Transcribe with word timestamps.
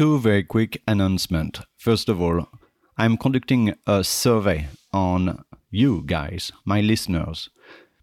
Two 0.00 0.18
very 0.18 0.42
quick 0.42 0.80
announcements. 0.88 1.60
First 1.76 2.08
of 2.08 2.22
all, 2.22 2.48
I'm 2.96 3.18
conducting 3.18 3.74
a 3.86 4.02
survey 4.02 4.68
on 4.94 5.44
you 5.70 6.02
guys, 6.06 6.52
my 6.64 6.80
listeners. 6.80 7.50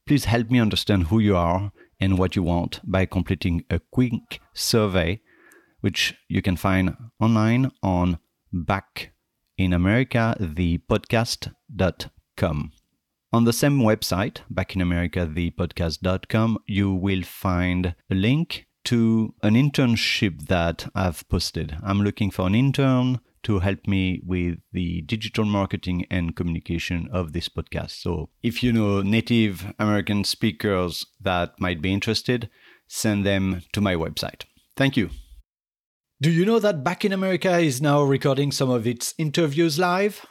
Please 0.06 0.26
help 0.26 0.52
me 0.52 0.60
understand 0.60 1.06
who 1.06 1.18
you 1.18 1.36
are 1.36 1.72
and 2.00 2.20
what 2.20 2.36
you 2.36 2.44
want 2.44 2.82
by 2.84 3.08
completing 3.08 3.66
a 3.72 3.80
quick 3.80 4.40
survey, 4.54 5.22
which 5.82 6.14
you 6.28 6.44
can 6.44 6.56
find 6.56 6.96
online 7.20 7.72
on 7.82 8.20
Back 8.54 9.14
in 9.58 9.74
America, 9.74 10.38
the 10.40 10.78
podcast.com. 10.78 12.74
On 13.34 13.44
the 13.44 13.54
same 13.54 13.80
website, 13.80 14.42
Back 14.52 14.76
in 14.76 14.82
America, 14.82 15.26
the 15.26 15.50
podcast.com, 15.50 16.60
you 16.68 16.94
will 16.94 17.24
find 17.24 17.96
a 18.12 18.14
link 18.14 18.67
to 18.88 19.34
an 19.44 19.56
internship 19.56 20.48
that 20.48 20.90
I've 20.96 21.28
posted. 21.28 21.76
I'm 21.84 22.02
looking 22.02 22.32
for 22.32 22.48
an 22.48 22.56
intern 22.56 23.20
to 23.44 23.60
help 23.60 23.86
me 23.86 24.22
with 24.26 24.60
the 24.72 25.02
digital 25.02 25.44
marketing 25.44 26.06
and 26.10 26.38
communication 26.38 27.10
of 27.12 27.34
this 27.34 27.50
podcast. 27.50 28.02
So 28.02 28.30
if 28.42 28.64
you 28.64 28.72
know 28.72 29.02
native 29.02 29.74
American 29.78 30.24
speakers 30.24 31.06
that 31.20 31.60
might 31.60 31.82
be 31.82 31.92
interested, 31.92 32.50
send 32.88 33.26
them 33.26 33.62
to 33.74 33.82
my 33.82 33.96
website. 33.96 34.44
Thank 34.78 34.96
you. 34.96 35.10
Do 36.22 36.32
you 36.32 36.46
know 36.46 36.60
that 36.60 36.86
Back 36.86 37.04
in 37.04 37.12
America 37.12 37.58
is 37.58 37.82
now 37.82 38.04
recording 38.04 38.54
some 38.54 38.70
of 38.70 38.88
its 38.88 39.14
interviews 39.18 39.78
live? 39.78 40.26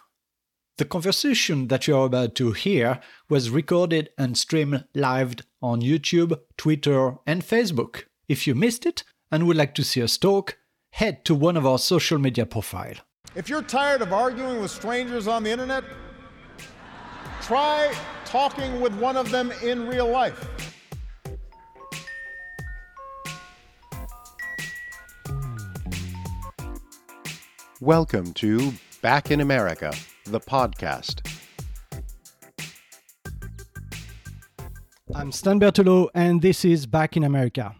The 0.78 0.86
conversation 0.86 1.68
that 1.68 1.86
you're 1.86 2.06
about 2.06 2.34
to 2.36 2.52
hear 2.52 3.00
was 3.28 3.50
recorded 3.50 4.08
and 4.16 4.36
streamed 4.36 4.86
live 4.94 5.34
on 5.60 5.82
YouTube, 5.82 6.38
Twitter, 6.56 7.16
and 7.26 7.42
Facebook. 7.42 8.04
If 8.28 8.44
you 8.44 8.56
missed 8.56 8.86
it 8.86 9.04
and 9.30 9.46
would 9.46 9.56
like 9.56 9.72
to 9.76 9.84
see 9.84 10.02
us 10.02 10.18
talk, 10.18 10.58
head 10.90 11.24
to 11.26 11.34
one 11.34 11.56
of 11.56 11.64
our 11.64 11.78
social 11.78 12.18
media 12.18 12.44
profile. 12.44 12.96
If 13.36 13.48
you're 13.48 13.62
tired 13.62 14.02
of 14.02 14.12
arguing 14.12 14.60
with 14.60 14.72
strangers 14.72 15.28
on 15.28 15.44
the 15.44 15.50
internet, 15.50 15.84
try 17.40 17.94
talking 18.24 18.80
with 18.80 18.92
one 18.98 19.16
of 19.16 19.30
them 19.30 19.52
in 19.62 19.86
real 19.86 20.08
life. 20.08 20.44
Welcome 27.80 28.32
to 28.34 28.72
Back 29.02 29.30
in 29.30 29.40
America, 29.40 29.92
the 30.24 30.40
podcast. 30.40 31.24
I'm 35.14 35.30
Stan 35.30 35.60
Bertolo, 35.60 36.08
and 36.12 36.42
this 36.42 36.64
is 36.64 36.86
Back 36.86 37.16
in 37.16 37.22
America. 37.22 37.76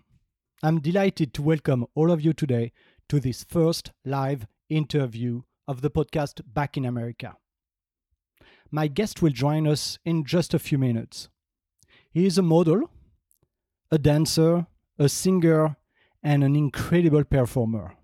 I'm 0.62 0.81
delighted 0.81 1.35
to 1.35 1.43
welcome 1.43 1.85
all 1.95 2.11
of 2.11 2.23
you 2.23 2.33
today 2.33 2.73
to 3.11 3.21
this 3.21 3.45
first 3.45 3.93
live 4.07 4.47
interview 4.71 5.43
of 5.69 5.83
the 5.83 5.91
podcast 5.91 6.41
Back 6.47 6.79
in 6.79 6.87
America. 6.87 7.37
My 8.71 8.87
guest 8.87 9.21
will 9.21 9.33
join 9.33 9.67
us 9.67 9.99
in 10.07 10.25
just 10.25 10.55
a 10.55 10.59
few 10.59 10.79
minutes. 10.79 11.29
He 12.11 12.25
is 12.25 12.39
a 12.39 12.43
model, 12.43 12.91
a 13.91 13.99
dancer, 13.99 14.67
a 14.99 15.11
singer, 15.11 15.77
and 16.23 16.43
an 16.43 16.57
incredible 16.57 17.25
performer. 17.25 17.95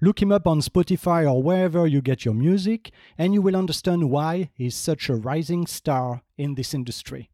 Look 0.00 0.22
him 0.22 0.30
up 0.30 0.46
on 0.46 0.60
Spotify 0.60 1.28
or 1.28 1.42
wherever 1.42 1.84
you 1.84 2.00
get 2.00 2.24
your 2.24 2.34
music, 2.34 2.92
and 3.18 3.34
you 3.34 3.42
will 3.42 3.56
understand 3.56 4.08
why 4.08 4.50
he's 4.54 4.76
such 4.76 5.08
a 5.08 5.16
rising 5.16 5.66
star 5.66 6.22
in 6.38 6.54
this 6.54 6.72
industry. 6.72 7.28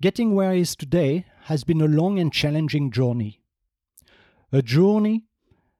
Getting 0.00 0.34
where 0.34 0.54
he 0.54 0.62
is 0.62 0.74
today 0.74 1.26
has 1.42 1.62
been 1.62 1.82
a 1.82 1.86
long 1.86 2.18
and 2.18 2.32
challenging 2.32 2.90
journey. 2.90 3.42
A 4.50 4.62
journey 4.62 5.24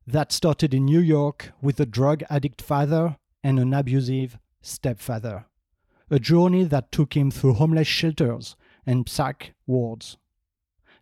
that 0.07 0.31
started 0.31 0.75
in 0.75 0.85
New 0.85 1.01
York 1.01 1.53
with 1.63 1.81
a 1.81 1.87
drug 1.87 2.23
addict 2.29 2.61
father 2.61 3.17
and 3.43 3.59
an 3.59 3.73
abusive 3.73 4.39
stepfather. 4.61 5.47
A 6.11 6.19
journey 6.19 6.65
that 6.65 6.93
took 6.93 7.17
him 7.17 7.31
through 7.31 7.55
homeless 7.55 7.89
shelters 7.89 8.57
and 8.85 9.09
psych 9.09 9.55
wards. 9.67 10.19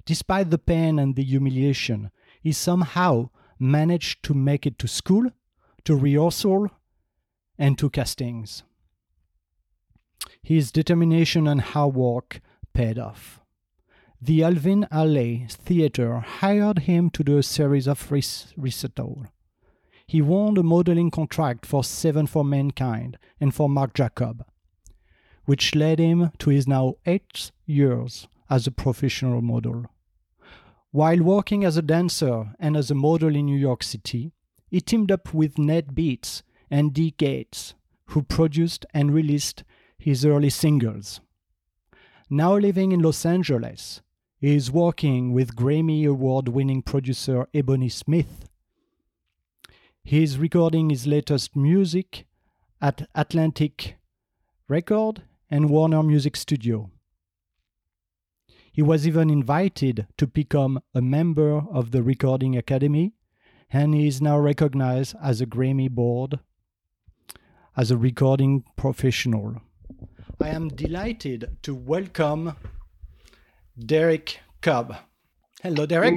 Despite 0.05 0.51
the 0.51 0.59
pain 0.59 1.01
and 1.01 1.17
the 1.17 1.25
humiliation, 1.25 2.13
he 2.41 2.53
somehow 2.53 3.31
managed 3.59 4.23
to 4.25 4.35
make 4.35 4.65
it 4.65 4.79
to 4.79 4.87
school, 4.87 5.29
to 5.83 5.97
rehearsal, 5.97 6.71
and 7.59 7.77
to 7.79 7.91
castings. 7.91 8.63
His 10.41 10.71
determination 10.71 11.49
and 11.49 11.61
hard 11.61 11.97
work 11.97 12.41
paid 12.79 12.97
off. 12.97 13.41
The 14.23 14.45
Alvin 14.45 14.87
Ailey 14.93 15.51
Theatre 15.51 16.21
hired 16.21 16.79
him 16.91 17.11
to 17.11 17.25
do 17.25 17.37
a 17.37 17.43
series 17.43 17.89
of 17.89 18.13
recitals. 18.13 19.27
He 20.07 20.23
won 20.23 20.57
a 20.57 20.63
modeling 20.63 21.11
contract 21.11 21.67
for 21.67 21.83
Seven 21.83 22.29
for 22.29 22.45
Mankind 22.45 23.19
and 23.41 23.53
for 23.53 23.69
Marc 23.69 23.95
Jacob, 23.95 24.45
which 25.45 25.75
led 25.75 25.99
him 25.99 26.31
to 26.39 26.51
his 26.51 26.69
now 26.69 26.95
eight 27.05 27.51
years 27.67 28.29
as 28.49 28.69
a 28.69 28.71
professional 28.85 29.43
model. 29.43 29.87
While 30.93 31.23
working 31.35 31.65
as 31.65 31.77
a 31.77 31.83
dancer 31.83 32.55
and 32.61 32.77
as 32.77 32.93
a 32.93 33.03
model 33.09 33.35
in 33.35 33.47
New 33.47 33.59
York 33.59 33.83
City, 33.83 34.31
he 34.69 34.81
teamed 34.81 35.11
up 35.11 35.35
with 35.35 35.59
Nate 35.59 35.97
Beats 35.97 36.45
and 36.71 36.95
D.Gatez, 36.95 37.75
who 38.11 38.23
produced 38.23 38.87
and 38.95 39.13
released 39.13 39.65
his 39.99 40.25
early 40.25 40.51
singles. 40.51 41.21
Now 42.31 42.59
living 42.59 42.93
in 42.93 43.01
Los 43.01 43.25
Angeles, 43.25 44.03
he 44.39 44.55
is 44.55 44.71
working 44.71 45.33
with 45.33 45.57
Grammy 45.57 46.07
Award 46.07 46.49
winning 46.49 46.83
producer 46.83 47.49
Ebonie 47.55 47.89
Smith. 47.89 48.51
He 50.05 50.23
is 50.23 50.37
recording 50.37 50.91
his 50.91 51.07
latest 51.07 51.57
music 51.57 52.27
at 52.83 53.09
Atlantic 53.15 53.97
Record 54.69 55.23
and 55.51 55.71
Warner 55.71 56.03
Music 56.03 56.37
Studio. 56.37 56.91
He 58.71 58.83
was 58.83 59.07
even 59.07 59.31
invited 59.31 60.07
to 60.19 60.27
become 60.27 60.83
a 60.95 61.01
member 61.01 61.63
of 61.73 61.93
the 61.93 62.03
Recording 62.03 62.59
Academy, 62.59 63.15
and 63.71 63.95
he 63.95 64.07
is 64.07 64.21
now 64.21 64.39
recognized 64.39 65.17
as 65.23 65.41
a 65.41 65.47
Grammy 65.47 65.91
board 65.91 66.41
as 67.75 67.91
a 67.91 67.97
recording 67.97 68.65
professional. 68.77 69.63
I 70.41 70.51
am 70.51 70.69
delighted 70.69 71.57
to 71.63 71.75
welcome 71.75 72.55
Derrick 73.77 74.39
Cobb. 74.63 74.95
Hello, 75.63 75.85
Derrick. 75.85 76.17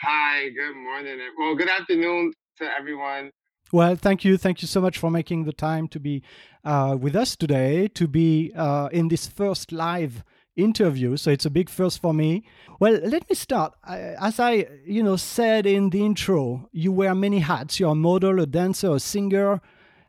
Hi, 0.00 0.48
good 0.48 0.74
morning. 0.74 1.18
Well, 1.38 1.54
good 1.54 1.68
afternoon 1.68 2.32
to 2.58 2.64
everyone. 2.64 3.30
Well, 3.72 3.94
thank 3.94 4.24
you. 4.24 4.38
Thank 4.38 4.62
you 4.62 4.68
so 4.68 4.80
much 4.80 4.96
for 4.96 5.10
making 5.10 5.44
the 5.44 5.52
time 5.52 5.86
to 5.88 6.00
be 6.00 6.22
uh, 6.64 6.96
with 6.98 7.14
us 7.14 7.36
today, 7.36 7.88
to 7.88 8.08
be 8.08 8.52
uh, 8.56 8.88
in 8.90 9.08
this 9.08 9.26
first 9.26 9.70
live 9.70 10.24
interview. 10.56 11.18
So 11.18 11.30
it's 11.30 11.44
a 11.44 11.50
big 11.50 11.68
first 11.68 12.00
for 12.00 12.14
me. 12.14 12.42
Well, 12.80 12.94
let 13.04 13.28
me 13.28 13.36
start. 13.36 13.74
As 13.86 14.40
I, 14.40 14.66
you 14.86 15.02
know, 15.02 15.16
said 15.16 15.66
in 15.66 15.90
the 15.90 16.06
intro, 16.06 16.70
you 16.72 16.90
wear 16.90 17.14
many 17.14 17.40
hats. 17.40 17.78
You're 17.78 17.92
a 17.92 17.94
model, 17.94 18.40
a 18.40 18.46
dancer, 18.46 18.94
a 18.94 19.00
singer. 19.00 19.60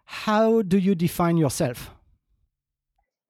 How 0.05 0.61
do 0.61 0.77
you 0.77 0.95
define 0.95 1.35
yourself? 1.35 1.91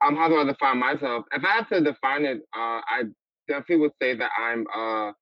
Um, 0.06 0.16
how 0.16 0.28
do 0.28 0.38
I 0.38 0.44
define 0.44 0.80
myself? 0.80 1.26
If 1.32 1.44
I 1.44 1.48
had 1.58 1.68
to 1.70 1.82
define 1.82 2.26
it, 2.26 2.40
uh, 2.56 2.82
I 2.88 3.04
definitely 3.48 3.78
would 3.78 3.92
say 4.02 4.16
that 4.16 4.30
I'm 4.40 4.66
a, 4.76 5.14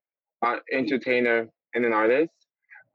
a 0.44 0.56
entertainer 0.74 1.48
and 1.74 1.86
an 1.86 1.94
artist. 1.94 2.32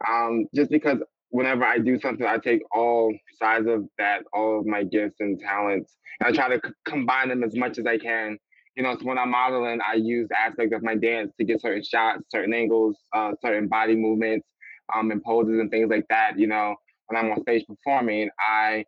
Um, 0.07 0.47
just 0.55 0.71
because 0.71 0.99
whenever 1.31 1.65
I 1.65 1.79
do 1.79 1.99
something, 2.01 2.27
I 2.27 2.39
take 2.39 2.63
all 2.73 3.15
sides 3.39 3.67
of 3.67 3.85
that, 3.99 4.23
all 4.33 4.61
of 4.61 4.67
my 4.67 4.83
gifts 4.85 5.17
and 5.21 5.39
talents, 5.39 5.97
and 6.21 6.29
I 6.29 6.33
try 6.33 6.55
to 6.57 6.61
c- 6.67 6.75
combine 6.85 7.29
them 7.29 7.45
as 7.45 7.55
much 7.57 7.79
as 7.79 7.87
I 7.87 7.99
can. 7.99 8.39
You 8.77 8.83
know, 8.83 8.97
so 8.99 9.05
when 9.05 9.19
I'm 9.19 9.31
modeling, 9.31 9.81
I 9.87 9.95
use 9.95 10.29
aspects 10.37 10.75
of 10.75 10.83
my 10.83 10.95
dance 10.95 11.33
to 11.39 11.45
get 11.45 11.61
certain 11.61 11.83
shots, 11.85 12.23
certain 12.31 12.55
angles, 12.55 12.97
uh, 13.15 13.33
certain 13.43 13.69
body 13.69 13.97
movements, 13.97 14.47
um, 14.95 15.11
and 15.11 15.23
poses 15.23 15.59
and 15.59 15.71
things 15.71 15.91
like 15.91 16.07
that. 16.09 16.39
You 16.39 16.47
know, 16.47 16.77
when 17.07 17.23
I'm 17.23 17.31
on 17.31 17.43
stage 17.43 17.65
performing, 17.67 18.31
I 18.39 18.85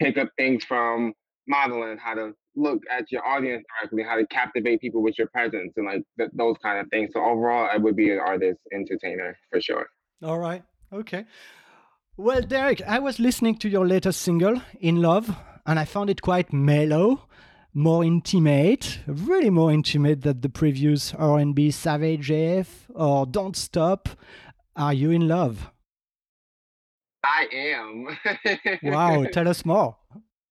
pick 0.00 0.18
up 0.18 0.28
things 0.36 0.64
from 0.64 1.14
modeling, 1.48 1.98
how 1.98 2.14
to 2.14 2.32
look 2.54 2.82
at 2.90 3.10
your 3.12 3.26
audience 3.26 3.64
directly, 3.78 4.02
how 4.02 4.16
to 4.16 4.26
captivate 4.26 4.80
people 4.80 5.02
with 5.02 5.18
your 5.18 5.28
presence, 5.28 5.72
and 5.76 5.86
like 5.86 6.02
th- 6.18 6.30
those 6.34 6.56
kind 6.62 6.78
of 6.78 6.88
things. 6.88 7.10
So 7.12 7.20
overall, 7.24 7.68
I 7.72 7.76
would 7.76 7.96
be 7.96 8.10
an 8.10 8.18
artist, 8.18 8.58
entertainer 8.72 9.36
for 9.50 9.60
sure. 9.60 9.86
All 10.22 10.38
right. 10.38 10.62
Okay. 10.92 11.24
Well, 12.16 12.40
Derrick, 12.40 12.80
I 12.86 12.98
was 12.98 13.18
listening 13.18 13.58
to 13.58 13.68
your 13.68 13.86
latest 13.86 14.22
single, 14.22 14.62
In 14.80 15.02
Love, 15.02 15.36
and 15.66 15.78
I 15.78 15.84
found 15.84 16.08
it 16.08 16.22
quite 16.22 16.52
mellow, 16.52 17.28
more 17.74 18.02
intimate, 18.02 19.00
really 19.06 19.50
more 19.50 19.70
intimate 19.70 20.22
than 20.22 20.40
the 20.40 20.48
previous 20.48 21.12
R&B 21.12 21.70
Savage 21.72 22.30
AF 22.30 22.86
or 22.94 23.26
Don't 23.26 23.54
Stop. 23.54 24.08
Are 24.74 24.94
you 24.94 25.10
in 25.10 25.28
love? 25.28 25.70
I 27.22 27.48
am. 27.52 28.18
wow, 28.82 29.24
tell 29.24 29.48
us 29.48 29.64
more. 29.64 29.96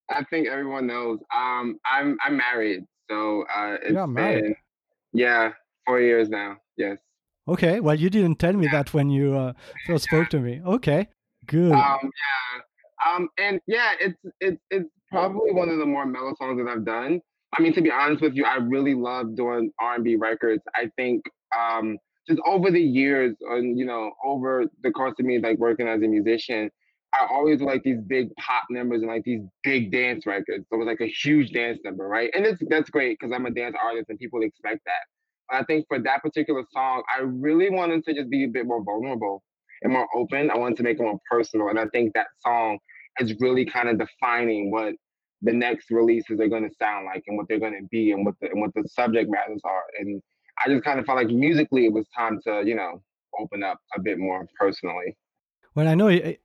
I 0.09 0.23
think 0.29 0.47
everyone 0.47 0.87
knows. 0.87 1.19
Um, 1.35 1.79
I'm 1.85 2.17
I'm 2.23 2.37
married, 2.37 2.83
so 3.09 3.43
uh, 3.53 3.77
it's 3.81 3.91
You're 3.91 4.07
married. 4.07 4.43
been 4.43 4.55
yeah 5.13 5.51
four 5.85 5.99
years 5.99 6.29
now. 6.29 6.57
Yes. 6.77 6.97
Okay. 7.47 7.79
Well, 7.79 7.95
you 7.95 8.09
didn't 8.09 8.39
tell 8.39 8.53
me 8.53 8.67
that 8.71 8.93
when 8.93 9.09
you 9.09 9.37
uh, 9.37 9.53
first 9.85 10.05
spoke 10.05 10.29
to 10.29 10.39
me. 10.39 10.61
Okay. 10.65 11.07
Good. 11.45 11.71
Um, 11.71 11.99
yeah. 12.01 12.61
Um, 13.07 13.29
and 13.37 13.59
yeah, 13.67 13.93
it's 13.99 14.17
it's 14.39 14.61
it's 14.71 14.89
probably 15.11 15.51
one 15.51 15.69
of 15.69 15.77
the 15.77 15.85
more 15.85 16.05
mellow 16.05 16.33
songs 16.37 16.59
that 16.59 16.69
I've 16.69 16.85
done. 16.85 17.21
I 17.57 17.61
mean, 17.61 17.73
to 17.73 17.81
be 17.81 17.91
honest 17.91 18.21
with 18.21 18.33
you, 18.33 18.45
I 18.45 18.55
really 18.55 18.95
love 18.95 19.35
doing 19.35 19.71
R 19.79 19.95
and 19.95 20.03
B 20.03 20.15
records. 20.15 20.63
I 20.75 20.89
think 20.97 21.23
um, 21.57 21.97
just 22.27 22.41
over 22.45 22.71
the 22.71 22.81
years, 22.81 23.35
and 23.41 23.77
you 23.77 23.85
know, 23.85 24.11
over 24.25 24.65
the 24.83 24.91
course 24.91 25.13
of 25.19 25.25
me 25.25 25.39
like 25.39 25.57
working 25.59 25.87
as 25.87 26.01
a 26.01 26.07
musician, 26.07 26.69
I 27.15 27.27
always 27.29 27.61
like 27.61 27.83
these 27.83 28.01
big 28.07 28.35
pop 28.35 28.63
numbers 28.69 29.01
and 29.01 29.09
like 29.09 29.23
these 29.23 29.41
big 29.63 29.91
dance 29.91 30.25
records. 30.25 30.65
So 30.69 30.75
it 30.75 30.79
was 30.79 30.87
like 30.87 31.01
a 31.01 31.07
huge 31.07 31.51
dance 31.51 31.79
number, 31.83 32.07
right? 32.07 32.29
And 32.33 32.45
it's 32.45 32.61
that's 32.69 32.89
great 32.89 33.17
because 33.19 33.33
I'm 33.33 33.45
a 33.45 33.51
dance 33.51 33.75
artist 33.81 34.09
and 34.09 34.19
people 34.19 34.41
expect 34.43 34.81
that. 34.85 35.05
But 35.49 35.61
I 35.61 35.63
think 35.63 35.85
for 35.87 35.99
that 35.99 36.21
particular 36.21 36.63
song, 36.71 37.03
I 37.15 37.21
really 37.21 37.69
wanted 37.69 38.03
to 38.05 38.13
just 38.13 38.29
be 38.29 38.43
a 38.43 38.47
bit 38.47 38.65
more 38.65 38.83
vulnerable 38.83 39.43
and 39.81 39.93
more 39.93 40.07
open. 40.15 40.51
I 40.51 40.57
wanted 40.57 40.77
to 40.77 40.83
make 40.83 40.99
it 40.99 41.03
more 41.03 41.19
personal. 41.29 41.69
And 41.69 41.79
I 41.79 41.85
think 41.87 42.13
that 42.13 42.27
song 42.39 42.79
is 43.19 43.33
really 43.39 43.65
kind 43.65 43.87
of 43.87 43.97
defining 43.97 44.71
what 44.71 44.93
the 45.41 45.53
next 45.53 45.91
releases 45.91 46.39
are 46.39 46.47
going 46.47 46.67
to 46.67 46.75
sound 46.75 47.05
like 47.05 47.23
and 47.27 47.37
what 47.37 47.47
they're 47.47 47.59
going 47.59 47.79
to 47.79 47.87
be 47.91 48.11
and 48.11 48.25
what 48.25 48.35
the 48.41 48.49
and 48.49 48.59
what 48.59 48.73
the 48.73 48.83
subject 48.89 49.29
matters 49.29 49.61
are. 49.63 49.83
And 49.99 50.21
I 50.63 50.69
just 50.69 50.83
kind 50.83 50.99
of 50.99 51.05
felt 51.05 51.17
like 51.17 51.27
musically 51.27 51.85
it 51.85 51.93
was 51.93 52.07
time 52.15 52.39
to, 52.45 52.63
you 52.65 52.75
know, 52.75 53.01
open 53.39 53.63
up 53.63 53.79
a 53.95 54.01
bit 54.01 54.17
more 54.17 54.47
personally. 54.57 55.15
Well, 55.75 55.87
I 55.87 55.95
know 55.95 56.07
it, 56.07 56.41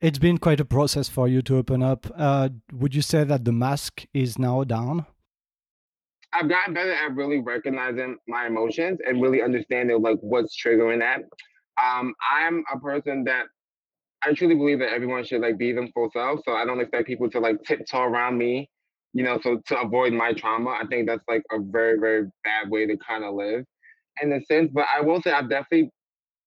it's 0.00 0.18
been 0.18 0.38
quite 0.38 0.60
a 0.60 0.64
process 0.64 1.08
for 1.08 1.28
you 1.28 1.42
to 1.42 1.56
open 1.56 1.82
up. 1.82 2.06
Uh, 2.16 2.50
would 2.72 2.94
you 2.94 3.02
say 3.02 3.24
that 3.24 3.44
the 3.44 3.52
mask 3.52 4.06
is 4.12 4.38
now 4.38 4.64
down? 4.64 5.06
I've 6.32 6.48
gotten 6.48 6.74
better 6.74 6.92
at 6.92 7.14
really 7.14 7.40
recognizing 7.40 8.16
my 8.28 8.46
emotions 8.46 8.98
and 9.06 9.22
really 9.22 9.42
understanding 9.42 10.02
like 10.02 10.18
what's 10.20 10.54
triggering 10.62 10.98
that. 11.00 11.20
Um, 11.82 12.14
I'm 12.30 12.62
a 12.72 12.78
person 12.78 13.24
that 13.24 13.46
I 14.22 14.32
truly 14.34 14.54
believe 14.54 14.80
that 14.80 14.92
everyone 14.92 15.24
should 15.24 15.40
like 15.40 15.56
be 15.56 15.72
them 15.72 15.90
full 15.94 16.10
self. 16.12 16.40
So 16.44 16.52
I 16.52 16.64
don't 16.64 16.80
expect 16.80 17.06
people 17.06 17.30
to 17.30 17.40
like 17.40 17.62
tiptoe 17.62 18.02
around 18.02 18.36
me, 18.36 18.68
you 19.12 19.24
know, 19.24 19.38
so 19.42 19.60
to 19.66 19.80
avoid 19.80 20.12
my 20.12 20.32
trauma. 20.32 20.70
I 20.70 20.86
think 20.86 21.06
that's 21.06 21.24
like 21.28 21.42
a 21.52 21.58
very, 21.60 21.98
very 21.98 22.28
bad 22.44 22.70
way 22.70 22.86
to 22.86 22.96
kind 22.98 23.24
of 23.24 23.34
live 23.34 23.64
in 24.20 24.32
a 24.32 24.40
sense. 24.44 24.70
But 24.72 24.86
I 24.94 25.00
will 25.00 25.22
say 25.22 25.32
I've 25.32 25.48
definitely 25.48 25.90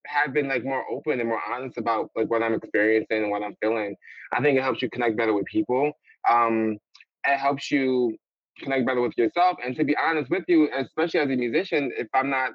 have 0.07 0.33
been 0.33 0.47
like 0.47 0.63
more 0.63 0.83
open 0.89 1.19
and 1.19 1.29
more 1.29 1.41
honest 1.51 1.77
about 1.77 2.09
like 2.15 2.29
what 2.29 2.43
I'm 2.43 2.53
experiencing 2.53 3.23
and 3.23 3.31
what 3.31 3.43
I'm 3.43 3.55
feeling. 3.61 3.95
I 4.33 4.41
think 4.41 4.57
it 4.57 4.63
helps 4.63 4.81
you 4.81 4.89
connect 4.89 5.17
better 5.17 5.33
with 5.33 5.45
people. 5.45 5.91
Um, 6.29 6.77
it 7.27 7.37
helps 7.37 7.71
you 7.71 8.15
connect 8.59 8.85
better 8.85 9.01
with 9.01 9.17
yourself. 9.17 9.57
And 9.63 9.75
to 9.75 9.83
be 9.83 9.95
honest 9.97 10.29
with 10.29 10.43
you, 10.47 10.69
especially 10.75 11.19
as 11.19 11.29
a 11.29 11.35
musician, 11.35 11.91
if 11.97 12.07
I'm 12.13 12.29
not, 12.29 12.51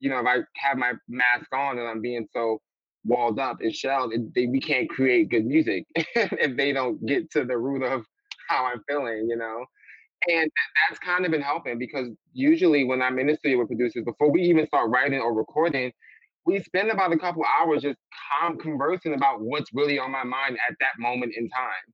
you 0.00 0.10
know, 0.10 0.20
if 0.20 0.26
I 0.26 0.38
have 0.56 0.78
my 0.78 0.92
mask 1.08 1.52
on 1.52 1.78
and 1.78 1.88
I'm 1.88 2.00
being 2.00 2.26
so 2.32 2.60
walled 3.04 3.38
up 3.38 3.58
and 3.60 3.74
shelled, 3.74 4.12
it, 4.12 4.34
they, 4.34 4.46
we 4.46 4.60
can't 4.60 4.88
create 4.88 5.30
good 5.30 5.46
music 5.46 5.84
if 5.96 6.56
they 6.56 6.72
don't 6.72 7.04
get 7.06 7.30
to 7.32 7.44
the 7.44 7.56
root 7.56 7.82
of 7.82 8.04
how 8.48 8.64
I'm 8.66 8.82
feeling, 8.88 9.26
you 9.28 9.36
know. 9.36 9.64
And 10.28 10.50
that's 10.88 10.98
kind 10.98 11.24
of 11.24 11.30
been 11.30 11.42
helping 11.42 11.78
because 11.78 12.08
usually 12.32 12.84
when 12.84 13.02
I'm 13.02 13.18
in 13.18 13.28
the 13.28 13.36
studio 13.36 13.58
with 13.58 13.68
producers, 13.68 14.04
before 14.04 14.30
we 14.30 14.42
even 14.42 14.66
start 14.66 14.90
writing 14.90 15.20
or 15.20 15.32
recording, 15.32 15.92
we 16.48 16.60
spend 16.60 16.90
about 16.90 17.12
a 17.12 17.18
couple 17.18 17.44
hours 17.44 17.82
just 17.82 17.98
conversing 18.60 19.14
about 19.14 19.40
what's 19.40 19.70
really 19.74 19.98
on 19.98 20.10
my 20.10 20.24
mind 20.24 20.56
at 20.68 20.74
that 20.80 20.94
moment 20.98 21.34
in 21.36 21.48
time. 21.50 21.86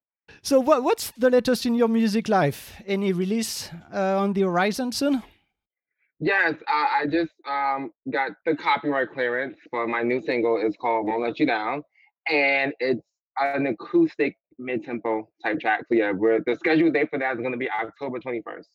So, 0.43 0.61
what, 0.61 0.85
what's 0.85 1.11
the 1.19 1.29
latest 1.29 1.67
in 1.67 1.75
your 1.75 1.89
music 1.89 2.29
life? 2.29 2.81
Any 2.87 3.12
release 3.12 3.71
uh, 3.93 4.23
on 4.23 4.33
the 4.33 4.43
horizon 4.43 4.93
soon? 4.93 5.23
Yes, 6.21 6.55
I, 6.69 7.01
I 7.01 7.06
just 7.06 7.33
um, 7.49 7.91
got 8.11 8.31
the 8.47 8.55
copyright 8.56 9.11
clearance 9.12 9.59
for 9.71 9.87
my 9.87 10.03
new 10.03 10.21
single. 10.23 10.61
It's 10.65 10.77
called 10.77 11.06
"Won't 11.06 11.23
Let 11.23 11.41
You 11.41 11.47
Down," 11.47 11.83
and 12.31 12.73
it's 12.79 13.03
an 13.39 13.67
acoustic 13.67 14.37
mid-tempo 14.59 15.29
type 15.43 15.59
track. 15.59 15.81
So 15.89 15.95
yeah, 15.97 16.12
we're 16.12 16.41
the 16.47 16.55
scheduled 16.56 16.95
date 16.95 17.11
for 17.11 17.19
that 17.19 17.35
is 17.35 17.41
going 17.41 17.53
to 17.53 17.59
be 17.59 17.69
October 17.69 18.21
twenty 18.21 18.41
first. 18.43 18.69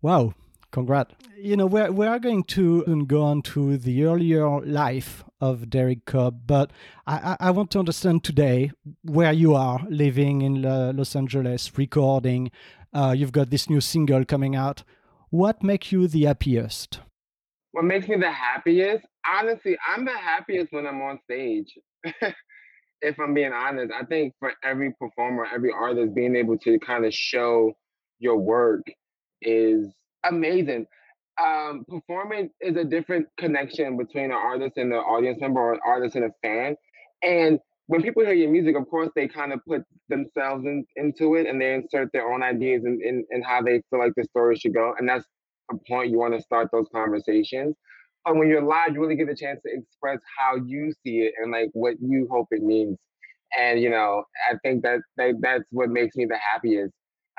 Wow, 0.00 0.34
Congrats. 0.70 1.14
You 1.36 1.56
know, 1.56 1.66
we're, 1.66 1.90
we 1.90 2.06
are 2.06 2.18
going 2.18 2.44
to 2.44 3.04
go 3.06 3.22
on 3.22 3.42
to 3.42 3.78
the 3.78 4.04
earlier 4.04 4.60
life 4.60 5.24
of 5.40 5.70
Derrick 5.70 6.04
Cobb, 6.04 6.42
but 6.46 6.72
I, 7.06 7.36
I 7.40 7.50
want 7.52 7.70
to 7.70 7.78
understand 7.78 8.24
today 8.24 8.72
where 9.02 9.32
you 9.32 9.54
are 9.54 9.80
living 9.88 10.42
in 10.42 10.62
Los 10.62 11.16
Angeles, 11.16 11.78
recording. 11.78 12.50
Uh, 12.92 13.14
you've 13.16 13.32
got 13.32 13.50
this 13.50 13.70
new 13.70 13.80
single 13.80 14.24
coming 14.24 14.56
out. 14.56 14.82
What 15.30 15.62
makes 15.62 15.92
you 15.92 16.06
the 16.06 16.24
happiest? 16.24 17.00
What 17.72 17.84
makes 17.84 18.08
me 18.08 18.16
the 18.16 18.30
happiest? 18.30 19.06
Honestly, 19.26 19.76
I'm 19.86 20.04
the 20.04 20.16
happiest 20.16 20.72
when 20.72 20.86
I'm 20.86 21.00
on 21.00 21.18
stage. 21.24 21.72
if 23.02 23.18
I'm 23.20 23.34
being 23.34 23.52
honest, 23.52 23.92
I 23.92 24.04
think 24.04 24.34
for 24.38 24.52
every 24.64 24.92
performer, 24.92 25.46
every 25.52 25.70
artist, 25.72 26.14
being 26.14 26.36
able 26.36 26.58
to 26.58 26.78
kind 26.80 27.04
of 27.04 27.14
show 27.14 27.72
your 28.18 28.36
work 28.36 28.82
is 29.42 29.94
amazing. 30.28 30.86
Um, 31.42 31.84
performing 31.88 32.50
is 32.60 32.76
a 32.76 32.84
different 32.84 33.26
connection 33.38 33.96
between 33.96 34.26
an 34.26 34.32
artist 34.32 34.76
and 34.76 34.90
the 34.90 34.96
audience 34.96 35.40
member 35.40 35.60
or 35.60 35.74
an 35.74 35.80
artist 35.86 36.16
and 36.16 36.24
a 36.24 36.30
fan. 36.42 36.76
And 37.22 37.60
when 37.86 38.02
people 38.02 38.24
hear 38.24 38.34
your 38.34 38.50
music, 38.50 38.76
of 38.76 38.88
course, 38.88 39.08
they 39.14 39.28
kind 39.28 39.52
of 39.52 39.60
put 39.66 39.82
themselves 40.08 40.64
in, 40.64 40.84
into 40.96 41.36
it 41.36 41.46
and 41.46 41.60
they 41.60 41.74
insert 41.74 42.12
their 42.12 42.30
own 42.30 42.42
ideas 42.42 42.82
and 42.84 43.00
in, 43.02 43.24
in, 43.30 43.38
in, 43.38 43.42
how 43.42 43.62
they 43.62 43.82
feel 43.88 43.98
like 43.98 44.12
the 44.16 44.24
story 44.24 44.56
should 44.56 44.74
go. 44.74 44.94
And 44.98 45.08
that's 45.08 45.24
a 45.70 45.76
point 45.88 46.10
you 46.10 46.18
want 46.18 46.34
to 46.34 46.42
start 46.42 46.68
those 46.72 46.86
conversations. 46.92 47.76
But 48.24 48.36
when 48.36 48.48
you're 48.48 48.62
live, 48.62 48.92
you 48.92 49.00
really 49.00 49.16
get 49.16 49.28
a 49.28 49.34
chance 49.34 49.60
to 49.64 49.72
express 49.72 50.18
how 50.38 50.56
you 50.56 50.92
see 51.04 51.20
it 51.20 51.34
and 51.40 51.50
like 51.50 51.70
what 51.72 51.94
you 52.00 52.28
hope 52.30 52.48
it 52.50 52.62
means. 52.62 52.98
And 53.58 53.80
you 53.80 53.88
know, 53.88 54.24
I 54.50 54.56
think 54.62 54.82
that, 54.82 55.00
that 55.16 55.34
that's 55.40 55.64
what 55.70 55.88
makes 55.88 56.16
me 56.16 56.26
the 56.26 56.36
happiest 56.36 56.92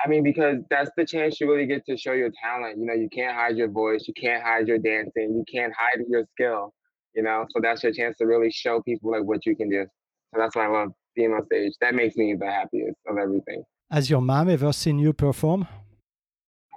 I 0.03 0.07
mean, 0.07 0.23
because 0.23 0.57
that's 0.69 0.89
the 0.95 1.05
chance 1.05 1.39
you 1.41 1.51
really 1.51 1.65
get 1.65 1.85
to 1.87 1.97
show 1.97 2.13
your 2.13 2.31
talent. 2.41 2.77
You 2.77 2.85
know, 2.85 2.93
you 2.93 3.09
can't 3.09 3.35
hide 3.35 3.57
your 3.57 3.69
voice, 3.69 4.05
you 4.07 4.13
can't 4.13 4.43
hide 4.43 4.67
your 4.67 4.77
dancing, 4.77 5.33
you 5.35 5.43
can't 5.51 5.73
hide 5.77 6.03
your 6.07 6.25
skill. 6.33 6.73
You 7.15 7.23
know, 7.23 7.45
so 7.49 7.59
that's 7.61 7.83
your 7.83 7.91
chance 7.91 8.17
to 8.17 8.25
really 8.25 8.51
show 8.51 8.81
people 8.81 9.11
like 9.11 9.23
what 9.23 9.45
you 9.45 9.55
can 9.55 9.69
do. 9.69 9.85
So 10.33 10.39
that's 10.39 10.55
why 10.55 10.65
I 10.65 10.67
love 10.67 10.89
being 11.15 11.33
on 11.33 11.45
stage. 11.47 11.73
That 11.81 11.95
makes 11.95 12.15
me 12.15 12.35
the 12.39 12.45
happiest 12.45 12.97
of 13.07 13.17
everything. 13.17 13.63
Has 13.91 14.09
your 14.09 14.21
mom 14.21 14.49
ever 14.49 14.71
seen 14.71 14.99
you 14.99 15.11
perform? 15.11 15.67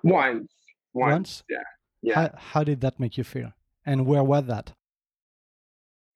Once. 0.03 0.49
Once. 0.95 1.13
Once? 1.13 1.43
Yeah. 1.49 1.59
Yeah. 2.03 2.15
How, 2.15 2.31
how 2.37 2.65
did 2.65 2.81
that 2.81 2.99
make 2.99 3.17
you 3.17 3.25
feel? 3.25 3.53
And 3.87 4.07
where 4.07 4.25
was 4.25 4.47
that? 4.47 4.73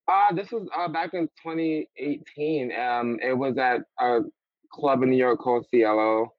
Uh, 0.09 0.35
this 0.35 0.51
was 0.51 0.69
uh, 0.77 0.89
back 0.89 1.15
in 1.15 1.29
2018. 1.45 2.73
Um, 2.73 3.19
it 3.23 3.37
was 3.37 3.59
at 3.59 3.83
a 4.01 4.21
club 4.73 5.03
in 5.03 5.11
New 5.11 5.17
York 5.17 5.41
called 5.41 5.67
Cielo 5.71 6.33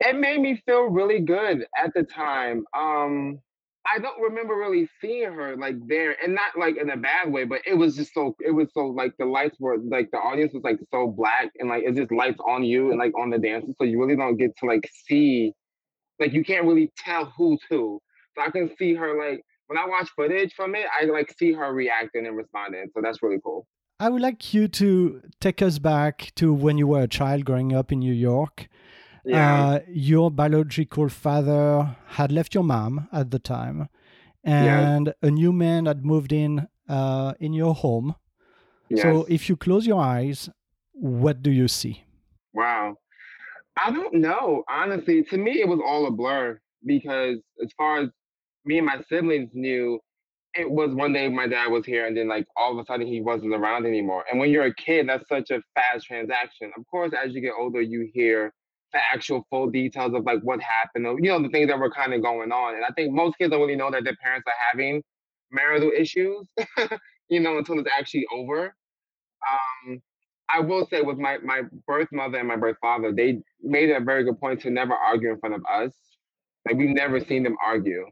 it 0.00 0.16
made 0.16 0.40
me 0.40 0.60
feel 0.66 0.84
really 0.84 1.20
good 1.20 1.66
at 1.78 1.92
the 1.94 2.02
time. 2.02 2.64
Um, 2.76 3.38
I 3.86 3.98
don't 3.98 4.20
remember 4.20 4.54
really 4.54 4.88
seeing 5.00 5.32
her 5.32 5.56
like 5.56 5.76
there, 5.86 6.16
and 6.22 6.34
not 6.34 6.58
like 6.58 6.76
in 6.76 6.90
a 6.90 6.96
bad 6.96 7.32
way, 7.32 7.44
but 7.44 7.60
it 7.66 7.74
was 7.74 7.96
just 7.96 8.12
so 8.14 8.36
it 8.40 8.50
was 8.50 8.68
so 8.74 8.86
like 8.86 9.12
the 9.18 9.24
lights 9.24 9.56
were 9.58 9.78
like 9.78 10.10
the 10.10 10.18
audience 10.18 10.52
was 10.52 10.62
like 10.62 10.78
so 10.92 11.08
black 11.08 11.50
and 11.58 11.68
like 11.68 11.84
it's 11.86 11.98
just 11.98 12.12
lights 12.12 12.38
on 12.46 12.62
you 12.62 12.90
and 12.90 12.98
like 12.98 13.12
on 13.18 13.30
the 13.30 13.38
dancers, 13.38 13.74
so 13.78 13.84
you 13.84 14.00
really 14.00 14.16
don't 14.16 14.36
get 14.36 14.56
to 14.58 14.66
like 14.66 14.88
see, 15.06 15.52
like 16.18 16.32
you 16.32 16.44
can't 16.44 16.66
really 16.66 16.92
tell 16.98 17.26
who's 17.36 17.60
who. 17.68 18.00
So 18.36 18.42
I 18.42 18.50
can 18.50 18.70
see 18.78 18.94
her 18.94 19.18
like 19.18 19.42
when 19.66 19.78
I 19.78 19.86
watch 19.86 20.10
footage 20.16 20.52
from 20.54 20.74
it, 20.74 20.86
I 21.00 21.04
like 21.06 21.32
see 21.38 21.52
her 21.52 21.72
reacting 21.72 22.26
and 22.26 22.36
responding. 22.36 22.86
So 22.94 23.00
that's 23.02 23.22
really 23.22 23.38
cool. 23.42 23.66
I 23.98 24.08
would 24.08 24.22
like 24.22 24.54
you 24.54 24.66
to 24.66 25.20
take 25.40 25.60
us 25.60 25.78
back 25.78 26.32
to 26.36 26.54
when 26.54 26.78
you 26.78 26.86
were 26.86 27.02
a 27.02 27.08
child 27.08 27.44
growing 27.44 27.74
up 27.74 27.92
in 27.92 27.98
New 27.98 28.14
York. 28.14 28.68
Yeah. 29.24 29.64
Uh, 29.64 29.80
your 29.88 30.30
biological 30.30 31.08
father 31.08 31.96
had 32.06 32.32
left 32.32 32.54
your 32.54 32.64
mom 32.64 33.08
at 33.12 33.30
the 33.30 33.38
time, 33.38 33.88
and 34.44 35.06
yeah. 35.06 35.28
a 35.28 35.30
new 35.30 35.52
man 35.52 35.86
had 35.86 36.04
moved 36.04 36.32
in 36.32 36.68
uh, 36.88 37.34
in 37.38 37.52
your 37.52 37.74
home. 37.74 38.14
Yes. 38.88 39.02
So, 39.02 39.26
if 39.28 39.48
you 39.48 39.56
close 39.56 39.86
your 39.86 40.00
eyes, 40.00 40.48
what 40.92 41.42
do 41.42 41.50
you 41.50 41.68
see? 41.68 42.04
Wow. 42.52 42.96
I 43.76 43.90
don't 43.90 44.14
know. 44.14 44.64
Honestly, 44.68 45.22
to 45.24 45.38
me, 45.38 45.60
it 45.60 45.68
was 45.68 45.80
all 45.84 46.06
a 46.06 46.10
blur 46.10 46.58
because 46.84 47.38
as 47.62 47.70
far 47.76 48.00
as 48.00 48.08
me 48.64 48.78
and 48.78 48.86
my 48.86 49.00
siblings 49.08 49.50
knew, 49.54 50.00
it 50.54 50.68
was 50.68 50.92
one 50.92 51.12
day 51.12 51.28
my 51.28 51.46
dad 51.46 51.68
was 51.68 51.86
here 51.86 52.06
and 52.06 52.16
then 52.16 52.28
like 52.28 52.46
all 52.56 52.72
of 52.72 52.78
a 52.78 52.84
sudden 52.84 53.06
he 53.06 53.20
wasn't 53.20 53.54
around 53.54 53.86
anymore. 53.86 54.24
And 54.30 54.40
when 54.40 54.50
you're 54.50 54.64
a 54.64 54.74
kid, 54.74 55.08
that's 55.08 55.28
such 55.28 55.50
a 55.50 55.62
fast 55.74 56.06
transaction. 56.06 56.72
Of 56.76 56.84
course, 56.90 57.12
as 57.24 57.32
you 57.32 57.40
get 57.40 57.52
older, 57.58 57.80
you 57.80 58.10
hear 58.12 58.52
actual 58.98 59.46
full 59.50 59.70
details 59.70 60.14
of 60.14 60.24
like 60.24 60.40
what 60.42 60.60
happened, 60.60 61.06
you 61.22 61.30
know, 61.30 61.42
the 61.42 61.48
things 61.48 61.68
that 61.68 61.78
were 61.78 61.90
kind 61.90 62.12
of 62.14 62.22
going 62.22 62.52
on. 62.52 62.74
And 62.74 62.84
I 62.84 62.88
think 62.94 63.12
most 63.12 63.38
kids 63.38 63.50
don't 63.50 63.60
really 63.60 63.76
know 63.76 63.90
that 63.90 64.04
their 64.04 64.16
parents 64.22 64.46
are 64.46 64.54
having 64.72 65.02
marital 65.50 65.90
issues, 65.96 66.46
you 67.28 67.40
know, 67.40 67.58
until 67.58 67.78
it's 67.78 67.90
actually 67.96 68.26
over. 68.32 68.74
Um, 69.50 70.00
I 70.48 70.60
will 70.60 70.86
say 70.86 71.00
with 71.02 71.18
my 71.18 71.38
my 71.38 71.62
birth 71.86 72.08
mother 72.12 72.38
and 72.38 72.48
my 72.48 72.56
birth 72.56 72.76
father, 72.80 73.12
they 73.12 73.40
made 73.62 73.90
a 73.90 74.00
very 74.00 74.24
good 74.24 74.38
point 74.40 74.60
to 74.62 74.70
never 74.70 74.94
argue 74.94 75.30
in 75.30 75.38
front 75.40 75.54
of 75.54 75.62
us. 75.70 75.92
Like 76.66 76.76
we've 76.76 76.94
never 76.94 77.20
seen 77.20 77.42
them 77.42 77.56
argue. 77.64 78.06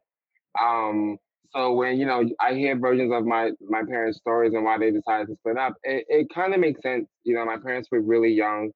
Um, 0.60 1.18
So 1.54 1.74
when 1.74 1.98
you 1.98 2.06
know 2.06 2.24
I 2.40 2.54
hear 2.54 2.78
versions 2.78 3.12
of 3.12 3.24
my 3.26 3.52
my 3.68 3.82
parents' 3.84 4.18
stories 4.18 4.54
and 4.54 4.64
why 4.64 4.78
they 4.78 4.90
decided 4.90 5.28
to 5.28 5.36
split 5.36 5.58
up, 5.58 5.74
it, 5.84 6.04
it 6.08 6.28
kind 6.34 6.54
of 6.54 6.60
makes 6.60 6.82
sense. 6.82 7.08
You 7.24 7.34
know, 7.34 7.44
my 7.46 7.58
parents 7.58 7.88
were 7.90 8.00
really 8.02 8.32
young 8.32 8.70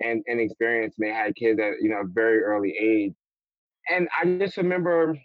and 0.00 0.22
inexperienced, 0.26 0.98
and 0.98 1.08
they 1.08 1.14
had 1.14 1.34
kids 1.36 1.60
at 1.60 1.74
you 1.80 1.90
know 1.90 2.00
a 2.00 2.06
very 2.06 2.42
early 2.42 2.74
age. 2.80 3.14
And 3.90 4.08
I 4.20 4.26
just 4.38 4.56
remember 4.56 5.18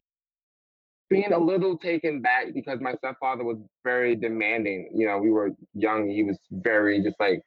being 1.10 1.34
a 1.34 1.38
little 1.38 1.78
taken 1.78 2.22
back 2.22 2.54
because 2.54 2.80
my 2.82 2.94
stepfather 2.96 3.44
was 3.44 3.58
very 3.84 4.16
demanding. 4.16 4.90
You 4.96 5.08
know, 5.08 5.18
we 5.20 5.32
were 5.32 5.52
young; 5.74 6.10
he 6.10 6.24
was 6.24 6.38
very 6.52 7.02
just 7.04 7.20
like 7.20 7.42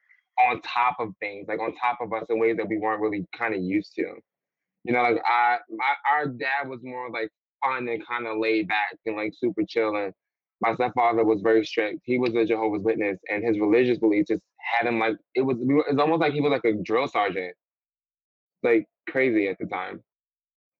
on 0.49 0.61
top 0.63 0.97
of 1.01 1.09
things, 1.21 1.47
like 1.49 1.61
on 1.61 1.75
top 1.77 1.99
of 2.01 2.13
us 2.13 2.27
in 2.29 2.39
ways 2.39 2.57
that 2.59 2.69
we 2.69 2.79
weren't 2.79 3.01
really 3.01 3.27
kind 3.37 3.55
of 3.55 3.63
used 3.63 3.95
to. 3.97 4.15
You 4.85 4.93
know, 4.93 5.03
like 5.03 5.21
I, 5.25 5.59
my, 5.71 5.95
our 6.11 6.27
dad 6.27 6.69
was 6.69 6.81
more 6.83 7.11
like 7.11 7.31
fun 7.65 7.89
and 7.89 8.07
kind 8.07 8.27
of 8.27 8.39
laid 8.39 8.69
back 8.69 8.97
and 9.07 9.17
like 9.17 9.33
super 9.37 9.63
chill. 9.69 9.97
And 9.97 10.13
my 10.61 10.75
stepfather 10.75 11.25
was 11.25 11.41
very 11.43 11.65
strict. 11.65 12.01
He 12.05 12.19
was 12.19 12.35
a 12.35 12.45
Jehovah's 12.45 12.83
Witness, 12.83 13.19
and 13.29 13.45
his 13.45 13.59
religious 13.59 13.99
beliefs 13.99 14.29
just 14.29 14.43
had 14.59 14.89
him 14.89 14.99
like 14.99 15.17
it 15.35 15.43
was. 15.43 15.57
It's 15.61 16.01
almost 16.01 16.21
like 16.21 16.33
he 16.33 16.41
was 16.41 16.51
like 16.51 16.65
a 16.65 16.75
drill 16.83 17.09
sergeant, 17.09 17.55
like 18.63 18.87
crazy 19.09 19.49
at 19.49 19.59
the 19.59 19.67
time. 19.67 20.03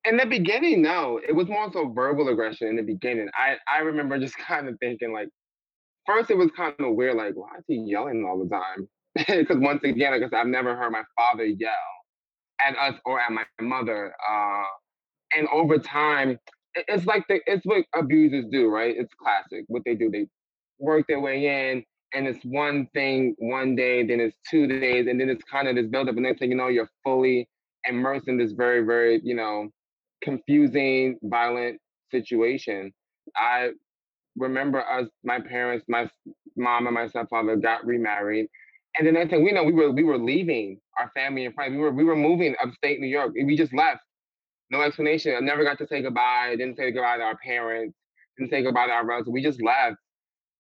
In 0.05 0.17
the 0.17 0.27
beginning, 0.27 0.83
no, 0.83 1.21
it 1.27 1.33
was 1.33 1.49
more 1.49 1.71
so 1.73 1.89
verbal 1.89 2.29
aggression. 2.29 2.69
In 2.69 2.77
the 2.77 2.83
beginning, 2.83 3.29
I 3.35 3.57
I 3.69 3.81
remember 3.81 4.19
just 4.19 4.37
kind 4.49 4.69
of 4.69 4.77
thinking 4.81 5.13
like, 5.13 5.29
first 6.07 6.31
it 6.31 6.37
was 6.37 6.51
kind 6.57 6.75
of 6.79 6.95
weird, 6.95 7.17
like 7.17 7.35
why 7.35 7.59
is 7.59 7.65
he 7.69 7.77
yelling 7.77 8.25
all 8.29 8.43
the 8.43 8.49
time? 8.49 8.89
Because 9.27 9.57
once 9.59 9.83
again, 9.83 10.13
I 10.13 10.21
said, 10.21 10.35
I've 10.35 10.47
never 10.47 10.77
heard 10.77 10.93
my 10.93 11.03
father 11.17 11.45
yell 11.45 11.71
at 12.67 12.77
us 12.77 12.99
or 13.07 13.19
at 13.19 13.33
my 13.33 13.45
mother. 13.61 14.15
Uh, 14.31 14.65
and 15.37 15.49
over 15.49 15.79
time, 15.79 16.39
it's 16.77 17.07
like 17.07 17.25
the 17.29 17.41
it's 17.47 17.65
what 17.65 17.85
abusers 17.95 18.47
do, 18.51 18.69
right? 18.69 18.95
It's 18.97 19.13
classic. 19.15 19.65
What 19.69 19.83
they 19.85 19.95
do, 19.95 20.11
they 20.11 20.27
work 20.79 21.07
their 21.09 21.21
way 21.21 21.71
in, 21.73 21.85
and 22.15 22.27
it's 22.27 22.45
one 22.45 22.89
thing 22.95 23.35
one 23.39 23.77
day, 23.77 24.07
then 24.07 24.21
it's 24.21 24.37
two 24.51 24.67
days, 24.67 25.07
and 25.07 25.21
then 25.21 25.29
it's 25.29 25.45
kind 25.45 25.69
of 25.69 25.77
this 25.77 25.87
buildup, 25.87 26.15
and 26.15 26.25
next 26.25 26.39
thing 26.41 26.51
you 26.51 26.57
know, 26.57 26.69
you're 26.69 26.91
fully 27.05 27.49
immersed 27.89 28.29
in 28.29 28.39
this 28.39 28.53
very, 28.53 28.85
very, 28.85 29.21
you 29.25 29.35
know, 29.35 29.69
confusing, 30.23 31.19
violent 31.23 31.81
situation. 32.11 32.93
I 33.37 33.71
remember 34.37 34.81
us, 34.81 35.09
my 35.25 35.41
parents, 35.41 35.85
my 35.89 36.09
mom 36.57 36.87
and 36.87 36.95
my 36.95 37.07
stepfather 37.07 37.57
got 37.57 37.85
remarried. 37.87 38.47
And 38.99 39.07
the 39.07 39.13
next 39.13 39.31
thing 39.31 39.45
we 39.45 39.53
know, 39.53 39.65
we 39.65 39.73
were 39.73 39.91
we 39.91 40.05
were 40.05 40.19
leaving 40.19 40.81
our 40.99 41.11
family 41.15 41.45
and 41.45 41.55
friends. 41.55 41.73
We 41.73 41.79
were 41.79 41.93
we 41.93 42.05
were 42.05 42.17
moving 42.17 42.55
upstate 42.63 43.01
New 43.01 43.09
York. 43.09 43.33
We 43.35 43.57
just 43.57 43.75
left 43.75 44.01
no 44.71 44.83
explanation. 44.83 45.35
I 45.37 45.41
never 45.41 45.65
got 45.65 45.79
to 45.79 45.87
say 45.87 46.03
goodbye. 46.03 46.57
Didn't 46.59 46.77
say 46.77 46.91
goodbye 46.91 47.19
to 47.19 47.23
our 47.23 47.37
parents. 47.37 47.97
Didn't 48.39 48.51
say 48.51 48.63
goodbye 48.63 48.87
to 48.87 48.93
our 48.93 49.07
relatives. 49.07 49.31
We 49.31 49.43
just 49.43 49.63
left, 49.63 49.97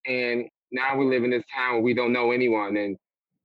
and 0.07 0.47
now 0.73 0.97
we 0.97 1.07
live 1.07 1.25
in 1.25 1.31
this 1.31 1.45
town 1.55 1.75
where 1.75 1.83
we 1.83 1.95
don't 1.95 2.13
know 2.13 2.31
anyone, 2.31 2.77
and 2.77 2.97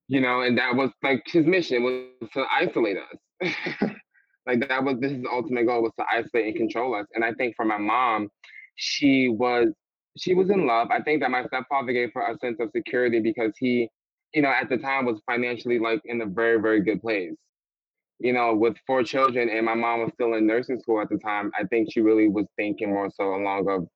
you 0.08 0.22
know, 0.22 0.42
and 0.42 0.58
that 0.58 0.76
was 0.76 0.92
like 1.04 1.24
his 1.26 1.46
mission 1.46 1.84
was 1.84 2.30
to 2.34 2.46
isolate 2.52 2.98
us. 2.98 3.52
like 4.48 4.68
that 4.68 4.84
was 4.84 5.00
this 5.00 5.12
is 5.12 5.24
ultimate 5.32 5.66
goal 5.66 5.82
was 5.82 5.94
to 6.00 6.06
isolate 6.12 6.48
and 6.48 6.56
control 6.56 6.96
us. 6.96 7.08
And 7.14 7.24
I 7.24 7.34
think 7.34 7.56
for 7.56 7.66
my 7.66 7.78
mom, 7.78 8.30
she 8.76 9.30
was 9.30 9.70
she 10.18 10.34
was 10.34 10.50
in 10.50 10.68
love. 10.68 10.90
I 10.92 11.02
think 11.02 11.22
that 11.22 11.32
my 11.32 11.46
stepfather 11.46 11.94
gave 11.94 12.12
her 12.14 12.22
a 12.22 12.38
sense 12.40 12.58
of 12.60 12.70
security 12.76 13.20
because 13.20 13.54
he, 13.58 13.90
you 14.34 14.42
know, 14.42 14.50
at 14.50 14.70
the 14.70 14.78
time 14.78 15.06
was 15.06 15.22
financially 15.26 15.80
like 15.80 16.02
in 16.06 16.22
a 16.22 16.26
very 16.26 16.62
very 16.62 16.82
good 16.82 17.02
place 17.02 17.34
you 18.22 18.34
know, 18.34 18.54
with 18.54 18.76
four 18.86 19.04
children 19.04 19.50
and 19.50 19.66
my 19.66 19.74
mom 19.74 20.02
was 20.02 20.12
still 20.14 20.36
in 20.36 20.46
nursing 20.46 20.80
school 20.80 21.02
at 21.02 21.10
the 21.10 21.18
time, 21.18 21.52
I 21.60 21.64
think 21.66 21.92
she 21.92 22.02
really 22.02 22.28
was 22.28 22.46
thinking 22.56 22.90
more 22.90 23.10
so 23.16 23.36
along 23.36 23.68
of 23.70 23.88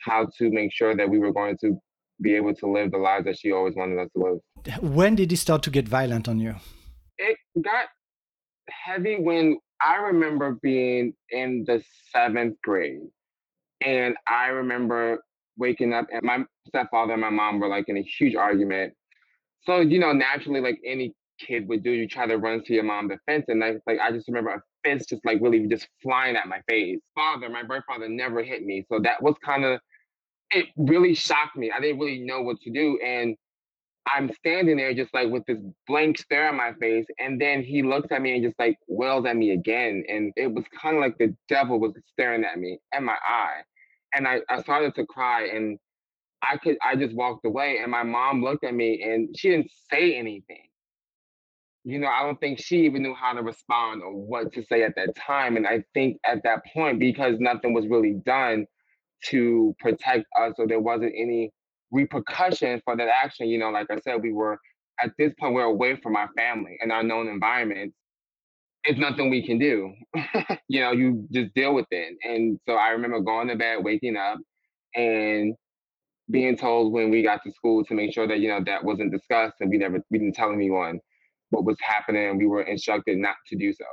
how 0.00 0.26
to 0.38 0.50
make 0.50 0.72
sure 0.72 0.96
that 0.96 1.08
we 1.08 1.18
were 1.18 1.32
going 1.32 1.58
to 1.60 1.78
be 2.20 2.34
able 2.34 2.54
to 2.54 2.70
live 2.70 2.92
the 2.92 2.98
lives 2.98 3.26
that 3.26 3.38
she 3.38 3.52
always 3.52 3.74
wanted 3.74 3.98
us 3.98 4.08
to 4.16 4.22
live. 4.22 4.82
When 4.82 5.14
did 5.14 5.30
he 5.30 5.36
start 5.36 5.62
to 5.64 5.70
get 5.70 5.86
violent 5.86 6.28
on 6.28 6.38
you? 6.38 6.54
It 7.18 7.36
got 7.62 7.86
heavy 8.68 9.20
when 9.20 9.58
I 9.82 9.96
remember 9.96 10.58
being 10.62 11.12
in 11.30 11.64
the 11.66 11.82
seventh 12.10 12.56
grade. 12.62 13.00
And 13.84 14.16
I 14.26 14.46
remember 14.46 15.22
waking 15.58 15.92
up 15.92 16.06
and 16.10 16.22
my 16.22 16.44
stepfather 16.66 17.12
and 17.12 17.20
my 17.20 17.30
mom 17.30 17.60
were 17.60 17.68
like 17.68 17.88
in 17.88 17.98
a 17.98 18.02
huge 18.02 18.34
argument. 18.34 18.94
So, 19.64 19.80
you 19.80 19.98
know, 19.98 20.12
naturally, 20.12 20.60
like 20.60 20.78
any 20.86 21.14
kid 21.38 21.68
would 21.68 21.82
do. 21.82 21.90
You 21.90 22.08
try 22.08 22.26
to 22.26 22.36
run 22.38 22.62
to 22.64 22.74
your 22.74 22.84
mom 22.84 23.08
the 23.08 23.18
fence, 23.26 23.46
and 23.48 23.62
I 23.62 23.74
like 23.86 23.98
I 24.00 24.10
just 24.12 24.28
remember 24.28 24.50
a 24.50 24.62
fence 24.84 25.06
just 25.06 25.24
like 25.24 25.38
really 25.40 25.66
just 25.66 25.88
flying 26.02 26.36
at 26.36 26.48
my 26.48 26.60
face. 26.68 27.00
Father, 27.14 27.48
my 27.48 27.62
birth 27.62 27.84
father 27.86 28.08
never 28.08 28.42
hit 28.42 28.62
me, 28.64 28.84
so 28.90 29.00
that 29.00 29.22
was 29.22 29.34
kind 29.44 29.64
of 29.64 29.80
it. 30.50 30.66
Really 30.76 31.14
shocked 31.14 31.56
me. 31.56 31.70
I 31.70 31.80
didn't 31.80 31.98
really 31.98 32.20
know 32.20 32.42
what 32.42 32.60
to 32.62 32.70
do, 32.70 32.98
and 33.04 33.36
I'm 34.06 34.32
standing 34.32 34.76
there 34.76 34.94
just 34.94 35.14
like 35.14 35.30
with 35.30 35.44
this 35.46 35.58
blank 35.86 36.18
stare 36.18 36.48
on 36.48 36.56
my 36.56 36.72
face, 36.80 37.06
and 37.18 37.40
then 37.40 37.62
he 37.62 37.82
looks 37.82 38.08
at 38.12 38.22
me 38.22 38.34
and 38.34 38.44
just 38.44 38.58
like 38.58 38.78
wails 38.88 39.26
at 39.26 39.36
me 39.36 39.52
again, 39.52 40.04
and 40.08 40.32
it 40.36 40.52
was 40.52 40.64
kind 40.80 40.96
of 40.96 41.02
like 41.02 41.18
the 41.18 41.34
devil 41.48 41.80
was 41.80 41.92
staring 42.12 42.44
at 42.44 42.58
me 42.58 42.78
in 42.96 43.04
my 43.04 43.16
eye, 43.26 43.62
and 44.14 44.28
I, 44.28 44.40
I 44.48 44.62
started 44.62 44.94
to 44.96 45.06
cry 45.06 45.46
and. 45.46 45.78
I 46.46 46.58
could 46.58 46.76
I 46.82 46.94
just 46.94 47.14
walked 47.14 47.46
away 47.46 47.78
and 47.82 47.90
my 47.90 48.02
mom 48.02 48.44
looked 48.44 48.64
at 48.64 48.74
me 48.74 49.02
and 49.02 49.34
she 49.34 49.48
didn't 49.48 49.70
say 49.90 50.14
anything 50.14 50.68
you 51.84 51.98
know, 51.98 52.08
I 52.08 52.22
don't 52.22 52.40
think 52.40 52.58
she 52.58 52.86
even 52.86 53.02
knew 53.02 53.14
how 53.14 53.34
to 53.34 53.42
respond 53.42 54.02
or 54.02 54.10
what 54.12 54.52
to 54.54 54.64
say 54.64 54.82
at 54.82 54.94
that 54.96 55.14
time. 55.14 55.56
And 55.56 55.66
I 55.66 55.84
think 55.92 56.18
at 56.24 56.42
that 56.44 56.62
point, 56.72 56.98
because 56.98 57.36
nothing 57.38 57.74
was 57.74 57.86
really 57.86 58.14
done 58.24 58.66
to 59.26 59.74
protect 59.78 60.24
us 60.40 60.54
or 60.58 60.66
there 60.66 60.80
wasn't 60.80 61.12
any 61.16 61.52
repercussion 61.90 62.80
for 62.84 62.96
that 62.96 63.08
action, 63.08 63.48
you 63.48 63.58
know, 63.58 63.70
like 63.70 63.86
I 63.90 64.00
said, 64.00 64.22
we 64.22 64.32
were 64.32 64.58
at 65.00 65.10
this 65.18 65.32
point, 65.38 65.54
we're 65.54 65.64
away 65.64 65.96
from 66.02 66.16
our 66.16 66.30
family 66.36 66.78
and 66.80 66.90
our 66.90 67.02
known 67.02 67.28
environments. 67.28 67.96
It's 68.84 68.98
nothing 68.98 69.28
we 69.28 69.46
can 69.46 69.58
do. 69.58 69.92
you 70.68 70.80
know, 70.80 70.92
you 70.92 71.26
just 71.32 71.54
deal 71.54 71.74
with 71.74 71.86
it. 71.90 72.16
And 72.22 72.58
so 72.66 72.74
I 72.74 72.90
remember 72.90 73.20
going 73.20 73.48
to 73.48 73.56
bed, 73.56 73.78
waking 73.82 74.16
up, 74.16 74.38
and 74.94 75.54
being 76.30 76.56
told 76.56 76.92
when 76.92 77.10
we 77.10 77.22
got 77.22 77.42
to 77.44 77.52
school 77.52 77.84
to 77.84 77.94
make 77.94 78.14
sure 78.14 78.26
that, 78.26 78.40
you 78.40 78.48
know, 78.48 78.60
that 78.64 78.84
wasn't 78.84 79.12
discussed 79.12 79.56
and 79.60 79.70
we 79.70 79.78
never, 79.78 80.00
we 80.10 80.18
didn't 80.18 80.34
tell 80.34 80.52
anyone 80.52 81.00
what 81.50 81.64
was 81.64 81.76
happening. 81.82 82.38
We 82.38 82.46
were 82.46 82.62
instructed 82.62 83.18
not 83.18 83.36
to 83.48 83.56
do 83.56 83.72
so 83.72 83.84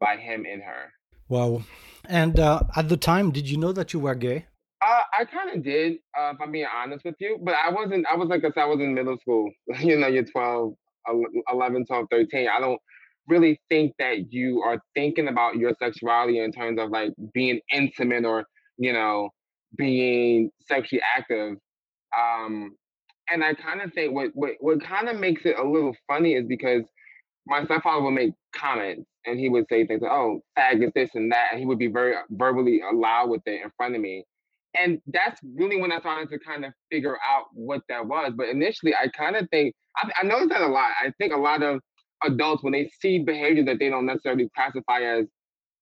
by 0.00 0.16
him 0.16 0.44
and 0.50 0.62
her. 0.62 0.92
Wow. 1.28 1.62
And 2.06 2.38
uh, 2.40 2.62
at 2.76 2.88
the 2.88 2.96
time, 2.96 3.30
did 3.30 3.48
you 3.48 3.58
know 3.58 3.72
that 3.72 3.92
you 3.92 4.00
were 4.00 4.14
gay? 4.14 4.46
Uh, 4.80 5.02
I 5.18 5.24
kind 5.24 5.50
of 5.54 5.62
did, 5.64 5.94
uh, 6.18 6.30
if 6.34 6.40
I'm 6.40 6.52
being 6.52 6.66
honest 6.72 7.04
with 7.04 7.16
you, 7.18 7.38
but 7.42 7.54
I 7.54 7.70
wasn't, 7.70 8.06
I 8.10 8.16
was 8.16 8.28
like, 8.28 8.44
I 8.44 8.64
was 8.64 8.80
in 8.80 8.94
middle 8.94 9.18
school, 9.18 9.50
you 9.80 9.98
know, 9.98 10.06
you're 10.06 10.24
12, 10.24 10.72
11, 11.52 11.86
12, 11.86 12.06
13. 12.10 12.48
I 12.48 12.60
don't 12.60 12.80
really 13.26 13.60
think 13.68 13.92
that 13.98 14.32
you 14.32 14.62
are 14.62 14.80
thinking 14.94 15.28
about 15.28 15.56
your 15.56 15.74
sexuality 15.78 16.40
in 16.40 16.52
terms 16.52 16.78
of 16.80 16.90
like 16.90 17.10
being 17.34 17.60
intimate 17.72 18.24
or, 18.24 18.44
you 18.78 18.92
know, 18.92 19.30
being 19.76 20.50
sexually 20.66 21.02
active. 21.16 21.56
Um, 22.16 22.76
and 23.30 23.44
I 23.44 23.54
kind 23.54 23.80
of 23.82 23.92
think 23.92 24.14
what 24.14 24.30
what, 24.34 24.52
what 24.60 24.82
kind 24.82 25.08
of 25.08 25.16
makes 25.16 25.44
it 25.44 25.58
a 25.58 25.68
little 25.68 25.94
funny 26.06 26.34
is 26.34 26.46
because 26.46 26.84
my 27.46 27.64
stepfather 27.64 28.02
would 28.02 28.12
make 28.12 28.32
comments 28.54 29.06
and 29.26 29.38
he 29.38 29.48
would 29.48 29.66
say 29.68 29.86
things 29.86 30.02
like, 30.02 30.10
"Oh, 30.10 30.40
fag 30.58 30.84
is 30.84 30.92
this 30.94 31.10
and 31.14 31.32
that," 31.32 31.48
and 31.52 31.60
he 31.60 31.66
would 31.66 31.78
be 31.78 31.88
very 31.88 32.14
uh, 32.14 32.22
verbally 32.30 32.80
loud 32.92 33.30
with 33.30 33.42
it 33.46 33.62
in 33.62 33.70
front 33.76 33.94
of 33.94 34.00
me. 34.00 34.24
And 34.74 35.00
that's 35.06 35.40
really 35.56 35.80
when 35.80 35.92
I 35.92 35.98
started 36.00 36.28
to 36.30 36.38
kind 36.38 36.64
of 36.64 36.72
figure 36.90 37.16
out 37.26 37.46
what 37.54 37.82
that 37.88 38.06
was. 38.06 38.32
But 38.36 38.48
initially, 38.48 38.94
I 38.94 39.08
kind 39.08 39.36
of 39.36 39.48
think 39.50 39.74
I, 39.96 40.10
I 40.22 40.26
noticed 40.26 40.50
that 40.50 40.60
a 40.60 40.66
lot. 40.66 40.90
I 41.02 41.12
think 41.18 41.32
a 41.32 41.38
lot 41.38 41.62
of 41.62 41.80
adults 42.24 42.62
when 42.62 42.72
they 42.72 42.90
see 43.00 43.18
behavior 43.18 43.64
that 43.64 43.78
they 43.78 43.88
don't 43.88 44.06
necessarily 44.06 44.48
classify 44.54 45.00
as, 45.00 45.26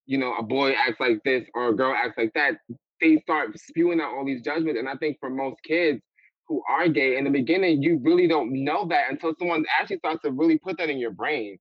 you 0.07 0.19
know, 0.19 0.35
a 0.37 0.43
boy 0.43 0.73
acts 0.73 1.01
like 1.01 1.19
this 1.25 1.45
or 1.55 1.69
a 1.69 1.77
girl 1.77 1.95
acts 1.97 2.17
like 2.17 2.33
that, 2.35 2.57
they 3.01 3.19
start 3.19 3.59
spewing 3.59 4.01
out 4.01 4.15
all 4.15 4.25
these 4.25 4.43
judgments. 4.43 4.79
And 4.79 4.89
I 4.89 4.95
think 4.97 5.19
for 5.21 5.31
most 5.31 5.57
kids, 5.65 6.01
who 6.49 6.63
are 6.69 6.89
gay 6.89 7.17
in 7.17 7.25
the 7.25 7.31
beginning 7.31 7.83
you 7.83 7.99
really 8.03 8.29
don't 8.29 8.53
know 8.53 8.87
that 8.87 9.11
until 9.11 9.35
someone 9.39 9.65
actually 9.81 9.99
starts 9.99 10.23
to 10.23 10.31
really 10.31 10.59
put 10.59 10.79
that 10.79 10.91
in 10.91 10.99
your 10.99 11.11
brain. 11.11 11.59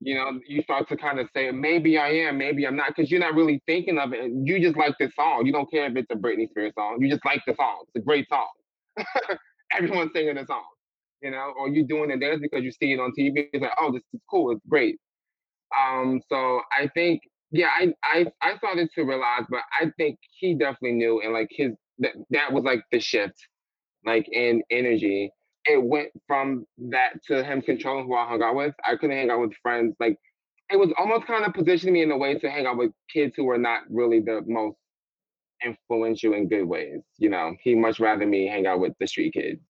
You 0.00 0.16
know 0.16 0.40
you 0.46 0.62
start 0.62 0.88
to 0.88 0.96
kind 0.96 1.18
of 1.18 1.28
say 1.34 1.50
maybe 1.50 1.96
i 1.98 2.08
am 2.08 2.36
maybe 2.36 2.66
i'm 2.66 2.76
not 2.76 2.88
because 2.94 3.10
you're 3.10 3.20
not 3.20 3.34
really 3.34 3.62
thinking 3.66 3.98
of 3.98 4.12
it 4.12 4.30
you 4.44 4.60
just 4.60 4.76
like 4.76 4.94
this 4.98 5.12
song. 5.14 5.46
You 5.46 5.52
don't 5.52 5.70
care 5.70 5.86
if 5.86 5.96
it's 5.96 6.10
a 6.10 6.16
britney 6.16 6.48
spears 6.50 6.72
song 6.74 6.98
you 7.00 7.08
just 7.08 7.24
like 7.24 7.42
the 7.46 7.54
song. 7.54 7.84
It's 7.94 8.02
a 8.02 8.04
great 8.04 8.28
song. 8.28 8.48
Everyone's 9.72 10.12
singing 10.14 10.34
the 10.34 10.46
song 10.46 10.64
you 11.22 11.30
know 11.30 11.52
or 11.58 11.68
you're 11.68 11.86
doing 11.86 12.10
the 12.10 12.18
dance 12.18 12.40
because 12.40 12.62
you 12.62 12.70
see 12.70 12.92
it 12.92 13.00
on 13.00 13.10
tv 13.18 13.48
it's 13.52 13.62
like 13.62 13.72
oh 13.80 13.90
this 13.90 14.02
is 14.12 14.20
cool 14.30 14.52
it's 14.52 14.60
great. 14.68 14.98
Um 15.76 16.20
so 16.28 16.60
i 16.70 16.88
think 16.94 17.22
yeah 17.50 17.68
i 17.76 17.92
i, 18.04 18.26
I 18.42 18.56
started 18.58 18.90
to 18.94 19.02
realize 19.02 19.44
but 19.50 19.60
i 19.80 19.90
think 19.96 20.18
he 20.38 20.54
definitely 20.54 20.92
knew 20.92 21.20
and 21.22 21.32
like 21.32 21.48
his 21.50 21.72
that, 21.98 22.12
that 22.30 22.52
was 22.52 22.64
like 22.64 22.82
the 22.92 23.00
shift 23.00 23.36
like 24.04 24.28
in 24.30 24.62
energy. 24.70 25.30
It 25.66 25.82
went 25.82 26.10
from 26.26 26.66
that 26.90 27.22
to 27.28 27.42
him 27.42 27.62
controlling 27.62 28.06
who 28.06 28.14
I 28.14 28.28
hung 28.28 28.42
out 28.42 28.54
with. 28.54 28.74
I 28.86 28.96
couldn't 28.96 29.16
hang 29.16 29.30
out 29.30 29.40
with 29.40 29.54
friends. 29.62 29.94
Like 29.98 30.18
it 30.70 30.76
was 30.76 30.92
almost 30.98 31.26
kind 31.26 31.44
of 31.44 31.54
positioning 31.54 31.94
me 31.94 32.02
in 32.02 32.10
a 32.10 32.16
way 32.16 32.38
to 32.38 32.50
hang 32.50 32.66
out 32.66 32.76
with 32.76 32.92
kids 33.12 33.34
who 33.36 33.44
were 33.44 33.58
not 33.58 33.82
really 33.88 34.20
the 34.20 34.42
most 34.46 34.76
influential 35.64 36.34
in 36.34 36.48
good 36.48 36.64
ways. 36.64 37.00
You 37.18 37.30
know, 37.30 37.54
he 37.62 37.74
much 37.74 38.00
rather 38.00 38.26
me 38.26 38.46
hang 38.46 38.66
out 38.66 38.80
with 38.80 38.92
the 39.00 39.06
street 39.06 39.34
kids. 39.34 39.60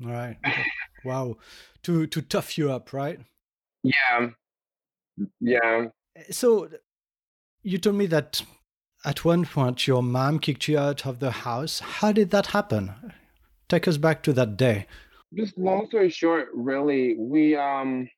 Right. 0.00 0.36
wow. 1.04 1.36
To 1.84 2.06
to 2.06 2.22
tough 2.22 2.56
you 2.56 2.70
up, 2.70 2.92
right? 2.92 3.20
Yeah. 3.82 4.28
Yeah. 5.40 5.86
Eh, 6.16 6.22
so 6.30 6.68
you 7.62 7.78
told 7.78 7.96
me 7.96 8.06
that 8.06 8.42
at 9.04 9.24
one 9.24 9.44
point 9.44 9.86
your 9.86 10.02
mom 10.02 10.38
kicked 10.38 10.68
you 10.68 10.78
out 10.78 11.06
of 11.06 11.20
the 11.20 11.30
house. 11.30 11.80
How 11.80 12.12
did 12.12 12.30
that 12.30 12.46
happen? 12.48 12.94
Take 13.74 13.88
us 13.88 13.96
back 13.96 14.22
to 14.22 14.32
that 14.34 14.56
day. 14.56 14.86
Just 15.34 15.58
long 15.58 15.88
story 15.88 16.08
short, 16.08 16.46
really, 16.54 17.16
we 17.18 17.56
um 17.56 18.08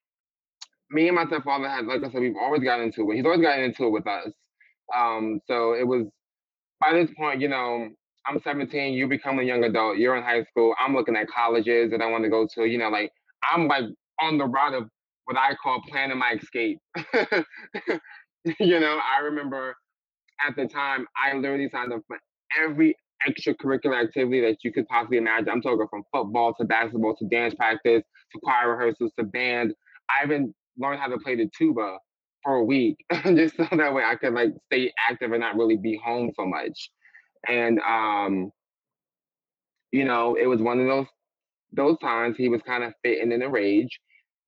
me 0.91 1.07
and 1.07 1.15
my 1.15 1.25
stepfather 1.25 1.67
had 1.67 1.87
like 1.87 2.03
I 2.03 2.11
said, 2.11 2.21
we've 2.21 2.35
always 2.39 2.61
gotten 2.61 2.85
into 2.85 3.09
it. 3.09 3.15
He's 3.15 3.25
always 3.25 3.41
gotten 3.41 3.63
into 3.63 3.85
it 3.85 3.89
with 3.89 4.05
us. 4.05 4.31
Um, 4.95 5.39
so 5.47 5.73
it 5.73 5.87
was 5.87 6.05
by 6.79 6.93
this 6.93 7.09
point, 7.17 7.41
you 7.41 7.47
know, 7.47 7.89
I'm 8.27 8.39
17, 8.39 8.93
you 8.93 9.07
become 9.07 9.39
a 9.39 9.41
young 9.41 9.63
adult, 9.63 9.97
you're 9.97 10.15
in 10.15 10.21
high 10.21 10.43
school, 10.43 10.75
I'm 10.79 10.93
looking 10.93 11.15
at 11.15 11.25
colleges 11.27 11.89
that 11.89 12.01
I 12.01 12.11
want 12.11 12.23
to 12.23 12.29
go 12.29 12.47
to, 12.53 12.65
you 12.65 12.77
know, 12.77 12.89
like 12.89 13.11
I'm 13.51 13.67
like 13.67 13.85
on 14.21 14.37
the 14.37 14.45
route 14.45 14.75
of 14.75 14.87
what 15.25 15.37
I 15.37 15.55
call 15.55 15.81
planning 15.89 16.19
my 16.19 16.33
escape. 16.39 16.77
you 18.59 18.79
know, 18.79 18.99
I 18.99 19.21
remember 19.23 19.75
at 20.47 20.55
the 20.55 20.67
time 20.67 21.07
I 21.17 21.35
literally 21.35 21.67
signed 21.71 21.93
up 21.93 22.01
for 22.07 22.19
every 22.61 22.95
extracurricular 23.27 24.01
activity 24.03 24.41
that 24.41 24.57
you 24.63 24.71
could 24.71 24.87
possibly 24.87 25.17
imagine. 25.17 25.49
I'm 25.49 25.61
talking 25.61 25.87
from 25.89 26.03
football 26.11 26.53
to 26.55 26.65
basketball 26.65 27.15
to 27.15 27.27
dance 27.27 27.53
practice 27.55 28.03
to 28.33 28.39
choir 28.43 28.71
rehearsals 28.71 29.11
to 29.17 29.25
band. 29.25 29.73
I 30.09 30.25
even 30.25 30.53
learned 30.77 30.99
how 30.99 31.07
to 31.07 31.17
play 31.17 31.35
the 31.35 31.49
tuba 31.57 31.97
for 32.43 32.55
a 32.55 32.63
week 32.63 32.97
just 33.23 33.57
so 33.57 33.67
that 33.71 33.93
way 33.93 34.03
I 34.03 34.15
could 34.15 34.33
like 34.33 34.51
stay 34.67 34.91
active 35.09 35.31
and 35.31 35.41
not 35.41 35.57
really 35.57 35.77
be 35.77 35.99
home 36.03 36.31
so 36.35 36.45
much. 36.45 36.89
And 37.47 37.79
um, 37.79 38.51
you 39.91 40.05
know, 40.05 40.35
it 40.35 40.45
was 40.47 40.61
one 40.61 40.79
of 40.79 40.87
those 40.87 41.07
those 41.73 41.97
times 41.99 42.35
he 42.37 42.49
was 42.49 42.61
kind 42.65 42.83
of 42.83 42.93
fitting 43.03 43.31
in 43.31 43.41
a 43.41 43.49
rage. 43.49 43.99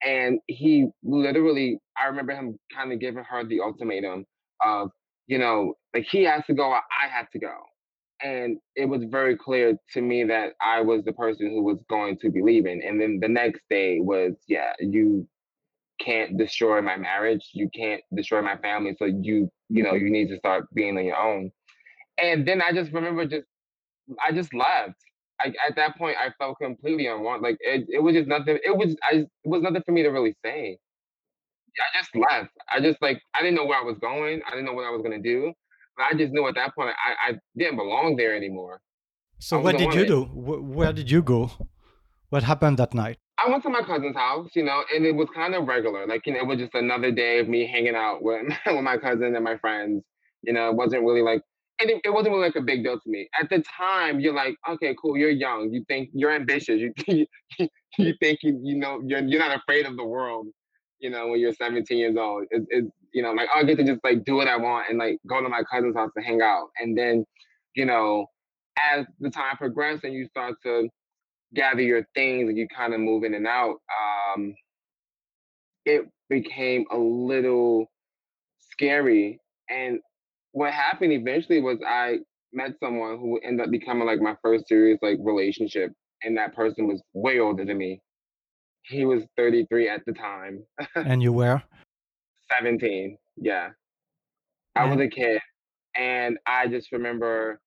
And 0.03 0.39
he 0.47 0.87
literally, 1.03 1.79
I 2.01 2.07
remember 2.07 2.33
him 2.33 2.57
kind 2.73 2.93
of 2.93 2.99
giving 2.99 3.23
her 3.23 3.43
the 3.43 3.59
ultimatum 3.61 4.25
of, 4.65 4.89
you 5.27 5.37
know, 5.37 5.73
like 5.93 6.05
he 6.09 6.23
has 6.23 6.45
to 6.47 6.53
go, 6.53 6.71
I 6.71 7.09
have 7.11 7.29
to 7.31 7.39
go. 7.39 7.53
And 8.21 8.57
it 8.75 8.85
was 8.85 9.03
very 9.05 9.37
clear 9.37 9.77
to 9.93 10.01
me 10.01 10.25
that 10.25 10.53
I 10.61 10.81
was 10.81 11.03
the 11.03 11.13
person 11.13 11.49
who 11.49 11.63
was 11.63 11.79
going 11.89 12.17
to 12.19 12.29
be 12.29 12.41
leaving. 12.41 12.83
And 12.85 12.99
then 12.99 13.19
the 13.21 13.29
next 13.29 13.61
day 13.69 13.99
was, 13.99 14.33
yeah, 14.47 14.73
you 14.79 15.27
can't 15.99 16.37
destroy 16.37 16.81
my 16.81 16.97
marriage. 16.97 17.49
You 17.53 17.69
can't 17.73 18.01
destroy 18.13 18.41
my 18.41 18.57
family. 18.57 18.95
So 18.99 19.05
you, 19.05 19.49
you 19.69 19.83
know, 19.83 19.93
mm-hmm. 19.93 20.05
you 20.05 20.11
need 20.11 20.29
to 20.29 20.37
start 20.37 20.65
being 20.73 20.97
on 20.97 21.05
your 21.05 21.17
own. 21.17 21.51
And 22.21 22.45
then 22.45 22.61
I 22.61 22.73
just 22.73 22.91
remember 22.91 23.25
just, 23.25 23.45
I 24.25 24.31
just 24.33 24.53
left. 24.53 24.95
I, 25.39 25.53
at 25.65 25.77
that 25.77 25.97
point, 25.97 26.17
I 26.17 26.31
felt 26.37 26.57
completely 26.61 27.07
unwanted. 27.07 27.43
Like 27.43 27.57
it, 27.61 27.87
it 27.87 27.99
was 27.99 28.15
just 28.15 28.27
nothing. 28.27 28.59
It 28.63 28.75
was, 28.75 28.97
I, 29.03 29.19
it 29.19 29.29
was 29.45 29.61
nothing 29.61 29.83
for 29.85 29.93
me 29.93 30.03
to 30.03 30.09
really 30.09 30.35
say. 30.43 30.77
I 31.79 31.99
just 31.99 32.13
left. 32.15 32.51
I 32.69 32.81
just 32.81 33.01
like, 33.01 33.21
I 33.33 33.41
didn't 33.41 33.55
know 33.55 33.65
where 33.65 33.79
I 33.79 33.83
was 33.83 33.97
going. 33.99 34.41
I 34.45 34.49
didn't 34.49 34.65
know 34.65 34.73
what 34.73 34.85
I 34.85 34.89
was 34.89 35.01
gonna 35.01 35.21
do. 35.21 35.53
I 35.99 36.13
just 36.15 36.31
knew 36.33 36.47
at 36.47 36.55
that 36.55 36.75
point 36.75 36.89
I, 36.89 37.31
I 37.31 37.39
didn't 37.57 37.77
belong 37.77 38.15
there 38.15 38.35
anymore. 38.35 38.81
So 39.39 39.59
what 39.59 39.77
did 39.77 39.93
you 39.93 40.05
do? 40.05 40.23
Where 40.23 40.93
did 40.93 41.09
you 41.09 41.21
go? 41.21 41.51
What 42.29 42.43
happened 42.43 42.77
that 42.77 42.93
night? 42.93 43.17
I 43.37 43.49
went 43.49 43.63
to 43.63 43.69
my 43.69 43.81
cousin's 43.81 44.15
house, 44.15 44.49
you 44.53 44.63
know, 44.63 44.83
and 44.93 45.05
it 45.05 45.15
was 45.15 45.29
kind 45.33 45.55
of 45.55 45.65
regular. 45.65 46.05
Like, 46.05 46.25
you 46.25 46.33
know, 46.33 46.39
it 46.39 46.47
was 46.47 46.59
just 46.59 46.75
another 46.75 47.11
day 47.11 47.39
of 47.39 47.47
me 47.47 47.65
hanging 47.65 47.95
out 47.95 48.21
with, 48.21 48.47
with 48.65 48.83
my 48.83 48.97
cousin 48.97 49.35
and 49.35 49.43
my 49.43 49.57
friends. 49.57 50.03
You 50.41 50.53
know, 50.53 50.69
it 50.69 50.75
wasn't 50.75 51.03
really 51.03 51.21
like, 51.21 51.41
and 51.79 51.89
it, 51.89 52.01
it, 52.03 52.09
wasn't 52.09 52.33
really 52.33 52.47
like 52.47 52.55
a 52.57 52.61
big 52.61 52.83
deal 52.83 52.99
to 52.99 53.09
me. 53.09 53.29
At 53.41 53.49
the 53.49 53.63
time, 53.77 54.19
you're 54.19 54.33
like, 54.33 54.55
okay, 54.69 54.93
cool, 55.01 55.17
you're 55.17 55.29
young. 55.29 55.71
You 55.71 55.85
think 55.87 56.09
you're 56.13 56.31
ambitious. 56.31 56.79
You, 56.79 56.93
you, 57.59 57.67
you 57.97 58.13
think 58.19 58.39
you, 58.43 58.59
you 58.61 58.77
know, 58.77 59.01
you're, 59.05 59.21
you're 59.21 59.39
not 59.39 59.57
afraid 59.57 59.85
of 59.85 59.95
the 59.95 60.05
world, 60.05 60.47
you 60.99 61.09
know, 61.09 61.29
when 61.29 61.39
you're 61.39 61.53
17 61.53 61.97
years 61.97 62.17
old. 62.17 62.45
It, 62.51 62.63
it, 62.69 62.85
you 63.13 63.23
know, 63.23 63.31
like, 63.33 63.49
I 63.53 63.63
get 63.63 63.77
to 63.77 63.83
just 63.83 64.01
like 64.03 64.23
do 64.25 64.35
what 64.35 64.47
I 64.47 64.57
want 64.57 64.87
and 64.89 64.97
like 64.97 65.17
go 65.27 65.41
to 65.41 65.49
my 65.49 65.63
cousin's 65.71 65.95
house 65.95 66.11
to 66.17 66.23
hang 66.23 66.41
out. 66.41 66.69
And 66.79 66.97
then, 66.97 67.25
you 67.75 67.85
know, 67.85 68.27
as 68.93 69.05
the 69.19 69.29
time 69.29 69.57
progressed 69.57 70.03
and 70.03 70.13
you 70.13 70.27
start 70.27 70.55
to 70.63 70.89
gather 71.53 71.81
your 71.81 72.05
things 72.15 72.49
and 72.49 72.57
you 72.57 72.67
kind 72.75 72.93
of 72.93 72.99
move 72.99 73.23
in 73.23 73.33
and 73.33 73.47
out, 73.47 73.77
um, 74.35 74.53
it 75.85 76.05
became 76.29 76.85
a 76.91 76.97
little 76.97 77.87
scary. 78.71 79.39
And 79.69 79.99
what 80.51 80.73
happened 80.73 81.13
eventually 81.13 81.61
was 81.61 81.77
I 81.87 82.19
met 82.53 82.71
someone 82.81 83.19
who 83.19 83.39
ended 83.43 83.65
up 83.65 83.71
becoming 83.71 84.07
like 84.07 84.19
my 84.19 84.35
first 84.41 84.67
serious 84.67 84.99
like 85.01 85.17
relationship, 85.21 85.91
and 86.23 86.37
that 86.37 86.55
person 86.55 86.87
was 86.87 87.01
way 87.13 87.39
older 87.39 87.65
than 87.65 87.77
me. 87.77 88.01
He 88.83 89.05
was 89.05 89.23
33 89.37 89.89
at 89.89 90.01
the 90.05 90.13
time. 90.13 90.63
and 90.95 91.21
you 91.21 91.33
were? 91.33 91.61
17. 92.57 93.17
Yeah. 93.37 93.69
I 94.75 94.85
was 94.85 94.99
a 94.99 95.07
kid. 95.07 95.41
And 95.95 96.37
I 96.45 96.67
just 96.67 96.91
remember 96.91 97.59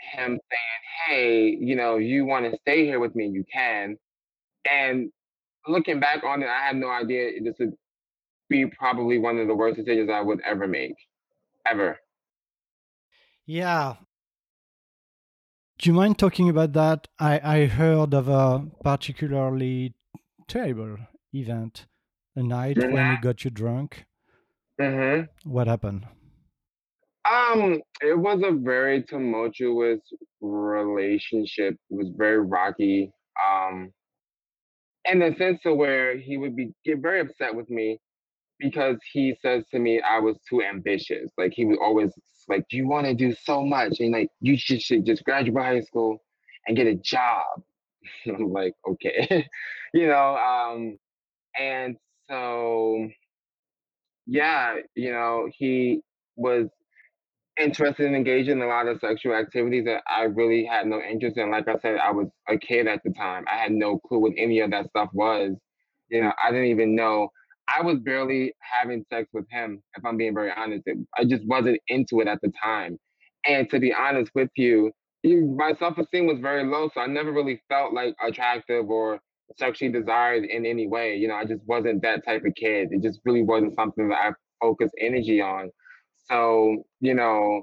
him 0.00 0.38
saying, 0.50 0.80
Hey, 1.06 1.56
you 1.60 1.76
know, 1.76 1.96
you 1.96 2.24
want 2.24 2.50
to 2.50 2.58
stay 2.60 2.84
here 2.84 2.98
with 2.98 3.14
me, 3.14 3.28
you 3.28 3.44
can. 3.52 3.96
And 4.70 5.10
looking 5.68 6.00
back 6.00 6.24
on 6.24 6.42
it, 6.42 6.48
I 6.48 6.66
had 6.66 6.76
no 6.76 6.90
idea 6.90 7.30
this 7.42 7.54
would 7.58 7.74
be 8.48 8.66
probably 8.66 9.18
one 9.18 9.38
of 9.38 9.46
the 9.46 9.54
worst 9.54 9.76
decisions 9.76 10.10
I 10.12 10.20
would 10.20 10.40
ever 10.44 10.66
make. 10.66 10.96
Ever. 11.66 11.98
Yeah. 13.46 13.94
Do 15.78 15.88
you 15.88 15.94
mind 15.94 16.18
talking 16.18 16.48
about 16.48 16.72
that? 16.74 17.08
I, 17.18 17.40
I 17.42 17.66
heard 17.66 18.12
of 18.12 18.28
a 18.28 18.66
particularly 18.82 19.94
terrible 20.48 20.98
event, 21.32 21.86
a 22.36 22.42
night 22.42 22.76
mm-hmm. 22.76 22.92
when 22.92 23.10
he 23.12 23.22
got 23.22 23.44
you 23.44 23.50
drunk. 23.50 24.04
Mm-hmm. 24.80 25.50
What 25.50 25.66
happened? 25.66 26.06
Um, 27.30 27.80
it 28.00 28.18
was 28.18 28.42
a 28.44 28.52
very 28.52 29.02
tumultuous 29.02 30.00
relationship. 30.40 31.74
It 31.90 31.94
was 31.94 32.08
very 32.16 32.40
rocky. 32.40 33.12
Um, 33.44 33.92
in 35.04 35.20
the 35.20 35.34
sense 35.38 35.60
of 35.64 35.76
where 35.76 36.16
he 36.16 36.36
would 36.36 36.56
be 36.56 36.72
get 36.84 36.98
very 36.98 37.20
upset 37.20 37.54
with 37.54 37.70
me 37.70 37.98
because 38.58 38.96
he 39.12 39.34
says 39.42 39.64
to 39.70 39.78
me 39.78 40.00
I 40.00 40.18
was 40.18 40.36
too 40.48 40.62
ambitious. 40.62 41.30
Like 41.38 41.52
he 41.54 41.64
was 41.64 41.78
always 41.82 42.12
like, 42.48 42.64
"Do 42.70 42.76
you 42.76 42.88
want 42.88 43.06
to 43.06 43.14
do 43.14 43.34
so 43.34 43.64
much?" 43.64 44.00
And 44.00 44.12
like, 44.12 44.30
"You 44.40 44.56
should, 44.56 44.82
should 44.82 45.06
just 45.06 45.24
graduate 45.24 45.64
high 45.64 45.80
school 45.80 46.22
and 46.66 46.76
get 46.76 46.86
a 46.86 46.94
job." 46.94 47.62
I'm 48.26 48.52
like, 48.52 48.74
"Okay," 48.88 49.46
you 49.94 50.06
know. 50.06 50.36
Um, 50.36 50.98
and 51.58 51.96
so, 52.28 53.08
yeah, 54.30 54.76
you 54.94 55.10
know, 55.10 55.48
he 55.52 56.02
was 56.36 56.68
interested 57.58 58.06
in 58.06 58.14
engaging 58.14 58.58
in 58.58 58.62
a 58.62 58.66
lot 58.68 58.86
of 58.86 59.00
sexual 59.00 59.34
activities 59.34 59.84
that 59.86 60.02
I 60.06 60.22
really 60.22 60.64
had 60.64 60.86
no 60.86 61.00
interest 61.00 61.36
in. 61.36 61.50
Like 61.50 61.66
I 61.66 61.76
said, 61.78 61.96
I 61.96 62.12
was 62.12 62.28
a 62.48 62.56
kid 62.56 62.86
at 62.86 63.00
the 63.04 63.10
time. 63.10 63.44
I 63.52 63.56
had 63.56 63.72
no 63.72 63.98
clue 63.98 64.20
what 64.20 64.32
any 64.38 64.60
of 64.60 64.70
that 64.70 64.88
stuff 64.88 65.08
was. 65.12 65.56
You 66.10 66.22
know, 66.22 66.32
I 66.42 66.52
didn't 66.52 66.66
even 66.66 66.94
know. 66.94 67.30
I 67.66 67.82
was 67.82 67.98
barely 67.98 68.54
having 68.60 69.04
sex 69.12 69.28
with 69.32 69.46
him, 69.50 69.82
if 69.96 70.04
I'm 70.04 70.16
being 70.16 70.34
very 70.34 70.52
honest. 70.56 70.84
I 71.18 71.24
just 71.24 71.44
wasn't 71.46 71.80
into 71.88 72.20
it 72.20 72.28
at 72.28 72.40
the 72.40 72.52
time. 72.62 72.98
And 73.44 73.68
to 73.70 73.80
be 73.80 73.92
honest 73.92 74.30
with 74.36 74.50
you, 74.56 74.92
my 75.24 75.74
self 75.76 75.98
esteem 75.98 76.26
was 76.26 76.38
very 76.40 76.64
low. 76.64 76.88
So 76.94 77.00
I 77.00 77.06
never 77.06 77.32
really 77.32 77.60
felt 77.68 77.92
like 77.92 78.14
attractive 78.24 78.88
or 78.88 79.18
sexually 79.58 79.92
desired 79.92 80.44
in 80.44 80.66
any 80.66 80.86
way. 80.86 81.16
You 81.16 81.28
know, 81.28 81.34
I 81.34 81.44
just 81.44 81.62
wasn't 81.66 82.02
that 82.02 82.24
type 82.24 82.44
of 82.44 82.54
kid. 82.54 82.88
It 82.92 83.02
just 83.02 83.20
really 83.24 83.42
wasn't 83.42 83.74
something 83.74 84.08
that 84.08 84.18
I 84.18 84.30
focused 84.60 84.94
energy 85.00 85.40
on. 85.40 85.70
So, 86.28 86.84
you 87.00 87.14
know, 87.14 87.62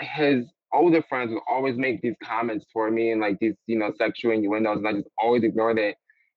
his 0.00 0.46
older 0.72 1.02
friends 1.08 1.30
would 1.32 1.42
always 1.48 1.76
make 1.76 2.02
these 2.02 2.14
comments 2.22 2.66
toward 2.72 2.92
me 2.92 3.12
and 3.12 3.20
like 3.20 3.38
these, 3.40 3.54
you 3.66 3.78
know, 3.78 3.92
sexual 3.96 4.32
innuendos, 4.32 4.78
and 4.78 4.88
I 4.88 4.92
just 4.92 5.08
always 5.18 5.42
ignored 5.44 5.78
it. 5.78 5.96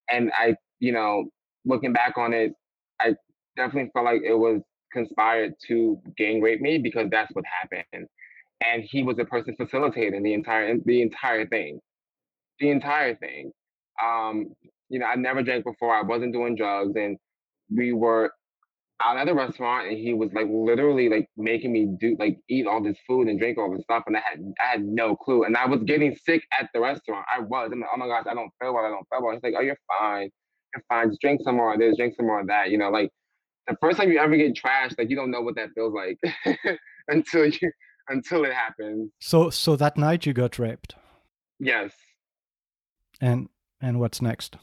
And 0.09 0.31
I, 0.37 0.55
you 0.79 0.91
know, 0.91 1.25
looking 1.65 1.93
back 1.93 2.17
on 2.17 2.33
it, 2.33 2.53
I 2.99 3.15
definitely 3.55 3.91
felt 3.93 4.05
like 4.05 4.21
it 4.23 4.35
was 4.35 4.61
conspired 4.91 5.53
to 5.67 5.99
gang 6.17 6.41
rape 6.41 6.61
me 6.61 6.77
because 6.77 7.07
that's 7.11 7.31
what 7.33 7.45
happened. 7.61 8.07
And 8.65 8.83
he 8.83 9.03
was 9.03 9.17
the 9.17 9.25
person 9.25 9.55
facilitating 9.55 10.23
the 10.23 10.33
entire 10.33 10.75
the 10.85 11.01
entire 11.01 11.45
thing. 11.47 11.79
The 12.59 12.69
entire 12.71 13.15
thing. 13.15 13.51
Um, 14.03 14.53
you 14.89 14.99
know, 14.99 15.05
I 15.05 15.15
never 15.15 15.43
drank 15.43 15.65
before, 15.65 15.95
I 15.95 16.01
wasn't 16.01 16.33
doing 16.33 16.55
drugs, 16.55 16.93
and 16.95 17.17
we 17.69 17.93
were 17.93 18.31
out 19.01 19.17
at 19.17 19.27
the 19.27 19.33
restaurant 19.33 19.87
and 19.87 19.97
he 19.97 20.13
was 20.13 20.29
like 20.33 20.47
literally 20.49 21.07
like 21.07 21.27
making 21.37 21.71
me 21.71 21.87
do 21.99 22.17
like 22.19 22.37
eat 22.49 22.67
all 22.67 22.83
this 22.83 22.97
food 23.07 23.27
and 23.27 23.39
drink 23.39 23.57
all 23.57 23.71
this 23.71 23.83
stuff 23.83 24.03
and 24.07 24.17
I 24.17 24.19
had 24.19 24.39
I 24.59 24.71
had 24.71 24.83
no 24.83 25.15
clue 25.15 25.43
and 25.43 25.55
I 25.55 25.65
was 25.67 25.81
getting 25.83 26.17
sick 26.25 26.43
at 26.59 26.69
the 26.73 26.81
restaurant. 26.81 27.25
I 27.33 27.39
was. 27.39 27.69
I'm 27.71 27.79
like, 27.79 27.89
oh 27.93 27.97
my 27.97 28.07
gosh, 28.07 28.25
I 28.29 28.33
don't 28.33 28.51
feel 28.61 28.73
well. 28.73 28.85
I 28.85 28.89
don't 28.89 29.07
feel 29.09 29.23
well. 29.23 29.33
He's 29.33 29.43
like, 29.43 29.53
oh, 29.57 29.61
you're 29.61 29.77
fine. 29.99 30.29
You're 30.75 30.83
fine. 30.89 31.09
Just 31.09 31.21
drink 31.21 31.41
some 31.43 31.55
more 31.55 31.73
of 31.73 31.79
this. 31.79 31.95
Drink 31.97 32.15
some 32.15 32.27
more 32.27 32.41
of 32.41 32.47
that. 32.47 32.71
You 32.71 32.77
know, 32.77 32.89
like 32.89 33.09
the 33.67 33.77
first 33.79 33.97
time 33.97 34.11
you 34.11 34.19
ever 34.19 34.35
get 34.35 34.55
trashed, 34.55 34.97
like 34.97 35.09
you 35.09 35.15
don't 35.15 35.31
know 35.31 35.41
what 35.41 35.55
that 35.55 35.69
feels 35.75 35.93
like 35.93 36.19
until 37.07 37.45
you 37.45 37.71
until 38.09 38.43
it 38.43 38.53
happens. 38.53 39.11
So 39.19 39.49
so 39.49 39.75
that 39.77 39.97
night 39.97 40.25
you 40.25 40.33
got 40.33 40.59
raped. 40.59 40.95
Yes. 41.59 41.93
And 43.21 43.49
and 43.81 43.99
what's 43.99 44.21
next? 44.21 44.57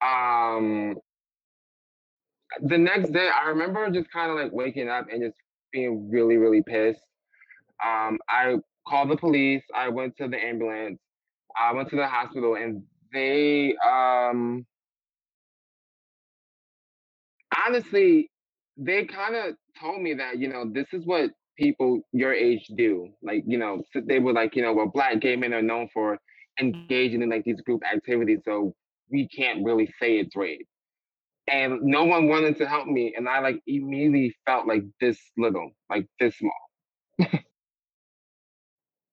Um 0.00 0.96
the 2.62 2.78
next 2.78 3.12
day 3.12 3.28
I 3.28 3.48
remember 3.48 3.90
just 3.90 4.10
kind 4.10 4.30
of 4.30 4.36
like 4.36 4.52
waking 4.52 4.88
up 4.88 5.06
and 5.12 5.22
just 5.22 5.36
being 5.72 6.10
really, 6.10 6.36
really 6.36 6.62
pissed. 6.62 7.02
Um 7.84 8.18
I 8.28 8.56
called 8.88 9.10
the 9.10 9.16
police, 9.16 9.62
I 9.74 9.88
went 9.88 10.16
to 10.18 10.28
the 10.28 10.38
ambulance, 10.42 11.00
I 11.60 11.72
went 11.72 11.90
to 11.90 11.96
the 11.96 12.06
hospital 12.06 12.56
and 12.56 12.82
they 13.12 13.74
um 13.86 14.66
honestly 17.66 18.30
they 18.76 19.04
kind 19.04 19.34
of 19.34 19.54
told 19.80 20.00
me 20.00 20.14
that 20.14 20.38
you 20.38 20.48
know 20.48 20.64
this 20.72 20.86
is 20.92 21.04
what 21.06 21.30
people 21.56 22.00
your 22.12 22.32
age 22.32 22.66
do 22.76 23.08
like 23.22 23.42
you 23.46 23.58
know 23.58 23.82
they 24.06 24.18
were 24.18 24.32
like 24.32 24.54
you 24.54 24.62
know 24.62 24.72
well 24.72 24.86
black 24.86 25.20
gay 25.20 25.34
men 25.34 25.52
are 25.52 25.62
known 25.62 25.88
for 25.92 26.18
engaging 26.60 27.22
in 27.22 27.30
like 27.30 27.44
these 27.44 27.60
group 27.62 27.82
activities 27.90 28.40
so 28.44 28.74
we 29.10 29.28
can't 29.28 29.64
really 29.64 29.86
say 30.00 30.18
it's 30.18 30.36
rape. 30.36 30.66
And 31.50 31.80
no 31.82 32.04
one 32.04 32.28
wanted 32.28 32.58
to 32.58 32.68
help 32.68 32.86
me 32.86 33.14
and 33.16 33.28
i 33.28 33.40
like 33.40 33.60
immediately 33.66 34.34
felt 34.46 34.66
like 34.66 34.82
this 35.00 35.18
little 35.36 35.70
like 35.90 36.06
this 36.20 36.36
small. 36.38 36.52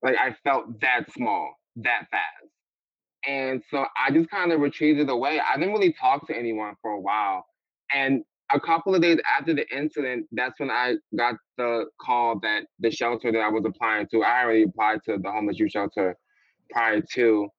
Like 0.04 0.18
i 0.18 0.36
felt 0.44 0.82
that 0.82 1.12
small 1.14 1.56
that 1.78 2.06
fast. 2.12 2.52
And 3.28 3.64
so 3.72 3.86
i 3.98 4.12
just 4.12 4.30
kind 4.30 4.52
of 4.52 4.60
retreated 4.60 5.10
away. 5.10 5.40
I 5.40 5.58
didn't 5.58 5.74
really 5.74 5.96
talk 6.00 6.28
to 6.28 6.38
anyone 6.38 6.76
for 6.82 6.92
a 6.92 7.00
while. 7.00 7.46
And 7.94 8.24
a 8.54 8.60
couple 8.60 8.94
of 8.94 9.02
days 9.02 9.18
after 9.38 9.54
the 9.54 9.66
incident, 9.76 10.28
that's 10.32 10.60
when 10.60 10.70
I 10.70 10.96
got 11.18 11.36
the 11.58 11.86
call 12.00 12.40
that 12.42 12.66
the 12.80 12.92
shelter 12.92 13.32
that 13.32 13.40
I 13.40 13.50
was 13.50 13.66
applying 13.66 14.08
to, 14.12 14.24
I 14.24 14.44
already 14.44 14.64
applied 14.64 15.00
to 15.06 15.18
the 15.18 15.32
homeless 15.32 15.58
youth 15.58 15.72
shelter 15.72 16.16
prior 16.72 17.02
to 17.14 17.50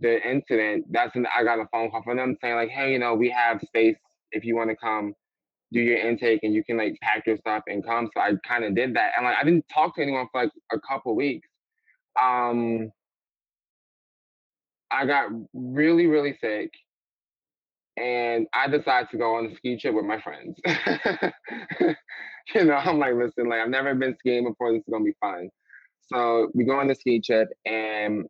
the 0.00 0.28
incident. 0.28 0.86
That's 0.90 1.14
when 1.14 1.26
I 1.36 1.44
got 1.44 1.58
a 1.58 1.66
phone 1.72 1.90
call 1.90 2.02
from 2.02 2.16
them 2.18 2.36
saying, 2.40 2.54
like, 2.56 2.70
hey, 2.70 2.92
you 2.92 2.98
know, 2.98 3.14
we 3.14 3.30
have 3.30 3.60
space 3.62 3.96
if 4.32 4.44
you 4.44 4.56
want 4.56 4.70
to 4.70 4.76
come 4.76 5.14
do 5.72 5.80
your 5.80 5.98
intake 5.98 6.40
and 6.44 6.54
you 6.54 6.62
can 6.64 6.76
like 6.76 6.96
pack 7.02 7.26
your 7.26 7.36
stuff 7.38 7.64
and 7.66 7.84
come. 7.84 8.08
So 8.14 8.20
I 8.20 8.32
kind 8.46 8.64
of 8.64 8.74
did 8.74 8.94
that. 8.94 9.12
And 9.16 9.26
like 9.26 9.36
I 9.40 9.44
didn't 9.44 9.66
talk 9.68 9.96
to 9.96 10.02
anyone 10.02 10.28
for 10.30 10.44
like 10.44 10.52
a 10.72 10.78
couple 10.80 11.16
weeks. 11.16 11.48
Um 12.20 12.90
I 14.90 15.06
got 15.06 15.30
really, 15.52 16.06
really 16.06 16.38
sick 16.40 16.70
and 17.96 18.46
I 18.52 18.68
decided 18.68 19.10
to 19.10 19.18
go 19.18 19.36
on 19.36 19.46
a 19.46 19.54
ski 19.56 19.78
trip 19.78 19.94
with 19.94 20.04
my 20.04 20.20
friends. 20.20 20.58
you 22.54 22.64
know, 22.64 22.74
I'm 22.74 22.98
like, 22.98 23.14
listen, 23.14 23.48
like 23.48 23.60
I've 23.60 23.70
never 23.70 23.94
been 23.94 24.16
skiing 24.18 24.44
before. 24.44 24.72
This 24.72 24.80
is 24.80 24.92
gonna 24.92 25.04
be 25.04 25.16
fun. 25.20 25.48
So 26.02 26.50
we 26.54 26.64
go 26.64 26.78
on 26.78 26.88
the 26.88 26.94
ski 26.94 27.20
trip, 27.20 27.48
and 27.64 28.26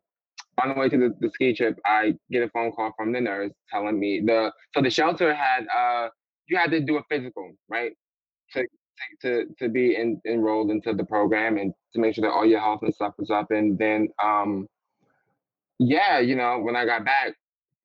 on 0.61 0.69
the 0.69 0.75
way 0.75 0.89
to 0.89 0.97
the, 0.97 1.15
the 1.19 1.29
ski 1.29 1.53
trip, 1.53 1.79
I 1.85 2.15
get 2.31 2.43
a 2.43 2.49
phone 2.49 2.71
call 2.71 2.93
from 2.97 3.11
the 3.11 3.21
nurse 3.21 3.51
telling 3.69 3.99
me 3.99 4.21
the 4.25 4.51
so 4.73 4.81
the 4.81 4.89
shelter 4.89 5.33
had 5.33 5.67
uh 5.75 6.09
you 6.47 6.57
had 6.57 6.71
to 6.71 6.79
do 6.79 6.97
a 6.97 7.03
physical, 7.09 7.51
right? 7.69 7.93
To 8.53 8.65
to 9.21 9.45
to 9.59 9.69
be 9.69 9.95
in, 9.95 10.21
enrolled 10.25 10.71
into 10.71 10.93
the 10.93 11.05
program 11.05 11.57
and 11.57 11.73
to 11.93 11.99
make 11.99 12.15
sure 12.15 12.23
that 12.23 12.33
all 12.33 12.45
your 12.45 12.59
health 12.59 12.79
and 12.81 12.93
stuff 12.93 13.13
was 13.17 13.29
up. 13.29 13.51
And 13.51 13.77
then 13.77 14.07
um 14.23 14.67
yeah, 15.79 16.19
you 16.19 16.35
know, 16.35 16.59
when 16.59 16.75
I 16.75 16.85
got 16.85 17.05
back, 17.05 17.33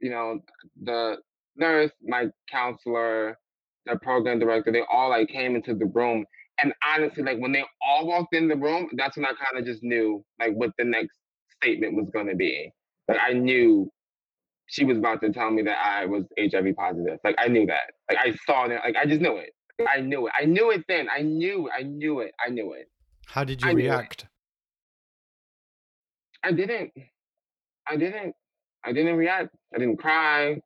you 0.01 0.11
know, 0.11 0.41
the 0.83 1.19
nurse, 1.57 1.91
my 2.03 2.29
counselor, 2.51 3.39
the 3.87 3.97
program 3.97 4.39
director, 4.39 4.73
they 4.73 4.83
all 4.91 5.11
like 5.11 5.29
came 5.29 5.57
into 5.57 5.75
the 5.75 5.87
room. 5.87 6.25
And 6.63 6.73
honestly, 6.95 7.23
like 7.23 7.39
when 7.39 7.53
they 7.53 7.65
all 7.87 8.07
walked 8.07 8.35
in 8.35 8.49
the 8.49 8.57
room, 8.57 8.89
that's 8.97 9.17
when 9.17 9.27
I 9.27 9.31
kind 9.31 9.59
of 9.59 9.65
just 9.67 9.83
knew 9.83 10.25
like 10.41 10.53
what 10.53 10.71
the 10.79 10.85
next 10.85 11.19
statement 11.63 11.95
was 11.95 12.09
gonna 12.13 12.35
be. 12.35 12.73
Like 13.09 13.19
I 13.21 13.33
knew 13.33 13.91
she 14.67 14.85
was 14.85 14.99
about 14.99 15.21
to 15.21 15.31
tell 15.31 15.51
me 15.51 15.63
that 15.63 15.79
I 15.85 16.07
was 16.07 16.25
HIV 16.39 16.77
positive. 16.77 17.19
Like 17.25 17.37
I 17.39 17.49
knew 17.49 17.67
that. 17.67 17.93
Like 18.11 18.19
I 18.19 18.33
saw 18.47 18.65
it. 18.65 18.81
Like 18.85 18.97
I 18.97 19.07
just 19.07 19.21
knew 19.21 19.37
it. 19.37 19.51
I 19.89 20.01
knew 20.01 20.27
it. 20.27 20.33
I 20.39 20.45
knew 20.45 20.71
it 20.71 20.85
then. 20.89 21.09
I 21.15 21.23
knew. 21.23 21.69
I 21.77 21.83
knew 21.83 22.21
it. 22.21 22.33
I 22.45 22.51
knew 22.51 22.73
it. 22.73 22.87
How 23.27 23.45
did 23.45 23.63
you 23.63 23.69
I 23.71 23.73
react? 23.73 24.27
I 26.45 26.53
didn't. 26.53 26.91
I 27.89 27.97
didn't. 27.97 28.35
I 28.85 28.93
didn't 28.93 29.17
react. 29.17 29.55
I 29.75 29.79
didn't 29.79 29.97
cry. 29.99 30.61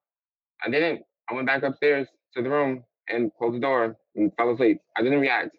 I 0.64 0.70
didn't. 0.70 1.02
I 1.30 1.34
went 1.34 1.46
back 1.46 1.62
upstairs 1.62 2.08
to 2.34 2.42
the 2.42 2.50
room 2.50 2.84
and 3.08 3.30
closed 3.38 3.56
the 3.56 3.60
door 3.60 3.96
and 4.14 4.32
fell 4.36 4.52
asleep. 4.52 4.78
I 4.96 5.02
didn't 5.02 5.20
react. 5.20 5.50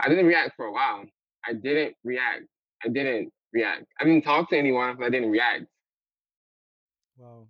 I 0.00 0.08
didn't 0.08 0.26
react 0.26 0.52
for 0.56 0.66
a 0.66 0.72
while. 0.72 1.04
I 1.46 1.52
didn't 1.52 1.94
react. 2.04 2.42
I 2.84 2.88
didn't 2.88 3.32
react. 3.52 3.84
I 4.00 4.04
didn't 4.04 4.22
talk 4.22 4.50
to 4.50 4.58
anyone, 4.58 5.02
I 5.02 5.10
didn't 5.10 5.30
react. 5.30 5.64
Wow. 7.16 7.46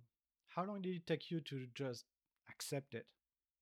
How 0.49 0.65
long 0.65 0.81
did 0.81 0.95
it 0.95 1.07
take 1.07 1.31
you 1.31 1.39
to 1.41 1.65
just 1.73 2.05
accept 2.49 2.93
it 2.93 3.05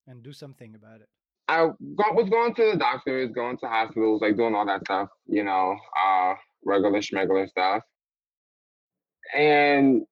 and 0.07 0.21
do 0.23 0.33
something 0.33 0.75
about 0.75 1.01
it? 1.01 1.09
I 1.47 1.67
go, 1.67 2.13
was 2.13 2.29
going 2.29 2.53
to 2.55 2.71
the 2.71 2.77
doctors, 2.77 3.31
going 3.33 3.57
to 3.57 3.67
hospitals, 3.67 4.21
like 4.21 4.37
doing 4.37 4.55
all 4.55 4.65
that 4.65 4.81
stuff, 4.85 5.09
you 5.27 5.43
know, 5.43 5.75
uh, 6.01 6.33
regular 6.65 6.99
schmegular 6.99 7.47
stuff. 7.49 7.83
And 9.35 10.03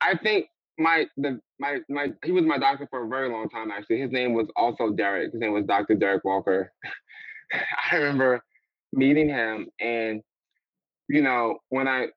I 0.00 0.16
think 0.16 0.46
my 0.78 1.06
the 1.16 1.40
my 1.58 1.78
my 1.88 2.08
he 2.24 2.32
was 2.32 2.44
my 2.44 2.58
doctor 2.58 2.86
for 2.90 3.04
a 3.04 3.08
very 3.08 3.30
long 3.30 3.48
time 3.48 3.70
actually. 3.70 4.00
His 4.00 4.10
name 4.10 4.32
was 4.32 4.48
also 4.56 4.90
Derek. 4.90 5.32
His 5.32 5.40
name 5.40 5.52
was 5.52 5.64
Dr. 5.66 5.94
Derek 5.94 6.24
Walker. 6.24 6.72
I 7.92 7.96
remember 7.96 8.42
meeting 8.92 9.28
him 9.28 9.66
and 9.80 10.22
you 11.08 11.22
know 11.22 11.58
when 11.70 11.88
I 11.88 12.08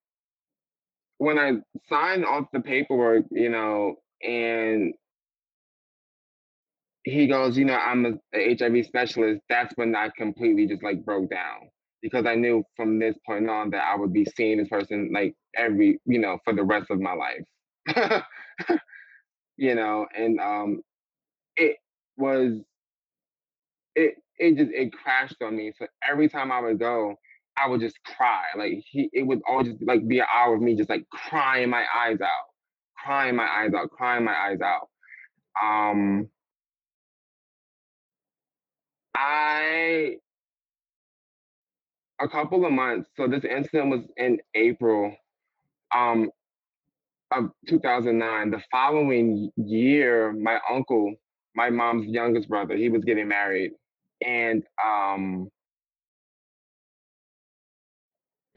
when 1.18 1.40
I 1.40 1.54
signed 1.90 2.26
off 2.26 2.46
the 2.54 2.60
paperwork, 2.60 3.26
you 3.32 3.50
know, 3.50 3.96
and 4.22 4.94
he 7.04 7.28
goes, 7.28 7.58
you 7.58 7.66
know, 7.66 7.76
I'm 7.76 8.06
a, 8.06 8.14
a 8.38 8.56
HIV 8.56 8.86
specialist. 8.86 9.42
That's 9.50 9.74
when 9.78 9.96
I 9.96 10.10
completely 10.18 10.68
just 10.68 10.84
like 10.84 11.04
broke 11.06 11.30
down 11.30 11.70
because 12.02 12.26
I 12.26 12.36
knew 12.36 12.64
from 12.76 13.00
this 13.00 13.16
point 13.26 13.50
on 13.50 13.72
that 13.72 13.84
I 13.84 13.96
would 13.96 14.14
be 14.14 14.26
seeing 14.26 14.58
this 14.58 14.68
person 14.70 15.12
like 15.14 15.36
every, 15.56 16.00
you 16.06 16.20
know, 16.20 16.38
for 16.44 16.54
the 16.54 16.64
rest 16.64 16.92
of 16.92 17.00
my 17.00 17.14
life. 17.14 18.24
you 19.58 19.76
know, 19.76 20.06
and 20.16 20.40
um 20.40 20.82
it 21.58 21.78
was 22.18 22.54
it 23.96 24.16
it 24.38 24.58
just 24.58 24.72
it 24.72 24.94
crashed 24.94 25.42
on 25.42 25.56
me. 25.58 25.74
So 25.78 25.88
every 26.08 26.30
time 26.30 26.52
I 26.52 26.62
would 26.62 26.80
go, 26.80 27.16
I 27.58 27.68
would 27.68 27.82
just 27.82 27.98
cry. 28.04 28.44
Like 28.58 28.74
he 28.86 29.10
it 29.14 29.24
would 29.24 29.42
always 29.48 29.70
just 29.70 29.84
like 29.84 30.08
be 30.08 30.20
an 30.20 30.26
hour 30.34 30.56
of 30.56 30.62
me 30.62 30.76
just 30.76 30.90
like 30.90 31.06
crying 31.10 31.70
my 31.70 31.86
eyes 31.96 32.22
out. 32.22 32.46
Crying 32.98 33.36
my 33.36 33.48
eyes 33.48 33.72
out, 33.76 33.92
crying 33.92 34.24
my 34.26 34.36
eyes 34.36 34.60
out. 34.62 34.90
Um 35.62 36.30
I 39.16 40.18
a 42.20 42.28
couple 42.28 42.66
of 42.66 42.72
months. 42.72 43.10
So 43.16 43.28
this 43.28 43.44
incident 43.44 43.90
was 43.90 44.02
in 44.18 44.40
April 44.56 45.16
um, 45.96 46.30
of 47.32 47.52
2009. 47.68 48.52
The 48.52 48.62
following 48.72 49.52
year, 49.58 50.34
my 50.34 50.60
uncle, 50.70 51.16
my 51.56 51.70
mom's 51.70 52.08
youngest 52.08 52.50
brother, 52.50 52.76
he 52.76 52.90
was 52.90 53.04
getting 53.04 53.28
married, 53.28 53.72
and 54.26 54.64
um, 54.86 55.50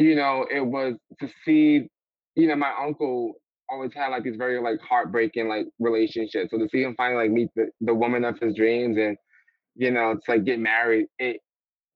you 0.01 0.17
know, 0.17 0.47
it 0.51 0.63
was 0.63 0.97
to 1.21 1.29
see, 1.45 1.89
you 2.37 2.49
know, 2.49 2.57
my 2.57 2.73
uncle 2.81 3.35
always 3.71 3.93
had 3.95 4.09
like 4.09 4.25
these 4.25 4.37
very 4.37 4.61
like 4.61 4.81
heartbreaking 4.81 5.49
like 5.49 5.67
relationships. 5.81 6.51
So 6.53 6.59
to 6.59 6.69
see 6.71 6.83
him 6.83 6.95
finally 6.97 7.25
like 7.25 7.33
meet 7.33 7.51
the, 7.57 7.71
the 7.83 7.95
woman 7.95 8.25
of 8.25 8.39
his 8.41 8.57
dreams 8.57 8.99
and 8.99 9.17
you 9.77 9.91
know, 9.93 10.15
to 10.15 10.33
like 10.33 10.45
get 10.45 10.59
married, 10.61 11.07
it 11.19 11.39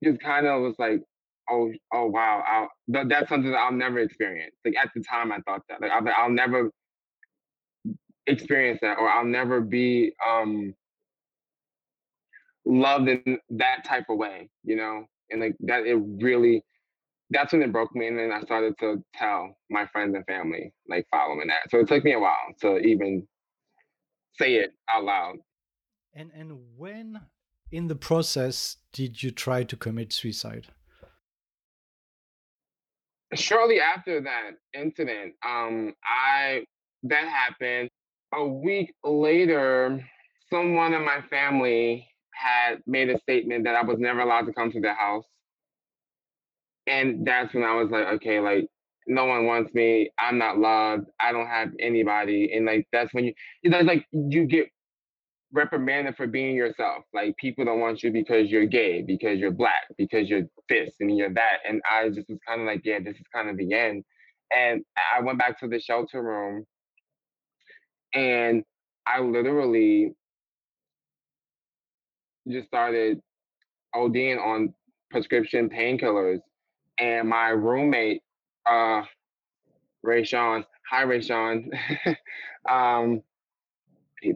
just 0.05 0.21
kind 0.21 0.47
of 0.47 0.63
was 0.63 0.77
like, 0.79 1.03
oh, 1.51 1.71
oh 1.93 2.07
wow, 2.07 2.43
I'll, 2.47 2.71
th- 2.93 3.09
that's 3.09 3.29
something 3.29 3.51
that 3.53 3.59
I'll 3.59 3.73
never 3.73 4.01
experience. 4.01 4.55
Like 4.65 4.77
at 4.83 4.91
the 4.95 5.03
time, 5.03 5.33
I 5.33 5.41
thought 5.41 5.63
that, 5.69 5.81
like 5.81 5.93
I'll, 5.93 6.07
I'll 6.17 6.31
never 6.31 6.71
experience 8.27 8.81
that, 8.83 8.99
or 8.99 9.09
I'll 9.09 9.25
never 9.27 9.61
be 9.61 10.15
um 10.27 10.75
loved 12.65 13.09
in 13.09 13.39
that 13.51 13.85
type 13.85 14.05
of 14.09 14.19
way, 14.19 14.49
you 14.65 14.77
know. 14.77 15.07
And 15.31 15.41
like 15.41 15.57
that, 15.61 15.87
it 15.87 15.95
really, 15.97 16.63
that's 17.35 17.53
when 17.53 17.63
it 17.63 17.73
broke 17.73 17.95
me, 17.95 18.07
and 18.07 18.19
then 18.19 18.33
I 18.33 18.41
started 18.41 18.75
to 18.81 19.05
tell 19.15 19.57
my 19.69 19.87
friends 19.87 20.15
and 20.15 20.25
family, 20.27 20.73
like 20.89 21.07
following 21.11 21.49
that. 21.49 21.71
So 21.71 21.81
it 21.81 21.89
took 21.89 22.05
me 22.05 22.15
a 22.15 22.19
while 22.19 22.55
to 22.63 22.79
even 22.79 23.27
say 24.39 24.55
it 24.55 24.73
out 24.93 25.05
loud. 25.05 25.37
And 26.15 26.31
and 26.35 26.59
when 26.77 27.21
in 27.71 27.89
the 27.89 27.97
process 27.97 28.77
did 28.93 29.23
you 29.23 29.31
try 29.31 29.65
to 29.65 29.77
commit 29.77 30.13
suicide? 30.13 30.69
shortly 33.37 33.81
after 33.81 34.21
that 34.21 34.53
incident, 34.75 35.35
um, 35.45 35.95
I 36.05 36.65
that 37.05 37.29
happened. 37.29 37.91
A 38.33 38.45
week 38.47 38.93
later, 39.05 40.05
someone 40.51 40.93
in 40.93 41.05
my 41.05 41.21
family 41.31 42.09
had 42.33 42.81
made 42.87 43.09
a 43.11 43.19
statement 43.21 43.65
that 43.65 43.77
I 43.77 43.83
was 43.83 43.99
never 43.99 44.21
allowed 44.21 44.47
to 44.47 44.53
come 44.53 44.73
to 44.73 44.81
their 44.81 44.95
house. 44.95 45.25
And 46.87 47.27
that's 47.27 47.55
when 47.55 47.65
I 47.65 47.75
was 47.75 47.91
like, 47.91 48.07
okay, 48.15 48.41
like 48.41 48.67
no 49.07 49.27
one 49.27 49.47
wants 49.47 49.75
me. 49.75 50.11
I'm 50.19 50.39
not 50.39 50.59
loved. 50.59 51.07
I 51.21 51.33
don't 51.33 51.47
have 51.47 51.71
anybody. 51.81 52.53
And 52.55 52.67
like 52.67 52.87
that's 52.93 53.13
when 53.15 53.27
you 53.27 53.71
know 53.71 53.81
like 53.81 54.07
you 54.13 54.47
get 54.47 54.69
reprimanded 55.53 56.17
for 56.17 56.27
being 56.27 56.57
yourself. 56.57 57.05
Like 57.15 57.37
people 57.37 57.65
don't 57.65 57.81
want 57.81 58.03
you 58.03 58.11
because 58.13 58.51
you're 58.51 58.67
gay, 58.67 59.03
because 59.03 59.39
you're 59.39 59.51
black, 59.53 59.85
because 59.99 60.29
you're 60.29 60.45
this 60.69 60.95
and 61.01 61.17
you're 61.17 61.33
that. 61.35 61.59
And 61.69 61.81
I 61.91 62.09
just 62.11 62.29
was 62.29 62.39
kind 62.47 62.61
of 62.61 62.67
like, 62.67 62.83
yeah, 62.85 62.99
this 63.01 63.17
is 63.17 63.25
kind 63.35 63.49
of 63.49 63.57
the 63.57 63.73
end. 63.73 64.05
And 64.57 64.85
I 65.17 65.23
went 65.23 65.39
back 65.39 65.59
to 65.61 65.69
the 65.69 65.81
shelter 65.81 66.23
room 66.23 66.67
and 68.15 68.65
I 69.07 69.21
literally 69.21 70.13
just 72.49 72.69
started 72.69 73.21
ODing 73.95 74.39
on 74.45 74.75
prescription 75.11 75.69
painkillers. 75.71 76.41
And 76.99 77.29
my 77.29 77.49
roommate, 77.49 78.23
uh, 78.67 79.03
Ray 80.03 80.25
Sean, 80.25 80.65
hi 80.91 81.03
Ray 81.03 81.21
Sean, 81.21 81.71
um, 82.71 83.23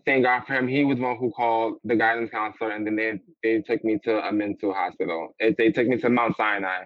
thank 0.04 0.24
God 0.24 0.44
for 0.46 0.54
him. 0.54 0.68
He 0.68 0.84
was 0.84 0.98
one 0.98 1.16
who 1.18 1.30
called 1.30 1.78
the 1.84 1.96
guidance 1.96 2.30
counselor, 2.30 2.70
and 2.72 2.86
then 2.86 2.96
they 2.96 3.20
they 3.42 3.62
took 3.62 3.84
me 3.84 3.98
to 4.04 4.26
a 4.26 4.32
mental 4.32 4.72
hospital. 4.72 5.34
It, 5.38 5.56
they 5.58 5.70
took 5.70 5.86
me 5.86 5.98
to 5.98 6.10
Mount 6.10 6.36
Sinai, 6.36 6.84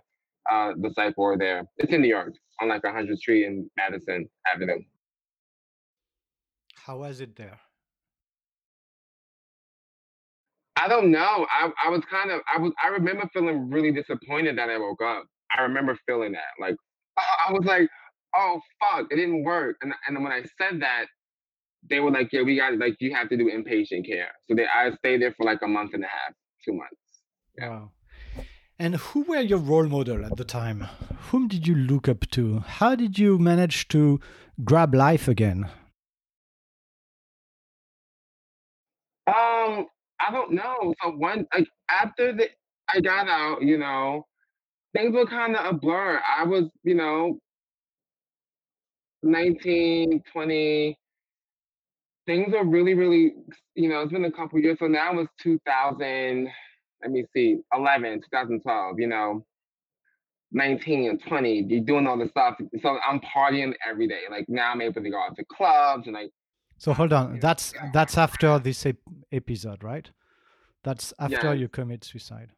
uh, 0.50 0.72
the 0.80 0.92
psych 0.94 1.16
ward 1.16 1.40
there. 1.40 1.64
It's 1.78 1.92
in 1.92 2.02
New 2.02 2.08
York, 2.08 2.34
on 2.60 2.68
like 2.68 2.82
100th 2.82 3.16
Street 3.18 3.46
and 3.46 3.68
Madison 3.76 4.28
Avenue. 4.52 4.80
How 6.74 6.98
was 6.98 7.20
it 7.20 7.36
there? 7.36 7.60
I 10.76 10.88
don't 10.88 11.12
know. 11.12 11.46
I, 11.48 11.70
I 11.84 11.90
was 11.90 12.02
kind 12.10 12.30
of 12.32 12.40
I 12.52 12.58
was 12.58 12.72
I 12.82 12.88
remember 12.88 13.28
feeling 13.32 13.70
really 13.70 13.92
disappointed 13.92 14.58
that 14.58 14.68
I 14.68 14.78
woke 14.78 15.00
up. 15.00 15.24
I 15.56 15.62
remember 15.62 15.96
feeling 16.06 16.32
that 16.32 16.60
like 16.60 16.76
I 17.16 17.52
was 17.52 17.64
like, 17.64 17.88
oh 18.34 18.60
fuck, 18.80 19.06
it 19.10 19.16
didn't 19.16 19.44
work. 19.44 19.76
And 19.82 19.92
and 20.06 20.22
when 20.22 20.32
I 20.32 20.42
said 20.42 20.80
that, 20.80 21.06
they 21.88 22.00
were 22.00 22.10
like, 22.10 22.30
yeah, 22.32 22.42
we 22.42 22.56
got 22.56 22.76
like 22.78 22.96
you 23.00 23.14
have 23.14 23.28
to 23.28 23.36
do 23.36 23.50
inpatient 23.50 24.06
care. 24.06 24.30
So 24.48 24.54
they 24.54 24.66
I 24.66 24.90
stayed 24.96 25.22
there 25.22 25.34
for 25.36 25.44
like 25.44 25.60
a 25.62 25.68
month 25.68 25.94
and 25.94 26.04
a 26.04 26.08
half, 26.08 26.34
two 26.64 26.72
months. 26.72 26.96
Yeah. 27.58 27.68
Wow. 27.68 27.92
And 28.78 28.96
who 28.96 29.22
were 29.22 29.40
your 29.40 29.58
role 29.58 29.86
model 29.86 30.24
at 30.24 30.36
the 30.36 30.44
time? 30.44 30.88
Whom 31.30 31.46
did 31.46 31.68
you 31.68 31.74
look 31.74 32.08
up 32.08 32.28
to? 32.30 32.60
How 32.60 32.94
did 32.94 33.18
you 33.18 33.38
manage 33.38 33.86
to 33.88 34.18
grab 34.64 34.94
life 34.94 35.28
again? 35.28 35.70
Um, 39.26 39.86
I 40.18 40.32
don't 40.32 40.52
know. 40.52 40.94
So 41.02 41.10
one 41.10 41.46
like 41.54 41.68
after 41.88 42.32
the 42.32 42.48
I 42.92 43.00
got 43.00 43.28
out, 43.28 43.62
you 43.62 43.78
know, 43.78 44.26
things 44.94 45.14
were 45.14 45.26
kind 45.26 45.56
of 45.56 45.74
a 45.74 45.76
blur. 45.76 46.20
I 46.38 46.44
was, 46.44 46.64
you 46.82 46.94
know, 46.94 47.38
19, 49.22 50.22
20, 50.32 50.98
things 52.26 52.54
are 52.54 52.64
really, 52.64 52.94
really, 52.94 53.34
you 53.74 53.88
know, 53.88 54.02
it's 54.02 54.12
been 54.12 54.24
a 54.24 54.32
couple 54.32 54.58
years. 54.58 54.78
So 54.78 54.86
now 54.86 55.18
it's 55.18 55.30
2000, 55.40 56.48
let 57.02 57.10
me 57.10 57.24
see, 57.34 57.58
11, 57.74 58.20
2012, 58.22 58.98
you 58.98 59.06
know, 59.06 59.44
19 60.52 61.08
and 61.10 61.22
20, 61.22 61.66
you're 61.68 61.84
doing 61.84 62.06
all 62.06 62.18
this 62.18 62.30
stuff. 62.30 62.56
So 62.82 62.98
I'm 63.08 63.20
partying 63.20 63.72
every 63.88 64.06
day. 64.06 64.22
Like 64.30 64.48
now 64.48 64.72
I'm 64.72 64.80
able 64.82 65.02
to 65.02 65.10
go 65.10 65.18
out 65.18 65.36
to 65.36 65.44
clubs 65.44 66.06
and 66.06 66.14
like. 66.14 66.30
So 66.78 66.92
hold 66.92 67.12
on, 67.12 67.38
that's 67.38 67.72
that's 67.92 68.18
after 68.18 68.58
this 68.58 68.84
ep- 68.84 68.96
episode, 69.30 69.84
right? 69.84 70.10
That's 70.82 71.14
after 71.18 71.54
you 71.54 71.68
commit 71.68 72.04
suicide. 72.04 72.50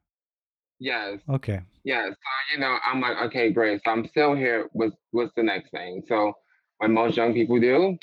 Yes. 0.84 1.18
Okay. 1.30 1.60
Yes. 1.84 2.08
So 2.10 2.54
you 2.54 2.60
know, 2.60 2.76
I'm 2.84 3.00
like, 3.00 3.16
okay, 3.28 3.50
great. 3.50 3.80
So 3.86 3.90
I'm 3.90 4.06
still 4.06 4.34
here. 4.34 4.68
What's 4.72 4.94
what's 5.12 5.32
the 5.34 5.42
next 5.42 5.70
thing? 5.70 6.02
So 6.06 6.34
what 6.76 6.90
most 6.90 7.16
young 7.16 7.32
people 7.32 7.58
do, 7.58 7.96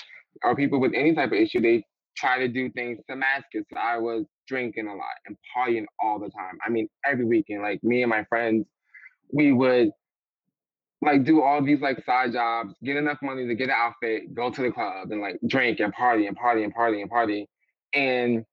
or 0.43 0.55
people 0.55 0.79
with 0.79 0.93
any 0.95 1.13
type 1.13 1.27
of 1.27 1.37
issue, 1.37 1.61
they 1.61 1.85
try 2.17 2.39
to 2.39 2.47
do 2.47 2.71
things 2.71 2.97
to 3.07 3.15
mask 3.15 3.45
it. 3.51 3.67
So 3.71 3.79
I 3.79 3.99
was 3.99 4.25
drinking 4.47 4.87
a 4.87 4.95
lot 4.95 5.13
and 5.27 5.37
partying 5.55 5.85
all 5.99 6.17
the 6.17 6.31
time. 6.31 6.57
I 6.65 6.71
mean, 6.71 6.89
every 7.05 7.23
weekend, 7.23 7.61
like 7.61 7.83
me 7.83 8.01
and 8.01 8.09
my 8.09 8.23
friends, 8.23 8.65
we 9.31 9.51
would 9.51 9.91
like 11.03 11.23
do 11.23 11.43
all 11.43 11.63
these 11.63 11.81
like 11.81 12.03
side 12.03 12.33
jobs, 12.33 12.73
get 12.83 12.95
enough 12.95 13.19
money 13.21 13.45
to 13.45 13.53
get 13.53 13.69
an 13.69 13.75
outfit, 13.77 14.33
go 14.33 14.49
to 14.49 14.59
the 14.59 14.71
club 14.71 15.11
and 15.11 15.21
like 15.21 15.39
drink 15.47 15.79
and 15.79 15.93
party 15.93 16.25
and 16.25 16.35
party 16.35 16.63
and 16.63 16.73
party 16.73 17.01
and 17.01 17.11
party. 17.11 17.47
And 17.93 18.43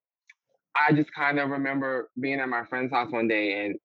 I 0.76 0.92
just 0.92 1.08
kind 1.14 1.38
of 1.38 1.48
remember 1.48 2.10
being 2.20 2.40
at 2.40 2.48
my 2.50 2.66
friend's 2.66 2.92
house 2.92 3.10
one 3.10 3.26
day 3.26 3.64
and 3.64 3.78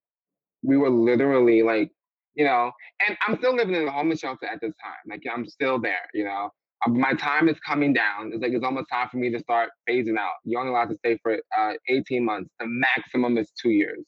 we 0.64 0.78
were 0.78 0.90
literally 0.90 1.62
like, 1.62 1.92
you 2.36 2.46
know, 2.46 2.72
and 3.08 3.18
I'm 3.28 3.38
still 3.38 3.56
living 3.56 3.76
in 3.76 3.88
a 3.88 3.92
homeless 3.92 4.20
shelter 4.20 4.48
at 4.48 4.62
this 4.62 4.74
time. 4.84 4.94
Like 5.08 5.22
I'm 5.32 5.46
still 5.48 5.80
there, 5.80 6.10
you 6.14 6.24
know. 6.24 6.50
Um, 6.86 7.00
my 7.00 7.14
time 7.14 7.48
is 7.48 7.60
coming 7.60 7.94
down. 7.94 8.32
It's 8.34 8.42
like 8.42 8.54
it's 8.54 8.66
almost 8.66 8.90
time 8.92 9.08
for 9.10 9.18
me 9.18 9.30
to 9.32 9.40
start 9.40 9.70
phasing 9.90 10.18
out. 10.18 10.34
You're 10.44 10.60
only 10.60 10.72
allowed 10.72 10.90
to 10.90 10.98
stay 10.98 11.18
for 11.22 11.38
uh, 11.58 11.74
18 11.90 12.26
months. 12.26 12.50
The 12.60 12.66
maximum 12.68 13.38
is 13.38 13.52
two 13.62 13.70
years. 13.70 14.04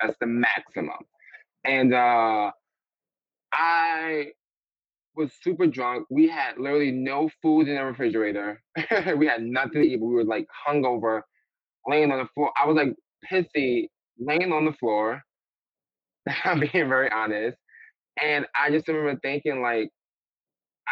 That's 0.00 0.16
the 0.20 0.26
maximum. 0.26 0.98
And 1.64 1.94
uh, 1.94 2.50
I 3.52 4.26
was 5.14 5.30
super 5.42 5.66
drunk. 5.66 6.06
We 6.10 6.28
had 6.28 6.58
literally 6.58 6.92
no 6.92 7.30
food 7.42 7.68
in 7.68 7.76
the 7.76 7.84
refrigerator. 7.84 8.62
we 9.16 9.26
had 9.26 9.42
nothing 9.42 9.82
to 9.82 9.88
eat. 9.88 10.00
We 10.00 10.14
were 10.14 10.24
like 10.24 10.46
hungover, 10.66 11.22
laying 11.86 12.10
on 12.12 12.18
the 12.18 12.28
floor. 12.34 12.52
I 12.60 12.66
was 12.66 12.76
like 12.76 12.94
pissy, 13.30 13.88
laying 14.18 14.52
on 14.52 14.64
the 14.64 14.72
floor. 14.72 15.22
I'm 16.44 16.60
being 16.60 16.88
very 16.88 17.10
honest. 17.10 17.56
And 18.22 18.46
I 18.54 18.70
just 18.70 18.88
remember 18.88 19.18
thinking, 19.22 19.62
like, 19.62 19.90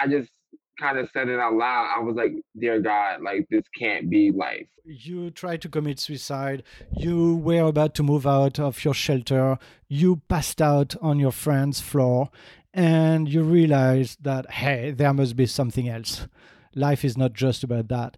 I 0.01 0.09
just 0.09 0.31
kind 0.79 0.99
of 0.99 1.09
said 1.13 1.29
it 1.29 1.41
out 1.41 1.55
loud, 1.55 1.93
I 1.97 2.01
was 2.01 2.17
like, 2.17 2.33
Dear 2.59 2.81
God, 2.81 3.21
like 3.23 3.47
this 3.51 3.65
can't 3.79 4.09
be 4.09 4.31
life. 4.31 4.69
You 4.85 5.31
tried 5.31 5.61
to 5.63 5.69
commit 5.69 5.99
suicide. 5.99 6.63
You 6.97 7.37
were 7.37 7.67
about 7.67 7.95
to 7.97 8.03
move 8.03 8.27
out 8.27 8.59
of 8.59 8.85
your 8.85 8.95
shelter. 8.95 9.59
You 9.89 10.23
passed 10.29 10.63
out 10.63 10.95
on 11.03 11.19
your 11.19 11.33
friend's 11.33 11.81
floor 11.81 12.31
and 12.73 13.29
you 13.29 13.43
realized 13.43 14.23
that, 14.25 14.51
hey, 14.51 14.93
there 14.93 15.13
must 15.13 15.37
be 15.37 15.47
something 15.47 15.89
else. 15.89 16.27
Life 16.75 17.05
is 17.05 17.17
not 17.17 17.33
just 17.33 17.65
about 17.65 17.89
that. 17.89 18.17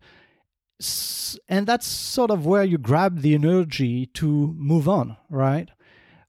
And 1.49 1.67
that's 1.67 1.87
sort 1.87 2.31
of 2.31 2.47
where 2.47 2.65
you 2.65 2.79
grab 2.79 3.21
the 3.21 3.35
energy 3.35 4.07
to 4.07 4.55
move 4.57 4.89
on, 4.89 5.17
right? 5.29 5.71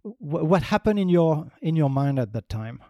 What 0.04 0.64
happened 0.64 1.00
in 1.00 1.10
your 1.10 1.52
in 1.62 1.76
your 1.76 1.90
mind 1.90 2.20
at 2.20 2.34
that 2.34 2.50
time? 2.50 2.82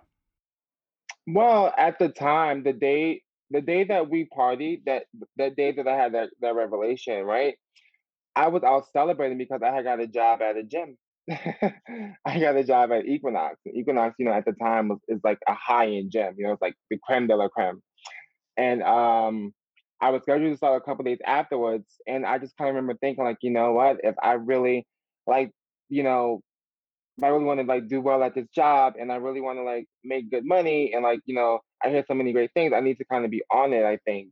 Well, 1.27 1.73
at 1.77 1.99
the 1.99 2.09
time, 2.09 2.63
the 2.63 2.73
day 2.73 3.21
the 3.51 3.61
day 3.61 3.83
that 3.83 4.09
we 4.09 4.27
partied, 4.35 4.85
that 4.85 5.03
that 5.37 5.55
day 5.55 5.73
that 5.73 5.87
I 5.87 5.95
had 5.95 6.13
that, 6.13 6.29
that 6.41 6.55
revelation, 6.55 7.23
right? 7.23 7.55
I 8.35 8.47
was 8.47 8.63
out 8.63 8.85
celebrating 8.93 9.37
because 9.37 9.61
I 9.63 9.71
had 9.71 9.83
got 9.83 9.99
a 9.99 10.07
job 10.07 10.41
at 10.41 10.55
a 10.55 10.63
gym. 10.63 10.97
I 11.29 12.39
got 12.39 12.55
a 12.55 12.63
job 12.63 12.91
at 12.91 13.05
Equinox. 13.05 13.57
Equinox, 13.67 14.15
you 14.17 14.25
know, 14.25 14.33
at 14.33 14.45
the 14.45 14.53
time 14.53 14.87
was 14.87 14.99
is 15.07 15.19
like 15.23 15.39
a 15.47 15.53
high 15.53 15.87
end 15.87 16.11
gym. 16.11 16.35
You 16.37 16.47
know, 16.47 16.53
it's 16.53 16.61
like 16.61 16.75
the 16.89 16.97
creme 17.05 17.27
de 17.27 17.35
la 17.35 17.49
creme. 17.49 17.81
And 18.57 18.81
um, 18.83 19.53
I 19.99 20.09
was 20.09 20.21
scheduled 20.23 20.53
to 20.53 20.57
start 20.57 20.81
a 20.81 20.85
couple 20.85 21.03
days 21.03 21.19
afterwards, 21.25 21.85
and 22.07 22.25
I 22.25 22.37
just 22.37 22.55
kind 22.57 22.69
of 22.69 22.75
remember 22.75 22.97
thinking, 22.99 23.23
like, 23.23 23.37
you 23.41 23.51
know 23.51 23.73
what? 23.73 23.97
If 24.03 24.15
I 24.21 24.33
really, 24.33 24.87
like, 25.27 25.51
you 25.89 26.03
know, 26.03 26.41
I 27.23 27.27
really 27.27 27.45
want 27.45 27.59
to 27.59 27.65
like 27.65 27.87
do 27.87 28.01
well 28.01 28.23
at 28.23 28.35
this 28.35 28.47
job, 28.53 28.93
and 28.99 29.11
I 29.11 29.15
really 29.15 29.41
want 29.41 29.59
to 29.59 29.63
like 29.63 29.87
make 30.03 30.31
good 30.31 30.45
money, 30.45 30.93
and 30.93 31.03
like, 31.03 31.19
you 31.25 31.35
know, 31.35 31.59
I 31.83 31.89
hear 31.89 32.03
so 32.07 32.13
many 32.13 32.33
great 32.33 32.51
things. 32.53 32.73
I 32.73 32.79
need 32.79 32.97
to 32.97 33.05
kind 33.05 33.25
of 33.25 33.31
be 33.31 33.43
on 33.51 33.73
it, 33.73 33.83
I 33.85 33.97
think. 34.05 34.29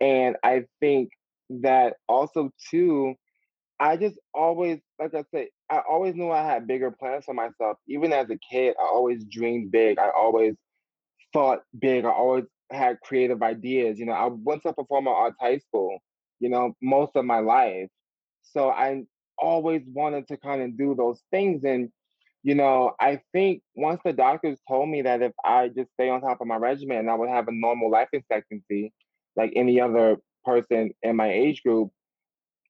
And 0.00 0.36
I 0.42 0.64
think 0.80 1.10
that 1.50 1.94
also 2.08 2.50
too, 2.70 3.14
I 3.80 3.96
just 3.96 4.18
always, 4.34 4.78
like 4.98 5.14
I 5.14 5.24
said, 5.34 5.48
I 5.70 5.80
always 5.88 6.14
knew 6.14 6.30
I 6.30 6.44
had 6.44 6.66
bigger 6.66 6.90
plans 6.90 7.24
for 7.24 7.34
myself. 7.34 7.78
Even 7.88 8.12
as 8.12 8.30
a 8.30 8.38
kid, 8.50 8.74
I 8.80 8.84
always 8.84 9.24
dreamed 9.24 9.72
big. 9.72 9.98
I 9.98 10.10
always 10.10 10.54
thought 11.32 11.60
big. 11.78 12.04
I 12.04 12.10
always 12.10 12.44
had 12.70 13.00
creative 13.00 13.42
ideas. 13.42 13.98
You 13.98 14.06
know, 14.06 14.12
I 14.12 14.26
went 14.26 14.62
to 14.62 14.72
performing 14.72 15.12
arts 15.16 15.36
high 15.40 15.58
school, 15.58 15.98
you 16.40 16.48
know, 16.48 16.74
most 16.82 17.12
of 17.16 17.24
my 17.24 17.40
life. 17.40 17.88
So 18.42 18.70
I 18.70 19.02
always 19.38 19.82
wanted 19.86 20.28
to 20.28 20.36
kind 20.36 20.62
of 20.62 20.76
do 20.76 20.94
those 20.94 21.20
things. 21.30 21.64
And 21.64 21.90
you 22.42 22.54
know, 22.54 22.92
I 23.00 23.20
think 23.32 23.62
once 23.74 24.00
the 24.04 24.12
doctors 24.12 24.58
told 24.68 24.88
me 24.88 25.02
that 25.02 25.22
if 25.22 25.32
I 25.44 25.68
just 25.68 25.92
stay 25.94 26.08
on 26.08 26.20
top 26.20 26.40
of 26.40 26.46
my 26.46 26.56
regimen, 26.56 26.98
and 26.98 27.10
I 27.10 27.14
would 27.14 27.28
have 27.28 27.48
a 27.48 27.52
normal 27.52 27.90
life 27.90 28.08
expectancy 28.12 28.92
like 29.36 29.52
any 29.56 29.80
other 29.80 30.16
person 30.44 30.90
in 31.02 31.16
my 31.16 31.32
age 31.32 31.62
group, 31.62 31.90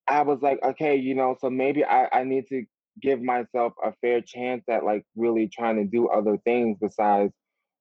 I 0.07 0.23
was 0.23 0.41
like, 0.43 0.63
okay, 0.63 0.97
you 0.97 1.15
know, 1.15 1.37
so 1.41 1.49
maybe 1.49 1.85
I, 1.85 2.09
I 2.13 2.25
need 2.25 2.47
to 2.49 2.65
give 3.01 3.23
myself 3.23 3.73
a 3.83 3.93
fair 4.01 4.21
chance 4.21 4.63
at 4.69 4.85
like 4.85 5.05
really 5.17 5.49
trying 5.49 5.77
to 5.77 5.85
do 5.85 6.09
other 6.09 6.37
things 6.45 6.77
besides 6.81 7.33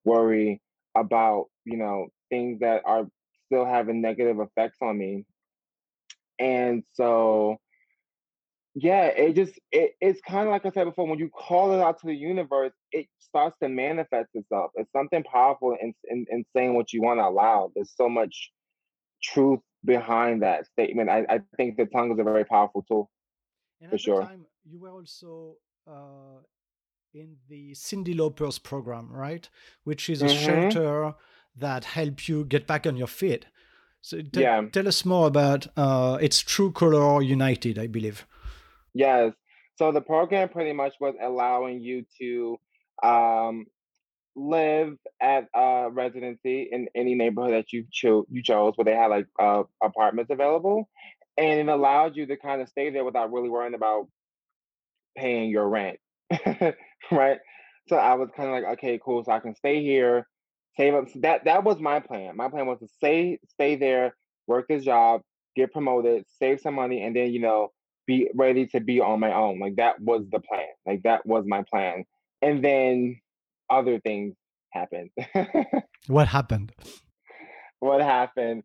worry 0.05 0.61
about, 0.95 1.47
you 1.65 1.77
know, 1.77 2.07
things 2.29 2.59
that 2.61 2.83
are 2.85 3.05
still 3.47 3.65
having 3.65 4.01
negative 4.01 4.39
effects 4.39 4.77
on 4.81 4.97
me. 4.97 5.25
And 6.39 6.83
so 6.93 7.57
yeah, 8.75 9.05
it 9.07 9.33
just 9.33 9.59
it, 9.71 9.91
it's 9.99 10.21
kind 10.21 10.47
of 10.47 10.51
like 10.51 10.65
I 10.65 10.71
said 10.71 10.85
before. 10.85 11.07
When 11.07 11.19
you 11.19 11.29
call 11.29 11.73
it 11.73 11.81
out 11.81 11.99
to 12.01 12.07
the 12.07 12.15
universe, 12.15 12.73
it 12.91 13.07
starts 13.19 13.57
to 13.61 13.69
manifest 13.69 14.29
itself. 14.33 14.71
It's 14.75 14.91
something 14.91 15.23
powerful 15.23 15.75
in 15.81 15.93
in, 16.05 16.25
in 16.29 16.45
saying 16.55 16.75
what 16.75 16.93
you 16.93 17.01
want 17.01 17.19
out 17.19 17.33
loud. 17.33 17.71
There's 17.75 17.93
so 17.95 18.07
much 18.09 18.51
truth 19.21 19.59
behind 19.83 20.41
that 20.43 20.65
statement. 20.67 21.09
I, 21.09 21.25
I 21.29 21.41
think 21.57 21.77
the 21.77 21.85
tongue 21.85 22.11
is 22.11 22.19
a 22.19 22.23
very 22.23 22.45
powerful 22.45 22.83
tool. 22.87 23.09
And 23.81 23.89
For 23.91 23.97
sure. 23.97 24.21
time, 24.23 24.45
you 24.69 24.79
were 24.79 24.89
also 24.91 25.55
uh, 25.87 26.41
in 27.13 27.35
the 27.49 27.71
Cyndi 27.73 28.15
Lauper 28.15 28.61
program, 28.63 29.11
right? 29.11 29.49
Which 29.83 30.09
is 30.09 30.21
a 30.21 30.25
Mhm. 30.27 30.45
shelter 30.45 31.15
that 31.57 31.83
help 31.85 32.27
you 32.29 32.45
get 32.45 32.67
back 32.67 32.87
on 32.87 32.95
your 32.95 33.07
feet. 33.07 33.47
So 34.01 34.21
t- 34.21 34.41
Yeah. 34.41 34.61
tell 34.71 34.87
us 34.87 35.03
more 35.03 35.27
about 35.27 35.67
uh, 35.75 36.17
it's 36.21 36.39
True 36.39 36.71
Color 36.71 37.21
United, 37.21 37.77
I 37.77 37.87
believe. 37.87 38.25
Yes. 38.93 39.33
So 39.77 39.91
the 39.91 40.01
program 40.01 40.49
pretty 40.49 40.73
much 40.73 40.95
was 40.99 41.15
allowing 41.21 41.81
you 41.81 42.05
to 42.19 42.57
um, 43.03 43.65
live 44.35 44.97
at 45.21 45.47
a 45.55 45.89
residency 45.91 46.69
in 46.71 46.87
any 46.95 47.15
neighborhood 47.15 47.53
that 47.53 47.73
you 47.73 47.85
cho- 47.91 48.25
you 48.29 48.43
chose, 48.43 48.73
where 48.77 48.85
they 48.85 48.95
had 48.95 49.07
like 49.07 49.27
uh, 49.39 49.63
apartments 49.83 50.31
available, 50.31 50.89
and 51.37 51.59
it 51.59 51.73
allowed 51.73 52.15
you 52.17 52.25
to 52.27 52.37
kind 52.37 52.61
of 52.61 52.69
stay 52.69 52.89
there 52.91 53.05
without 53.05 53.31
really 53.31 53.49
worrying 53.49 53.75
about 53.75 54.07
paying 55.17 55.49
your 55.49 55.67
rent, 55.67 55.99
right? 57.11 57.39
So 57.87 57.95
I 57.97 58.13
was 58.15 58.29
kind 58.35 58.49
of 58.49 58.55
like, 58.55 58.73
okay, 58.77 58.99
cool. 59.03 59.23
So 59.23 59.31
I 59.31 59.39
can 59.39 59.55
stay 59.55 59.81
here, 59.81 60.27
save 60.77 60.93
up. 60.93 61.09
So 61.09 61.19
that 61.21 61.45
that 61.45 61.63
was 61.63 61.79
my 61.79 61.99
plan. 61.99 62.35
My 62.37 62.49
plan 62.49 62.67
was 62.67 62.79
to 62.79 62.87
stay 62.87 63.39
stay 63.49 63.75
there, 63.75 64.15
work 64.47 64.67
this 64.67 64.83
job, 64.83 65.21
get 65.55 65.73
promoted, 65.73 66.25
save 66.39 66.59
some 66.61 66.75
money, 66.75 67.01
and 67.03 67.15
then 67.15 67.31
you 67.31 67.39
know 67.39 67.71
be 68.11 68.29
ready 68.35 68.67
to 68.67 68.79
be 68.79 68.99
on 68.99 69.19
my 69.19 69.33
own. 69.33 69.59
Like 69.59 69.77
that 69.77 70.01
was 70.01 70.23
the 70.31 70.39
plan. 70.39 70.73
Like 70.85 71.03
that 71.03 71.25
was 71.25 71.45
my 71.47 71.63
plan. 71.71 72.03
And 72.41 72.63
then 72.63 73.21
other 73.69 73.99
things 73.99 74.35
happened. 74.71 75.09
What 76.07 76.27
happened? 76.27 76.73
what 77.79 78.01
happened? 78.01 78.63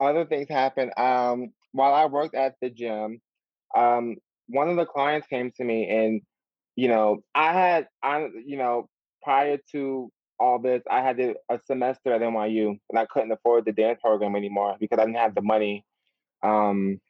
Other 0.00 0.26
things 0.26 0.48
happened. 0.50 0.92
Um, 0.98 1.52
while 1.72 1.94
I 1.94 2.04
worked 2.04 2.34
at 2.34 2.54
the 2.60 2.68
gym, 2.68 3.20
um, 3.74 4.16
one 4.48 4.68
of 4.68 4.76
the 4.76 4.84
clients 4.84 5.26
came 5.26 5.50
to 5.56 5.64
me 5.64 5.88
and, 5.88 6.20
you 6.76 6.88
know, 6.88 7.22
I 7.34 7.52
had, 7.52 7.88
I, 8.02 8.28
you 8.44 8.58
know, 8.58 8.88
prior 9.22 9.58
to 9.72 10.10
all 10.38 10.58
this, 10.58 10.82
I 10.90 11.00
had 11.00 11.18
a 11.20 11.58
semester 11.66 12.12
at 12.12 12.20
NYU 12.20 12.78
and 12.90 12.98
I 12.98 13.06
couldn't 13.06 13.32
afford 13.32 13.64
the 13.64 13.72
dance 13.72 13.98
program 14.02 14.36
anymore 14.36 14.76
because 14.78 14.98
I 14.98 15.06
didn't 15.06 15.24
have 15.24 15.34
the 15.34 15.42
money. 15.42 15.84
Um, 16.42 17.00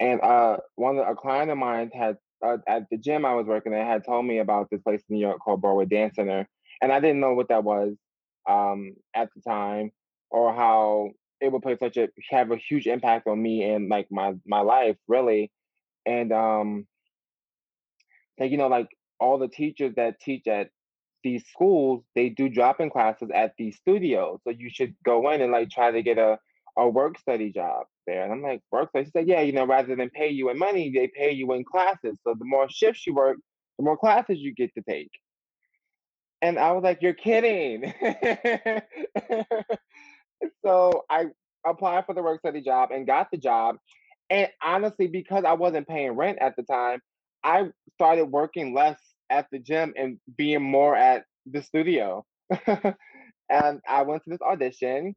and 0.00 0.20
uh, 0.20 0.58
one 0.74 0.98
a 0.98 1.14
client 1.14 1.50
of 1.50 1.58
mine 1.58 1.90
had 1.94 2.16
uh, 2.44 2.58
at 2.68 2.84
the 2.90 2.98
gym 2.98 3.24
I 3.24 3.34
was 3.34 3.46
working 3.46 3.74
at 3.74 3.86
had 3.86 4.04
told 4.04 4.26
me 4.26 4.38
about 4.38 4.68
this 4.70 4.82
place 4.82 5.02
in 5.08 5.16
New 5.16 5.20
York 5.20 5.38
called 5.40 5.62
Broadway 5.62 5.86
Dance 5.86 6.16
Center, 6.16 6.48
and 6.82 6.92
I 6.92 7.00
didn't 7.00 7.20
know 7.20 7.34
what 7.34 7.48
that 7.48 7.64
was 7.64 7.94
um, 8.48 8.94
at 9.14 9.30
the 9.34 9.40
time 9.42 9.90
or 10.30 10.54
how 10.54 11.10
it 11.40 11.52
would 11.52 11.62
play 11.62 11.76
such 11.78 11.96
a 11.96 12.08
have 12.30 12.50
a 12.50 12.56
huge 12.56 12.86
impact 12.86 13.26
on 13.26 13.40
me 13.40 13.64
and 13.64 13.88
like 13.88 14.08
my 14.10 14.34
my 14.46 14.60
life 14.60 14.96
really, 15.08 15.50
and 16.04 16.32
um, 16.32 16.86
like 18.38 18.50
you 18.50 18.58
know 18.58 18.68
like 18.68 18.88
all 19.18 19.38
the 19.38 19.48
teachers 19.48 19.94
that 19.96 20.20
teach 20.20 20.46
at 20.46 20.68
these 21.24 21.44
schools 21.48 22.04
they 22.14 22.28
do 22.28 22.48
drop-in 22.48 22.90
classes 22.90 23.30
at 23.34 23.54
these 23.58 23.76
studios, 23.76 24.40
so 24.44 24.50
you 24.50 24.68
should 24.70 24.94
go 25.04 25.30
in 25.30 25.40
and 25.40 25.52
like 25.52 25.70
try 25.70 25.90
to 25.90 26.02
get 26.02 26.18
a 26.18 26.38
a 26.76 26.88
work 26.88 27.18
study 27.18 27.50
job 27.50 27.86
there. 28.06 28.22
And 28.22 28.32
I'm 28.32 28.42
like, 28.42 28.60
work 28.70 28.90
study? 28.90 29.06
She 29.06 29.10
said, 29.10 29.28
yeah, 29.28 29.40
you 29.40 29.52
know, 29.52 29.66
rather 29.66 29.96
than 29.96 30.10
pay 30.10 30.28
you 30.28 30.50
in 30.50 30.58
money, 30.58 30.90
they 30.90 31.08
pay 31.08 31.32
you 31.32 31.52
in 31.52 31.64
classes. 31.64 32.18
So 32.24 32.34
the 32.38 32.44
more 32.44 32.68
shifts 32.68 33.06
you 33.06 33.14
work, 33.14 33.38
the 33.78 33.84
more 33.84 33.96
classes 33.96 34.38
you 34.38 34.54
get 34.54 34.74
to 34.74 34.82
take. 34.82 35.10
And 36.42 36.58
I 36.58 36.72
was 36.72 36.82
like, 36.84 37.00
you're 37.00 37.14
kidding. 37.14 37.92
so 40.64 41.04
I 41.10 41.26
applied 41.66 42.06
for 42.06 42.14
the 42.14 42.22
work 42.22 42.40
study 42.40 42.60
job 42.60 42.90
and 42.92 43.06
got 43.06 43.28
the 43.30 43.38
job. 43.38 43.76
And 44.28 44.48
honestly, 44.62 45.06
because 45.06 45.44
I 45.44 45.54
wasn't 45.54 45.88
paying 45.88 46.12
rent 46.12 46.38
at 46.40 46.56
the 46.56 46.62
time, 46.64 47.00
I 47.42 47.70
started 47.94 48.26
working 48.26 48.74
less 48.74 48.98
at 49.30 49.46
the 49.50 49.58
gym 49.58 49.94
and 49.96 50.18
being 50.36 50.62
more 50.62 50.94
at 50.96 51.24
the 51.46 51.62
studio. 51.62 52.24
and 52.66 53.80
I 53.88 54.02
went 54.02 54.24
to 54.24 54.30
this 54.30 54.42
audition 54.42 55.14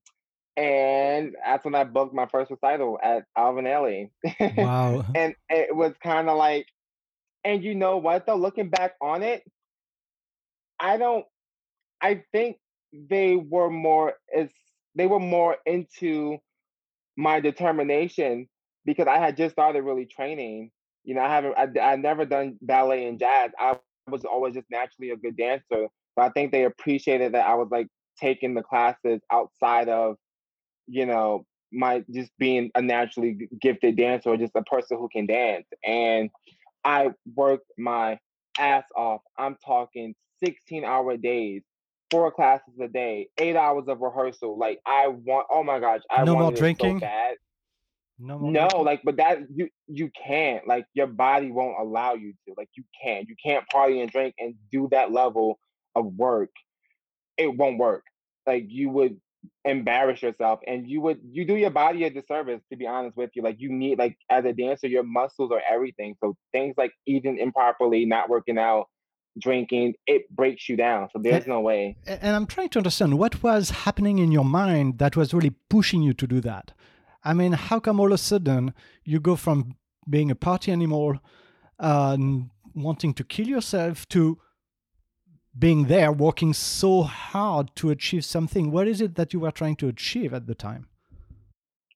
and 0.60 1.36
that's 1.46 1.64
when 1.64 1.74
I 1.74 1.86
booked 1.86 2.14
my 2.14 2.26
first 2.26 2.52
recital 2.52 3.00
at 3.02 3.24
Alvin. 3.38 4.10
Wow. 4.58 5.06
and 5.16 5.34
it 5.50 5.74
was 5.74 5.94
kind 6.04 6.30
of 6.30 6.38
like, 6.38 6.66
and 7.46 7.64
you 7.64 7.76
know 7.76 7.98
what 7.98 8.26
though, 8.26 8.36
looking 8.36 8.70
back 8.70 8.96
on 9.02 9.24
it, 9.24 9.42
I 10.80 10.98
don't. 10.98 11.26
I 12.02 12.24
think 12.34 12.58
they 12.92 13.38
were 13.38 13.70
more 13.70 14.16
is 14.36 14.50
they 14.96 15.08
were 15.08 15.20
more 15.20 15.58
into 15.66 16.38
my 17.16 17.40
determination 17.40 18.48
because 18.84 19.08
I 19.08 19.18
had 19.18 19.38
just 19.38 19.54
started 19.54 19.84
really 19.84 20.06
training. 20.06 20.72
You 21.06 21.16
know, 21.16 21.22
I 21.22 21.30
haven't 21.30 21.80
I, 21.80 21.94
I 21.94 21.96
never 21.96 22.26
done 22.26 22.58
ballet 22.62 23.08
and 23.08 23.18
jazz. 23.18 23.52
I 23.58 23.78
was 24.10 24.26
always 24.26 24.56
just 24.56 24.68
naturally 24.70 25.12
a 25.12 25.18
good 25.18 25.38
dancer, 25.38 25.88
but 26.18 26.24
I 26.24 26.30
think 26.32 26.52
they 26.52 26.66
appreciated 26.66 27.34
that 27.34 27.48
I 27.48 27.56
was 27.56 27.70
like 27.72 27.88
taking 28.20 28.54
the 28.54 28.64
classes 28.64 29.22
outside 29.32 29.88
of 29.88 30.18
you 30.90 31.06
know, 31.06 31.46
my 31.72 32.04
just 32.12 32.32
being 32.40 32.72
a 32.76 32.82
naturally 32.82 33.48
gifted 33.62 33.96
dancer 33.96 34.30
or 34.30 34.38
just 34.38 34.56
a 34.56 34.64
person 34.64 34.98
who 34.98 35.08
can 35.10 35.26
dance. 35.26 35.66
And 35.86 36.30
I 36.84 37.12
worked 37.36 37.72
my 37.78 38.20
ass 38.58 38.86
off. 38.96 39.22
I'm 39.38 39.56
talking 39.66 40.16
16 40.44 40.84
hour 40.84 41.18
days, 41.18 41.62
four 42.10 42.32
classes 42.32 42.74
a 42.82 42.88
day, 42.88 43.28
eight 43.38 43.56
hours 43.56 43.86
of 43.88 44.02
rehearsal. 44.02 44.58
Like 44.58 44.80
I 44.86 45.08
want, 45.08 45.48
oh 45.52 45.64
my 45.64 45.80
gosh, 45.80 46.02
I 46.10 46.24
No 46.24 46.36
more 46.36 46.52
drinking? 46.52 46.98
so 46.98 47.02
bad. 47.02 47.36
No 48.18 48.38
more. 48.38 48.52
No, 48.52 48.68
drinking? 48.68 48.86
like, 48.86 49.02
but 49.04 49.18
that 49.18 49.40
you 49.54 49.70
you 49.88 50.12
can't. 50.26 50.68
Like, 50.68 50.86
your 50.94 51.08
body 51.08 51.52
won't 51.52 51.80
allow 51.80 52.16
you 52.16 52.34
to. 52.48 52.54
Like, 52.58 52.70
you 52.76 52.84
can't. 53.02 53.30
You 53.30 53.36
can't 53.42 53.66
party 53.70 54.02
and 54.02 54.12
drink 54.12 54.36
and 54.38 54.56
do 54.72 54.90
that 54.92 55.12
level 55.12 55.58
of 55.96 56.06
work. 56.18 56.50
It 57.38 57.56
won't 57.56 57.78
work. 57.78 58.04
Like, 58.46 58.66
you 58.68 58.90
would 58.90 59.22
embarrass 59.66 60.22
yourself, 60.22 60.60
and 60.68 60.90
you 60.90 61.02
would 61.02 61.20
you 61.32 61.46
do 61.46 61.56
your 61.56 61.70
body 61.70 62.04
a 62.04 62.10
disservice. 62.10 62.62
To 62.72 62.78
be 62.78 62.88
honest 62.88 63.16
with 63.18 63.32
you, 63.34 63.42
like, 63.42 63.58
you 63.60 63.72
need 63.72 63.98
like 63.98 64.18
as 64.30 64.46
a 64.46 64.54
dancer, 64.54 64.88
your 64.88 65.04
muscles 65.04 65.52
are 65.52 65.62
everything. 65.70 66.16
So 66.22 66.36
things 66.52 66.76
like 66.78 66.92
eating 67.06 67.38
improperly, 67.38 68.06
not 68.06 68.30
working 68.30 68.58
out, 68.58 68.86
drinking, 69.40 69.94
it 70.08 70.30
breaks 70.30 70.68
you 70.70 70.76
down. 70.76 71.10
So 71.14 71.20
there's 71.22 71.48
no 71.48 71.62
way. 71.62 71.98
And 72.06 72.36
I'm 72.36 72.46
trying 72.46 72.70
to 72.70 72.80
understand 72.80 73.18
what 73.18 73.42
was 73.44 73.70
happening 73.70 74.20
in 74.20 74.32
your 74.32 74.46
mind 74.46 75.00
that 75.00 75.16
was 75.16 75.34
really 75.34 75.54
pushing 75.70 76.02
you 76.02 76.14
to 76.14 76.28
do 76.28 76.42
that. 76.42 76.74
I 77.24 77.34
mean, 77.34 77.54
how 77.54 77.80
come 77.80 78.00
all 78.00 78.08
of 78.08 78.14
a 78.14 78.18
sudden 78.18 78.74
you 79.04 79.20
go 79.20 79.36
from 79.36 79.76
being 80.10 80.32
a 80.32 80.36
party 80.36 80.72
animal, 80.72 81.20
uh, 81.80 82.12
and 82.18 82.50
wanting 82.74 83.14
to 83.14 83.24
kill 83.24 83.48
yourself, 83.48 84.08
to 84.10 84.40
being 85.58 85.86
there, 85.86 86.12
working 86.12 86.54
so 86.54 87.04
hard 87.04 87.76
to 87.76 87.90
achieve 87.90 88.26
something? 88.26 88.72
What 88.72 88.88
is 88.88 89.02
it 89.02 89.16
that 89.16 89.34
you 89.34 89.40
were 89.40 89.52
trying 89.52 89.76
to 89.78 89.88
achieve 89.88 90.34
at 90.34 90.48
the 90.48 90.56
time? 90.56 90.88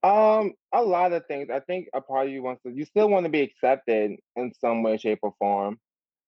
Um, 0.03 0.53
a 0.73 0.81
lot 0.81 1.13
of 1.13 1.25
things. 1.27 1.49
I 1.49 1.61
think 1.61 1.87
a 1.93 2.01
part 2.01 2.27
of 2.27 2.33
you 2.33 2.43
wants 2.43 2.61
to, 2.63 2.71
you 2.71 2.85
still 2.85 3.09
want 3.09 3.25
to 3.25 3.29
be 3.29 3.41
accepted 3.41 4.17
in 4.35 4.51
some 4.59 4.83
way, 4.83 4.97
shape, 4.97 5.19
or 5.21 5.33
form. 5.39 5.79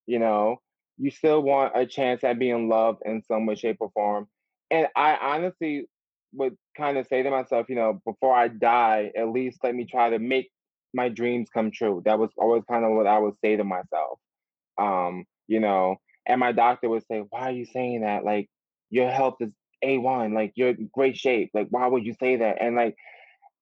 You 0.08 0.20
know, 0.20 0.62
you 0.98 1.12
still 1.12 1.42
want 1.42 1.74
a 1.76 1.86
chance 1.86 2.24
at 2.24 2.40
being 2.40 2.70
loved 2.70 3.02
in 3.06 3.22
some 3.24 3.46
way, 3.46 3.56
shape, 3.56 3.78
or 3.80 3.90
form. 3.92 4.28
And 4.72 4.88
I 4.96 5.18
honestly 5.18 5.88
would 6.34 6.56
kind 6.78 6.98
of 6.98 7.08
say 7.08 7.24
to 7.24 7.30
myself, 7.30 7.68
you 7.70 7.76
know, 7.76 8.02
before 8.06 8.34
I 8.34 8.48
die, 8.48 9.12
at 9.18 9.30
least 9.30 9.60
let 9.64 9.76
me 9.76 9.86
try 9.86 10.10
to 10.10 10.20
make 10.20 10.50
my 10.94 11.10
dreams 11.10 11.50
come 11.54 11.72
true. 11.72 12.02
That 12.06 12.20
was 12.20 12.30
always 12.38 12.64
kind 12.70 12.86
of 12.86 12.92
what 12.92 13.08
I 13.08 13.20
would 13.20 13.36
say 13.44 13.58
to 13.58 13.64
myself. 13.64 14.20
Um, 14.78 15.26
you 15.48 15.60
know, 15.60 15.98
and 16.26 16.40
my 16.40 16.52
doctor 16.52 16.90
would 16.90 17.04
say, 17.08 17.24
Why 17.30 17.50
are 17.50 17.52
you 17.52 17.66
saying 17.66 18.02
that? 18.02 18.24
Like, 18.24 18.50
your 18.90 19.10
health 19.10 19.36
is 19.40 19.52
A1, 19.84 20.34
like, 20.34 20.54
you're 20.56 20.70
in 20.70 20.90
great 20.94 21.18
shape. 21.18 21.52
Like, 21.54 21.68
why 21.70 21.88
would 21.88 22.06
you 22.06 22.16
say 22.20 22.38
that? 22.38 22.58
And 22.62 22.76
like, 22.76 22.96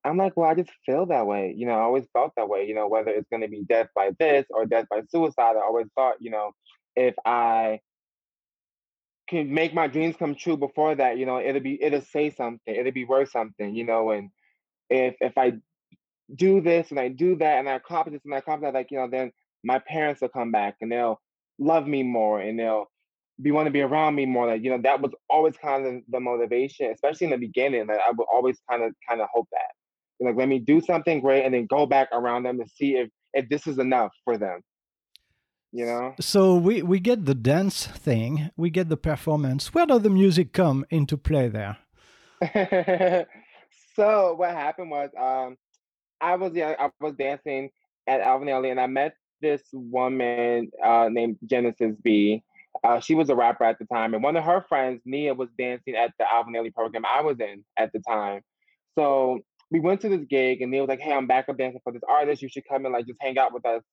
I'm 0.05 0.17
like, 0.17 0.35
well, 0.35 0.49
I 0.49 0.55
just 0.55 0.71
feel 0.85 1.05
that 1.07 1.25
way. 1.25 1.53
You 1.55 1.65
know, 1.65 1.73
I 1.73 1.81
always 1.81 2.05
felt 2.11 2.33
that 2.35 2.49
way. 2.49 2.67
You 2.67 2.75
know, 2.75 2.87
whether 2.87 3.11
it's 3.11 3.29
going 3.29 3.41
to 3.41 3.47
be 3.47 3.63
death 3.63 3.87
by 3.95 4.11
this 4.19 4.45
or 4.49 4.65
death 4.65 4.87
by 4.89 5.01
suicide, 5.09 5.55
I 5.55 5.61
always 5.61 5.87
thought, 5.95 6.15
you 6.19 6.29
know, 6.29 6.51
if 6.95 7.15
I 7.25 7.79
can 9.29 9.53
make 9.53 9.73
my 9.73 9.87
dreams 9.87 10.17
come 10.17 10.35
true 10.35 10.57
before 10.57 10.95
that, 10.95 11.17
you 11.17 11.25
know, 11.25 11.39
it'll 11.39 11.61
be, 11.61 11.81
it'll 11.81 12.01
say 12.01 12.29
something, 12.31 12.75
it'll 12.75 12.91
be 12.91 13.05
worth 13.05 13.31
something, 13.31 13.73
you 13.73 13.85
know, 13.85 14.11
and 14.11 14.29
if, 14.89 15.15
if 15.21 15.37
I 15.37 15.53
do 16.35 16.59
this 16.59 16.91
and 16.91 16.99
I 16.99 17.07
do 17.07 17.37
that 17.37 17.59
and 17.59 17.69
I 17.69 17.75
accomplish 17.75 18.13
this 18.13 18.25
and 18.25 18.33
I 18.33 18.39
accomplish 18.39 18.67
that, 18.67 18.77
like, 18.77 18.91
you 18.91 18.97
know, 18.97 19.07
then 19.09 19.31
my 19.63 19.79
parents 19.79 20.21
will 20.21 20.29
come 20.29 20.51
back 20.51 20.75
and 20.81 20.91
they'll 20.91 21.21
love 21.59 21.87
me 21.87 22.03
more 22.03 22.41
and 22.41 22.59
they'll 22.59 22.87
be 23.41 23.51
want 23.51 23.65
to 23.65 23.71
be 23.71 23.81
around 23.81 24.15
me 24.15 24.25
more. 24.25 24.47
Like, 24.47 24.63
you 24.63 24.69
know, 24.69 24.81
that 24.83 25.01
was 25.01 25.11
always 25.29 25.55
kind 25.57 25.85
of 25.85 26.03
the 26.09 26.19
motivation, 26.19 26.91
especially 26.91 27.25
in 27.25 27.31
the 27.31 27.37
beginning, 27.37 27.87
that 27.87 27.99
I 28.07 28.11
would 28.11 28.27
always 28.31 28.57
kind 28.69 28.83
of 28.83 28.93
kind 29.07 29.21
of 29.21 29.27
hope 29.33 29.47
that. 29.51 29.71
You 30.19 30.25
know, 30.25 30.31
Like, 30.31 30.39
let 30.39 30.47
me 30.47 30.59
do 30.59 30.81
something 30.81 31.21
great 31.21 31.43
and 31.45 31.53
then 31.53 31.65
go 31.65 31.85
back 31.85 32.09
around 32.11 32.43
them 32.43 32.59
to 32.59 32.65
see 32.75 32.95
if 32.97 33.09
if 33.33 33.49
this 33.49 33.67
is 33.67 33.79
enough 33.79 34.11
for 34.23 34.37
them. 34.37 34.61
You 35.71 35.85
know. 35.85 36.13
So 36.19 36.55
we 36.55 36.83
we 36.83 36.99
get 36.99 37.25
the 37.25 37.35
dance 37.35 37.87
thing, 37.87 38.51
we 38.55 38.69
get 38.69 38.89
the 38.89 38.97
performance. 38.97 39.73
Where 39.73 39.87
does 39.87 40.03
the 40.03 40.09
music 40.09 40.53
come 40.53 40.85
into 40.89 41.17
play 41.17 41.47
there? 41.47 41.77
so 43.95 44.35
what 44.35 44.51
happened 44.51 44.91
was, 44.91 45.09
um, 45.19 45.57
I 46.21 46.35
was 46.35 46.53
yeah, 46.53 46.75
I 46.79 46.89
was 47.01 47.15
dancing 47.15 47.71
at 48.07 48.21
Alvin 48.21 48.49
Ailey, 48.49 48.69
and 48.69 48.79
I 48.79 48.85
met 48.85 49.15
this 49.43 49.61
woman 49.73 50.71
uh, 50.83 51.09
named 51.11 51.37
Genesis 51.45 51.95
B. 52.01 52.41
Uh, 52.83 52.99
she 52.99 53.13
was 53.13 53.29
a 53.29 53.35
rapper 53.35 53.65
at 53.65 53.77
the 53.77 53.85
time, 53.85 54.15
and 54.15 54.23
one 54.23 54.35
of 54.35 54.43
her 54.43 54.65
friends, 54.67 55.01
Nia, 55.05 55.35
was 55.35 55.49
dancing 55.59 55.95
at 55.95 56.11
the 56.17 56.25
Alvin 56.31 56.53
Ailey 56.53 56.73
program 56.73 57.03
I 57.05 57.21
was 57.21 57.39
in 57.39 57.63
at 57.77 57.91
the 57.93 57.99
time. 57.99 58.41
So 58.97 59.41
we 59.69 59.79
went 59.79 60.01
to 60.01 60.09
this 60.09 60.25
gig, 60.27 60.61
and 60.61 60.71
Nia 60.71 60.81
was 60.81 60.89
like, 60.89 60.99
"Hey, 60.99 61.13
I'm 61.13 61.27
backup 61.27 61.57
dancing 61.57 61.81
for 61.83 61.93
this 61.93 62.01
artist. 62.07 62.41
You 62.41 62.49
should 62.49 62.67
come 62.67 62.85
and 62.85 62.93
like 62.93 63.05
just 63.05 63.21
hang 63.21 63.37
out 63.37 63.53
with 63.53 63.65
us." 63.65 63.83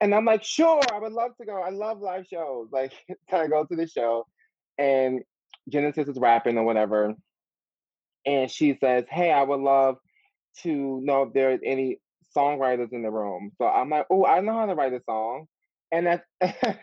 And 0.00 0.14
I'm 0.14 0.24
like, 0.24 0.42
"Sure, 0.42 0.80
I 0.92 0.98
would 0.98 1.12
love 1.12 1.32
to 1.38 1.44
go. 1.44 1.60
I 1.60 1.70
love 1.70 2.00
live 2.00 2.26
shows. 2.26 2.68
Like, 2.72 2.92
can 3.28 3.40
I 3.40 3.46
go 3.48 3.64
to 3.64 3.76
the 3.76 3.86
show?" 3.86 4.26
And 4.78 5.22
Genesis 5.68 6.08
is 6.08 6.18
rapping 6.18 6.56
or 6.56 6.64
whatever, 6.64 7.14
and 8.24 8.50
she 8.50 8.78
says, 8.80 9.04
"Hey, 9.10 9.32
I 9.32 9.42
would 9.42 9.60
love 9.60 9.96
to 10.62 11.00
know 11.02 11.24
if 11.24 11.32
there's 11.34 11.60
any 11.64 11.98
songwriters 12.36 12.92
in 12.92 13.02
the 13.02 13.10
room." 13.10 13.50
So 13.58 13.66
I'm 13.66 13.90
like, 13.90 14.06
"Oh, 14.10 14.24
I 14.24 14.40
know 14.40 14.54
how 14.54 14.66
to 14.66 14.74
write 14.74 14.92
a 14.92 15.00
song," 15.08 15.46
and 15.92 16.06
that's 16.06 16.26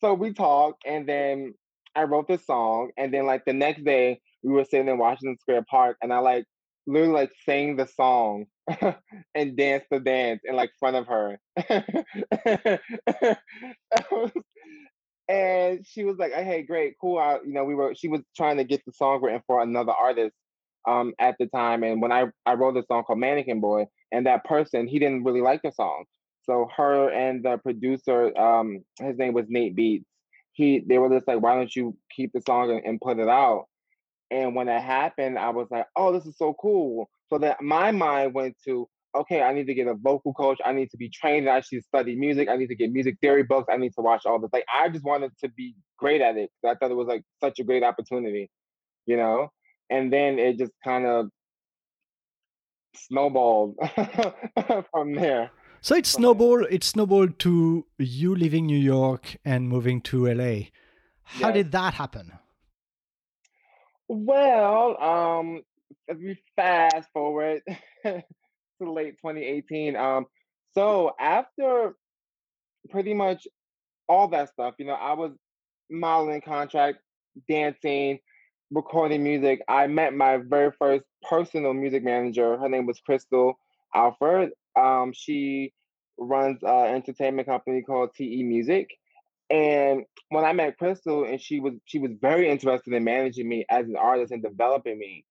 so 0.00 0.14
we 0.14 0.32
talked, 0.32 0.84
and 0.86 1.08
then 1.08 1.54
I 1.94 2.04
wrote 2.04 2.28
this 2.28 2.46
song, 2.46 2.90
and 2.96 3.12
then 3.12 3.26
like 3.26 3.44
the 3.44 3.52
next 3.52 3.84
day 3.84 4.20
we 4.42 4.52
were 4.52 4.64
sitting 4.64 4.88
in 4.88 4.98
Washington 4.98 5.38
Square 5.40 5.66
Park, 5.70 5.96
and 6.02 6.12
I 6.12 6.18
like 6.18 6.44
literally 6.86 7.12
like 7.12 7.32
sang 7.44 7.76
the 7.76 7.86
song 7.86 8.46
and 9.34 9.56
danced 9.56 9.86
the 9.90 10.00
dance 10.00 10.40
in 10.44 10.56
like 10.56 10.70
front 10.78 10.96
of 10.96 11.06
her. 11.06 11.38
and 15.28 15.86
she 15.86 16.04
was 16.04 16.16
like, 16.18 16.32
"Hey, 16.32 16.62
great, 16.62 16.94
cool." 17.00 17.18
I, 17.18 17.38
you 17.44 17.52
know, 17.52 17.64
we 17.64 17.74
were. 17.74 17.94
She 17.94 18.08
was 18.08 18.22
trying 18.36 18.56
to 18.56 18.64
get 18.64 18.84
the 18.86 18.92
song 18.92 19.22
written 19.22 19.42
for 19.46 19.60
another 19.62 19.92
artist 19.92 20.34
um, 20.86 21.12
at 21.18 21.36
the 21.38 21.46
time, 21.46 21.82
and 21.82 22.00
when 22.00 22.12
I 22.12 22.26
I 22.46 22.54
wrote 22.54 22.76
a 22.76 22.84
song 22.86 23.04
called 23.04 23.18
Mannequin 23.18 23.60
Boy, 23.60 23.86
and 24.12 24.26
that 24.26 24.44
person 24.44 24.86
he 24.86 24.98
didn't 24.98 25.24
really 25.24 25.40
like 25.40 25.62
the 25.62 25.72
song, 25.72 26.04
so 26.44 26.68
her 26.76 27.10
and 27.10 27.44
the 27.44 27.58
producer, 27.58 28.36
um, 28.38 28.84
his 29.00 29.18
name 29.18 29.34
was 29.34 29.46
Nate 29.48 29.76
Beats. 29.76 30.06
He 30.52 30.80
they 30.86 30.98
were 30.98 31.10
just 31.10 31.28
like, 31.28 31.40
"Why 31.40 31.54
don't 31.54 31.74
you 31.74 31.96
keep 32.14 32.32
the 32.32 32.42
song 32.46 32.70
and, 32.70 32.84
and 32.84 33.00
put 33.00 33.18
it 33.18 33.28
out?" 33.28 33.66
And 34.30 34.54
when 34.54 34.68
it 34.68 34.82
happened, 34.82 35.38
I 35.38 35.50
was 35.50 35.68
like, 35.70 35.86
"Oh, 35.96 36.12
this 36.12 36.26
is 36.26 36.36
so 36.36 36.54
cool." 36.60 37.08
So 37.30 37.38
that 37.38 37.60
my 37.62 37.90
mind 37.92 38.34
went 38.34 38.56
to 38.64 38.88
okay, 39.14 39.42
I 39.42 39.52
need 39.52 39.66
to 39.66 39.74
get 39.74 39.86
a 39.86 39.94
vocal 39.94 40.32
coach. 40.34 40.60
I 40.64 40.72
need 40.72 40.90
to 40.90 40.96
be 40.96 41.08
trained. 41.08 41.48
I 41.48 41.60
should 41.60 41.84
study 41.84 42.14
music. 42.14 42.48
I 42.48 42.56
need 42.56 42.68
to 42.68 42.74
get 42.74 42.92
music 42.92 43.16
theory 43.20 43.42
books. 43.42 43.68
I 43.70 43.76
need 43.76 43.94
to 43.94 44.00
watch 44.02 44.26
all 44.26 44.38
this. 44.38 44.50
Like 44.52 44.64
I 44.72 44.88
just 44.88 45.04
wanted 45.04 45.32
to 45.42 45.48
be 45.50 45.74
great 45.98 46.20
at 46.20 46.36
it. 46.36 46.50
I 46.64 46.74
thought 46.74 46.90
it 46.90 46.96
was 46.96 47.08
like 47.08 47.22
such 47.40 47.58
a 47.58 47.64
great 47.64 47.82
opportunity, 47.82 48.50
you 49.06 49.16
know. 49.16 49.50
And 49.90 50.12
then 50.12 50.38
it 50.38 50.58
just 50.58 50.72
kind 50.84 51.06
of 51.06 51.28
snowballed 52.94 53.76
from 54.90 55.14
there. 55.14 55.50
So 55.80 55.94
it 55.94 56.06
snowballed. 56.06 56.66
It 56.70 56.84
snowballed 56.84 57.38
to 57.40 57.86
you 57.98 58.34
leaving 58.34 58.66
New 58.66 58.78
York 58.78 59.36
and 59.44 59.68
moving 59.68 60.00
to 60.02 60.26
LA. 60.26 60.68
How 61.22 61.48
yes. 61.48 61.54
did 61.54 61.72
that 61.72 61.94
happen? 61.94 62.32
Well, 64.08 65.00
um, 65.02 65.62
if 66.08 66.18
we 66.18 66.38
fast 66.56 67.08
forward 67.12 67.62
to 68.04 68.22
late 68.80 69.16
2018. 69.18 69.96
Um, 69.96 70.26
so 70.74 71.14
after 71.20 71.94
pretty 72.90 73.14
much 73.14 73.46
all 74.08 74.28
that 74.28 74.48
stuff, 74.50 74.74
you 74.78 74.86
know, 74.86 74.94
I 74.94 75.12
was 75.12 75.32
modeling 75.90 76.40
contract, 76.40 76.98
dancing, 77.48 78.18
recording 78.70 79.22
music. 79.22 79.60
I 79.68 79.86
met 79.86 80.14
my 80.14 80.38
very 80.38 80.72
first 80.78 81.04
personal 81.28 81.72
music 81.72 82.04
manager. 82.04 82.56
Her 82.58 82.68
name 82.68 82.86
was 82.86 83.00
Crystal 83.00 83.58
Alford. 83.94 84.50
Um, 84.76 85.12
she 85.14 85.72
runs 86.18 86.58
an 86.62 86.94
entertainment 86.94 87.48
company 87.48 87.82
called 87.82 88.10
TE 88.14 88.42
Music. 88.42 88.88
And 89.50 90.04
when 90.28 90.44
I 90.44 90.52
met 90.52 90.76
Crystal, 90.78 91.24
and 91.24 91.40
she 91.40 91.60
was 91.60 91.74
she 91.86 91.98
was 91.98 92.10
very 92.20 92.50
interested 92.50 92.92
in 92.92 93.04
managing 93.04 93.48
me 93.48 93.64
as 93.70 93.86
an 93.86 93.96
artist 93.96 94.32
and 94.32 94.42
developing 94.42 94.98
me. 94.98 95.24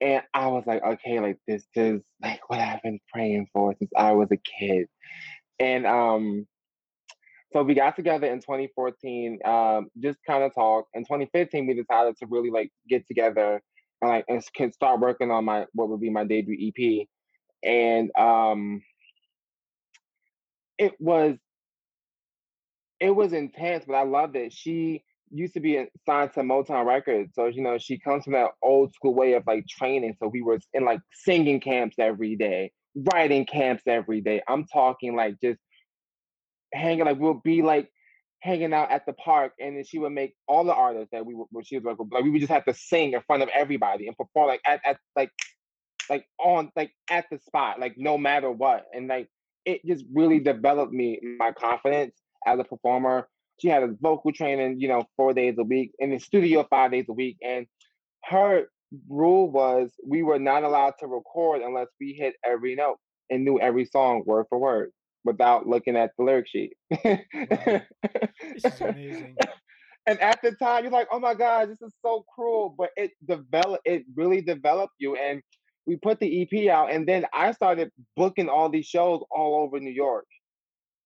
And 0.00 0.22
I 0.34 0.48
was 0.48 0.64
like, 0.66 0.84
okay, 0.84 1.18
like 1.20 1.38
this 1.48 1.64
is 1.74 2.00
like 2.22 2.48
what 2.48 2.60
I've 2.60 2.82
been 2.82 3.00
praying 3.12 3.48
for 3.52 3.74
since 3.78 3.90
I 3.96 4.12
was 4.12 4.28
a 4.30 4.36
kid. 4.36 4.86
And 5.58 5.86
um, 5.86 6.46
so 7.52 7.62
we 7.62 7.74
got 7.74 7.96
together 7.96 8.26
in 8.26 8.40
2014, 8.40 9.38
um, 9.44 9.88
just 10.00 10.18
kind 10.26 10.42
of 10.42 10.54
talk. 10.54 10.86
In 10.94 11.02
2015, 11.02 11.66
we 11.66 11.74
decided 11.74 12.16
to 12.18 12.26
really 12.26 12.50
like 12.50 12.70
get 12.88 13.06
together 13.06 13.62
and 14.02 14.10
like 14.10 14.24
and 14.28 14.42
can 14.54 14.72
start 14.72 15.00
working 15.00 15.30
on 15.30 15.44
my 15.44 15.64
what 15.72 15.88
would 15.88 16.00
be 16.00 16.10
my 16.10 16.24
debut 16.24 16.72
EP. 16.72 17.06
And 17.62 18.10
um, 18.18 18.82
it 20.78 20.94
was 20.98 21.36
it 23.00 23.10
was 23.10 23.32
intense, 23.32 23.84
but 23.86 23.94
I 23.94 24.02
loved 24.02 24.36
it. 24.36 24.52
She 24.52 25.04
used 25.30 25.54
to 25.54 25.60
be 25.60 25.84
signed 26.06 26.32
to 26.34 26.40
Motown 26.40 26.86
Records. 26.86 27.34
So, 27.34 27.46
you 27.46 27.62
know, 27.62 27.78
she 27.78 27.98
comes 27.98 28.24
from 28.24 28.34
that 28.34 28.50
old 28.62 28.94
school 28.94 29.14
way 29.14 29.34
of 29.34 29.44
like 29.46 29.66
training. 29.68 30.16
So 30.18 30.28
we 30.28 30.42
were 30.42 30.58
in 30.72 30.84
like 30.84 31.00
singing 31.12 31.60
camps 31.60 31.96
every 31.98 32.36
day, 32.36 32.72
writing 32.94 33.44
camps 33.44 33.82
every 33.86 34.20
day. 34.20 34.42
I'm 34.48 34.66
talking 34.66 35.16
like 35.16 35.36
just 35.42 35.58
hanging, 36.76 37.04
like 37.04 37.18
we'll 37.18 37.40
be 37.42 37.62
like 37.62 37.90
hanging 38.40 38.72
out 38.72 38.90
at 38.90 39.06
the 39.06 39.12
park 39.14 39.52
and 39.58 39.76
then 39.76 39.84
she 39.84 39.98
would 39.98 40.12
make 40.12 40.34
all 40.46 40.64
the 40.64 40.74
artists 40.74 41.08
that 41.12 41.24
we 41.24 41.34
were, 41.34 41.46
she 41.64 41.78
was 41.78 41.84
like, 41.84 41.96
like 42.12 42.24
we 42.24 42.30
would 42.30 42.40
just 42.40 42.52
have 42.52 42.64
to 42.64 42.74
sing 42.74 43.12
in 43.12 43.20
front 43.26 43.42
of 43.42 43.48
everybody 43.54 44.06
and 44.06 44.16
perform 44.16 44.48
like 44.48 44.60
at, 44.66 44.80
at 44.84 44.98
like, 45.16 45.30
like 46.08 46.26
on, 46.38 46.70
like 46.76 46.92
at 47.10 47.26
the 47.30 47.38
spot, 47.38 47.80
like 47.80 47.94
no 47.96 48.16
matter 48.16 48.50
what. 48.50 48.86
And 48.94 49.08
like, 49.08 49.28
it 49.64 49.84
just 49.84 50.04
really 50.12 50.38
developed 50.38 50.92
me, 50.92 51.18
my 51.38 51.50
confidence 51.50 52.14
as 52.46 52.60
a 52.60 52.64
performer 52.64 53.28
she 53.58 53.68
had 53.68 53.82
a 53.82 53.94
vocal 54.00 54.32
training, 54.32 54.80
you 54.80 54.88
know, 54.88 55.04
four 55.16 55.32
days 55.32 55.56
a 55.58 55.64
week, 55.64 55.92
in 55.98 56.10
the 56.10 56.18
studio 56.18 56.66
five 56.68 56.90
days 56.90 57.06
a 57.08 57.12
week. 57.12 57.38
And 57.42 57.66
her 58.24 58.66
rule 59.08 59.50
was 59.50 59.90
we 60.06 60.22
were 60.22 60.38
not 60.38 60.62
allowed 60.62 60.94
to 61.00 61.06
record 61.06 61.62
unless 61.62 61.88
we 62.00 62.12
hit 62.12 62.34
every 62.44 62.74
note 62.74 62.98
and 63.30 63.44
knew 63.44 63.58
every 63.58 63.84
song 63.84 64.22
word 64.26 64.46
for 64.48 64.58
word 64.58 64.92
without 65.26 65.66
looking 65.66 65.96
at 65.96 66.12
the 66.16 66.24
lyric 66.24 66.48
sheet. 66.48 66.72
Wow. 66.90 67.18
this 68.54 68.64
is 68.64 68.80
amazing. 68.80 69.36
And 70.06 70.20
at 70.20 70.40
the 70.40 70.52
time, 70.52 70.84
you're 70.84 70.92
like, 70.92 71.08
"Oh 71.10 71.18
my 71.18 71.34
god, 71.34 71.68
this 71.68 71.82
is 71.82 71.92
so 72.00 72.24
cruel," 72.32 72.74
but 72.78 72.90
it 72.96 73.10
developed. 73.26 73.82
It 73.84 74.04
really 74.14 74.40
developed 74.40 74.94
you, 74.98 75.16
and 75.16 75.42
we 75.84 75.96
put 75.96 76.20
the 76.20 76.42
EP 76.42 76.68
out, 76.68 76.92
and 76.92 77.06
then 77.08 77.26
I 77.32 77.52
started 77.52 77.90
booking 78.16 78.48
all 78.48 78.68
these 78.68 78.86
shows 78.86 79.22
all 79.30 79.62
over 79.62 79.80
New 79.80 79.90
York. 79.90 80.26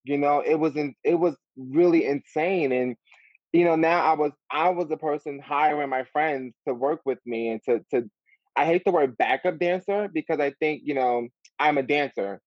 You 0.05 0.19
know, 0.19 0.43
it 0.45 0.57
was 0.57 0.77
in, 0.77 0.95
it 1.03 1.15
was 1.15 1.37
really 1.57 2.07
insane. 2.07 2.73
And 2.73 2.97
you 3.53 3.65
know, 3.65 3.77
now 3.77 4.01
I 4.05 4.15
was 4.15 4.33
I 4.51 4.69
was 4.69 4.89
the 4.89 4.97
person 4.97 5.41
hiring 5.41 5.89
my 5.91 6.05
friends 6.05 6.55
to 6.69 6.75
work 6.75 7.01
with 7.05 7.19
me 7.25 7.49
and 7.49 7.61
to 7.65 7.85
to 7.93 8.11
I 8.57 8.67
hate 8.67 8.83
the 8.85 8.93
word 8.93 9.17
backup 9.17 9.59
dancer 9.59 10.09
because 10.13 10.41
I 10.41 10.51
think, 10.61 10.83
you 10.85 10.95
know, 10.95 11.29
I'm 11.59 11.79
a 11.79 11.83
dancer. 11.83 12.41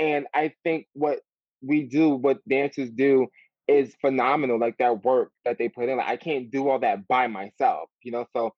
And 0.00 0.26
I 0.34 0.54
think 0.64 0.86
what 0.94 1.20
we 1.62 1.82
do, 1.82 2.10
what 2.10 2.38
dancers 2.48 2.90
do 2.90 3.26
is 3.68 3.94
phenomenal. 4.00 4.58
Like 4.58 4.78
that 4.78 5.04
work 5.04 5.30
that 5.44 5.58
they 5.58 5.68
put 5.68 5.88
in. 5.88 5.98
Like 5.98 6.08
I 6.08 6.16
can't 6.16 6.50
do 6.50 6.68
all 6.68 6.80
that 6.80 7.06
by 7.06 7.26
myself, 7.28 7.90
you 8.02 8.10
know. 8.10 8.26
So 8.34 8.54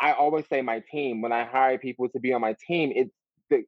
I 0.00 0.12
always 0.12 0.46
say 0.48 0.62
my 0.62 0.82
team, 0.90 1.20
when 1.20 1.32
I 1.32 1.44
hire 1.44 1.78
people 1.78 2.08
to 2.10 2.20
be 2.20 2.32
on 2.32 2.40
my 2.40 2.54
team, 2.66 2.92
it's 2.94 3.10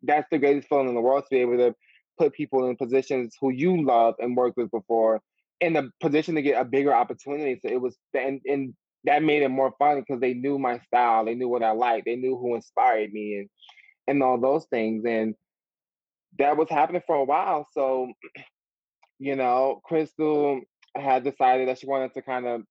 that's 0.03 0.27
the 0.31 0.39
greatest 0.39 0.69
feeling 0.69 0.89
in 0.89 0.95
the 0.95 1.01
world 1.01 1.25
to 1.25 1.31
be 1.31 1.41
able 1.41 1.59
to 1.59 1.75
put 2.19 2.33
people 2.33 2.69
in 2.69 2.77
positions 2.77 3.35
who 3.41 3.51
you 3.51 3.85
love 3.85 4.15
and 4.21 4.37
worked 4.37 4.57
with 4.57 4.71
before 4.71 5.21
in 5.61 5.73
the 5.73 5.91
position 6.01 6.35
to 6.35 6.43
get 6.43 6.61
a 6.61 6.65
bigger 6.65 6.95
opportunity. 6.95 7.59
So 7.61 7.73
it 7.73 7.81
was 7.81 7.97
and, 8.15 8.41
and 8.47 8.75
that 9.05 9.23
made 9.23 9.43
it 9.43 9.49
more 9.49 9.73
fun 9.79 10.01
because 10.01 10.21
they 10.21 10.35
knew 10.35 10.59
my 10.59 10.79
style, 10.81 11.25
they 11.25 11.35
knew 11.35 11.49
what 11.49 11.63
I 11.63 11.73
liked, 11.73 12.07
they 12.07 12.17
knew 12.17 12.37
who 12.37 12.55
inspired 12.55 13.13
me 13.13 13.41
and 13.41 13.49
and 14.09 14.23
all 14.23 14.41
those 14.41 14.67
things. 14.67 15.05
And 15.05 15.35
that 16.39 16.57
was 16.57 16.69
happening 16.71 17.03
for 17.07 17.17
a 17.17 17.25
while. 17.25 17.67
So, 17.73 18.13
you 19.19 19.37
know, 19.37 19.81
Crystal 19.85 20.61
had 20.95 21.25
decided 21.25 21.69
that 21.69 21.79
she 21.79 21.87
wanted 21.87 22.15
to 22.15 22.23
kind 22.23 22.47
of, 22.47 22.63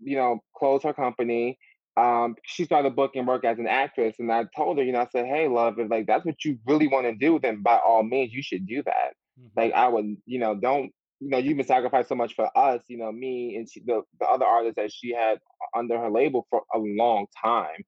you 0.00 0.16
know, 0.16 0.40
close 0.56 0.82
her 0.82 0.92
company 0.92 1.58
um, 1.98 2.36
she 2.44 2.64
started 2.64 2.94
booking 2.94 3.26
work 3.26 3.44
as 3.44 3.58
an 3.58 3.66
actress, 3.66 4.16
and 4.18 4.30
I 4.30 4.44
told 4.56 4.78
her, 4.78 4.84
you 4.84 4.92
know, 4.92 5.00
I 5.00 5.08
said, 5.10 5.26
"Hey, 5.26 5.48
love, 5.48 5.78
if 5.78 5.90
like 5.90 6.06
that's 6.06 6.24
what 6.24 6.44
you 6.44 6.58
really 6.64 6.86
want 6.86 7.06
to 7.06 7.14
do, 7.14 7.40
then 7.40 7.62
by 7.62 7.78
all 7.78 8.04
means, 8.04 8.32
you 8.32 8.42
should 8.42 8.66
do 8.66 8.82
that. 8.84 9.14
Mm-hmm. 9.38 9.58
Like, 9.58 9.72
I 9.72 9.88
would, 9.88 10.16
you 10.24 10.38
know, 10.38 10.54
don't, 10.54 10.92
you 11.18 11.30
know, 11.30 11.38
you've 11.38 11.56
been 11.56 11.66
sacrificed 11.66 12.08
so 12.08 12.14
much 12.14 12.34
for 12.34 12.56
us, 12.56 12.82
you 12.86 12.98
know, 12.98 13.10
me 13.10 13.56
and 13.56 13.68
she, 13.68 13.80
the 13.80 14.02
the 14.20 14.26
other 14.26 14.44
artists 14.44 14.76
that 14.76 14.92
she 14.92 15.12
had 15.12 15.38
under 15.74 15.98
her 15.98 16.10
label 16.10 16.46
for 16.50 16.62
a 16.72 16.78
long 16.78 17.26
time. 17.42 17.84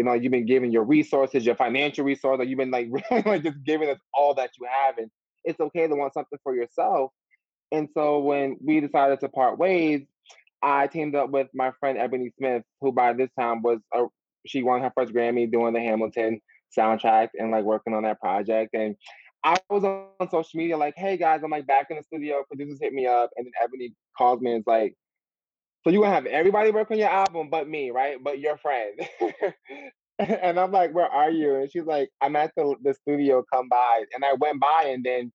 You 0.00 0.04
know, 0.04 0.14
you've 0.14 0.32
been 0.32 0.46
giving 0.46 0.72
your 0.72 0.84
resources, 0.84 1.44
your 1.44 1.56
financial 1.56 2.06
resources. 2.06 2.48
You've 2.48 2.56
been 2.56 2.70
like 2.70 2.88
really 3.10 3.22
like 3.22 3.42
just 3.42 3.62
giving 3.64 3.90
us 3.90 3.98
all 4.14 4.32
that 4.36 4.48
you 4.58 4.66
have, 4.66 4.96
and 4.96 5.10
it's 5.44 5.60
okay 5.60 5.86
to 5.86 5.94
want 5.94 6.14
something 6.14 6.38
for 6.42 6.54
yourself. 6.54 7.12
And 7.70 7.86
so 7.92 8.20
when 8.20 8.56
we 8.64 8.80
decided 8.80 9.20
to 9.20 9.28
part 9.28 9.58
ways, 9.58 10.06
I 10.62 10.86
teamed 10.86 11.16
up 11.16 11.28
with 11.28 11.48
my 11.52 11.72
friend 11.80 11.98
Ebonie 11.98 12.32
Smith, 12.38 12.62
who 12.80 12.92
by 12.92 13.12
this 13.12 13.28
time 13.38 13.60
was 13.60 13.80
a, 13.92 14.06
she 14.46 14.62
won 14.62 14.80
her 14.80 14.90
first 14.96 15.12
Grammy 15.12 15.52
doing 15.52 15.74
the 15.74 15.80
Hamilton 15.80 16.40
soundtrack 16.74 17.28
and 17.38 17.50
like 17.50 17.64
working 17.64 17.92
on 17.92 18.04
that 18.04 18.20
project. 18.20 18.70
And 18.72 18.96
I 19.44 19.58
was 19.68 19.84
on 19.84 20.30
social 20.30 20.56
media 20.56 20.78
like, 20.78 20.94
hey 20.96 21.18
guys, 21.18 21.42
I'm 21.44 21.50
like 21.50 21.66
back 21.66 21.88
in 21.90 21.98
the 21.98 22.02
studio, 22.04 22.42
producers 22.48 22.78
hit 22.80 22.94
me 22.94 23.06
up, 23.06 23.28
and 23.36 23.44
then 23.44 23.52
Ebonie 23.62 23.92
calls 24.16 24.40
me 24.40 24.52
and 24.52 24.60
is 24.60 24.66
like, 24.66 24.94
so 25.84 25.90
you 25.90 26.00
gonna 26.00 26.14
have 26.14 26.26
everybody 26.26 26.70
work 26.70 26.90
on 26.90 26.98
your 26.98 27.08
album 27.08 27.48
but 27.50 27.68
me, 27.68 27.90
right? 27.90 28.16
But 28.22 28.38
your 28.38 28.58
friend. 28.58 29.00
and 30.18 30.60
I'm 30.60 30.72
like, 30.72 30.92
where 30.92 31.06
are 31.06 31.30
you? 31.30 31.56
And 31.56 31.70
she's 31.70 31.84
like, 31.84 32.10
I'm 32.20 32.36
at 32.36 32.52
the, 32.56 32.74
the 32.82 32.94
studio, 32.94 33.42
come 33.52 33.68
by. 33.68 34.04
And 34.14 34.24
I 34.24 34.34
went 34.34 34.60
by 34.60 34.84
and 34.88 35.04
then 35.04 35.32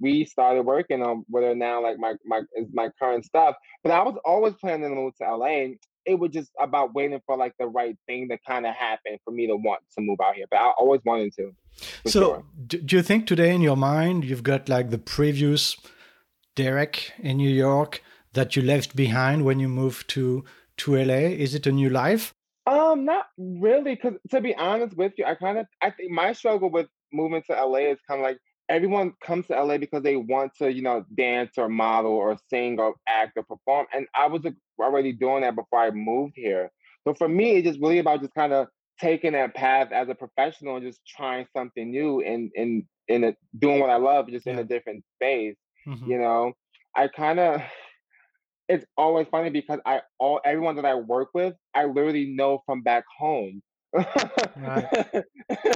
we 0.00 0.24
started 0.24 0.62
working 0.62 1.02
on 1.02 1.24
what 1.28 1.44
are 1.44 1.54
now 1.54 1.80
like 1.80 1.96
my 1.98 2.14
my 2.24 2.40
is 2.56 2.66
my 2.72 2.88
current 2.98 3.24
stuff. 3.24 3.54
But 3.84 3.92
I 3.92 4.02
was 4.02 4.16
always 4.24 4.54
planning 4.54 4.88
to 4.90 4.94
move 4.96 5.14
to 5.20 5.36
LA. 5.36 5.46
and 5.46 5.76
It 6.04 6.18
was 6.18 6.30
just 6.32 6.50
about 6.60 6.94
waiting 6.94 7.20
for 7.26 7.36
like 7.36 7.54
the 7.58 7.66
right 7.66 7.96
thing 8.06 8.28
to 8.30 8.38
kind 8.46 8.66
of 8.66 8.74
happen 8.74 9.18
for 9.24 9.30
me 9.30 9.46
to 9.46 9.54
want 9.54 9.80
to 9.96 10.00
move 10.00 10.18
out 10.22 10.34
here. 10.34 10.46
But 10.50 10.58
I 10.58 10.70
always 10.78 11.00
wanted 11.04 11.32
to. 11.38 11.52
So, 12.06 12.20
sure. 12.20 12.44
do 12.66 12.96
you 12.96 13.02
think 13.02 13.26
today 13.26 13.54
in 13.54 13.60
your 13.60 13.76
mind 13.76 14.24
you've 14.24 14.42
got 14.42 14.68
like 14.68 14.90
the 14.90 14.98
previous 14.98 15.76
Derrick 16.56 17.12
in 17.18 17.36
New 17.36 17.50
York 17.50 18.02
that 18.32 18.56
you 18.56 18.62
left 18.62 18.96
behind 18.96 19.44
when 19.44 19.60
you 19.60 19.68
moved 19.68 20.08
to 20.10 20.44
to 20.78 20.96
LA? 20.96 21.28
Is 21.44 21.54
it 21.54 21.66
a 21.66 21.72
new 21.72 21.90
life? 21.90 22.32
Um, 22.66 23.04
not 23.04 23.26
really, 23.36 23.96
because 23.96 24.14
to 24.30 24.40
be 24.40 24.54
honest 24.54 24.96
with 24.96 25.12
you, 25.18 25.24
I 25.24 25.34
kind 25.34 25.58
of 25.58 25.66
I 25.80 25.90
think 25.90 26.10
my 26.10 26.32
struggle 26.32 26.70
with 26.70 26.86
moving 27.12 27.42
to 27.48 27.52
LA 27.52 27.90
is 27.90 27.98
kind 28.08 28.20
of 28.20 28.24
like 28.24 28.38
everyone 28.68 29.12
comes 29.22 29.46
to 29.48 29.60
LA 29.60 29.78
because 29.78 30.02
they 30.02 30.16
want 30.16 30.52
to, 30.56 30.72
you 30.72 30.82
know, 30.82 31.04
dance 31.16 31.58
or 31.58 31.68
model 31.68 32.12
or 32.12 32.38
sing 32.48 32.78
or 32.78 32.94
act 33.06 33.32
or 33.36 33.42
perform. 33.42 33.86
And 33.92 34.06
I 34.14 34.26
was 34.28 34.42
already 34.80 35.12
doing 35.12 35.42
that 35.42 35.56
before 35.56 35.80
I 35.80 35.90
moved 35.90 36.34
here. 36.36 36.70
So 37.06 37.14
for 37.14 37.28
me, 37.28 37.56
it's 37.56 37.66
just 37.66 37.80
really 37.80 37.98
about 37.98 38.20
just 38.20 38.34
kind 38.34 38.52
of 38.52 38.68
taking 39.00 39.32
that 39.32 39.54
path 39.54 39.90
as 39.92 40.08
a 40.08 40.14
professional 40.14 40.76
and 40.76 40.84
just 40.86 41.00
trying 41.06 41.46
something 41.54 41.90
new 41.90 42.22
and 42.22 42.50
and 42.56 42.84
in 43.08 43.24
a, 43.24 43.36
doing 43.58 43.80
what 43.80 43.90
I 43.90 43.96
love, 43.96 44.28
just 44.30 44.46
yeah. 44.46 44.52
in 44.52 44.58
a 44.60 44.64
different 44.64 45.04
space. 45.16 45.56
Mm-hmm. 45.86 46.10
You 46.10 46.18
know, 46.18 46.52
I 46.94 47.08
kind 47.08 47.40
of 47.40 47.60
it's 48.72 48.86
always 48.96 49.26
funny 49.30 49.50
because 49.50 49.80
I 49.84 50.00
all 50.18 50.40
everyone 50.44 50.76
that 50.76 50.86
I 50.86 50.94
work 50.94 51.28
with, 51.34 51.54
I 51.74 51.84
literally 51.84 52.26
know 52.26 52.62
from 52.64 52.82
back 52.82 53.04
home. 53.18 53.62
Right. 53.94 55.24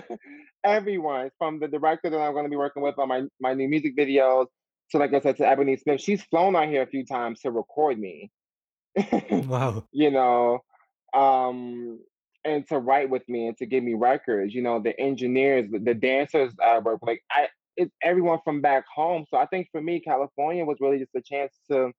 everyone 0.65 1.31
from 1.39 1.61
the 1.61 1.69
director 1.69 2.09
that 2.09 2.19
I'm 2.19 2.33
going 2.33 2.47
to 2.47 2.51
be 2.51 2.57
working 2.57 2.83
with 2.83 2.99
on 2.99 3.09
my 3.09 3.25
my 3.39 3.53
new 3.53 3.69
music 3.69 3.97
videos 3.97 4.47
to 4.91 4.99
like 4.99 5.13
I 5.13 5.21
said 5.21 5.37
to 5.37 5.43
Ebonie 5.43 5.77
Smith, 5.77 6.01
she's 6.01 6.23
flown 6.23 6.57
out 6.57 6.69
here 6.69 6.83
a 6.83 6.87
few 6.87 7.05
times 7.05 7.41
to 7.41 7.51
record 7.51 7.99
me. 7.99 8.31
wow. 9.31 9.85
You 9.93 10.11
know, 10.11 10.61
um, 11.13 12.01
and 12.47 12.67
to 12.69 12.79
write 12.79 13.11
with 13.11 13.29
me 13.29 13.49
and 13.49 13.57
to 13.59 13.67
give 13.67 13.85
me 13.85 13.93
records. 13.93 14.55
You 14.55 14.63
know, 14.63 14.81
the 14.81 14.99
engineers, 14.99 15.71
the, 15.71 15.81
the 15.81 15.95
dancers 15.95 16.53
I 16.65 16.79
work 16.79 17.01
like 17.03 17.23
I 17.31 17.49
it's 17.77 17.93
everyone 18.03 18.39
from 18.43 18.63
back 18.63 18.85
home. 18.93 19.27
So 19.29 19.37
I 19.37 19.45
think 19.45 19.69
for 19.71 19.83
me, 19.83 20.01
California 20.01 20.65
was 20.65 20.79
really 20.81 20.99
just 20.99 21.15
a 21.15 21.21
chance 21.21 21.53
to 21.71 21.93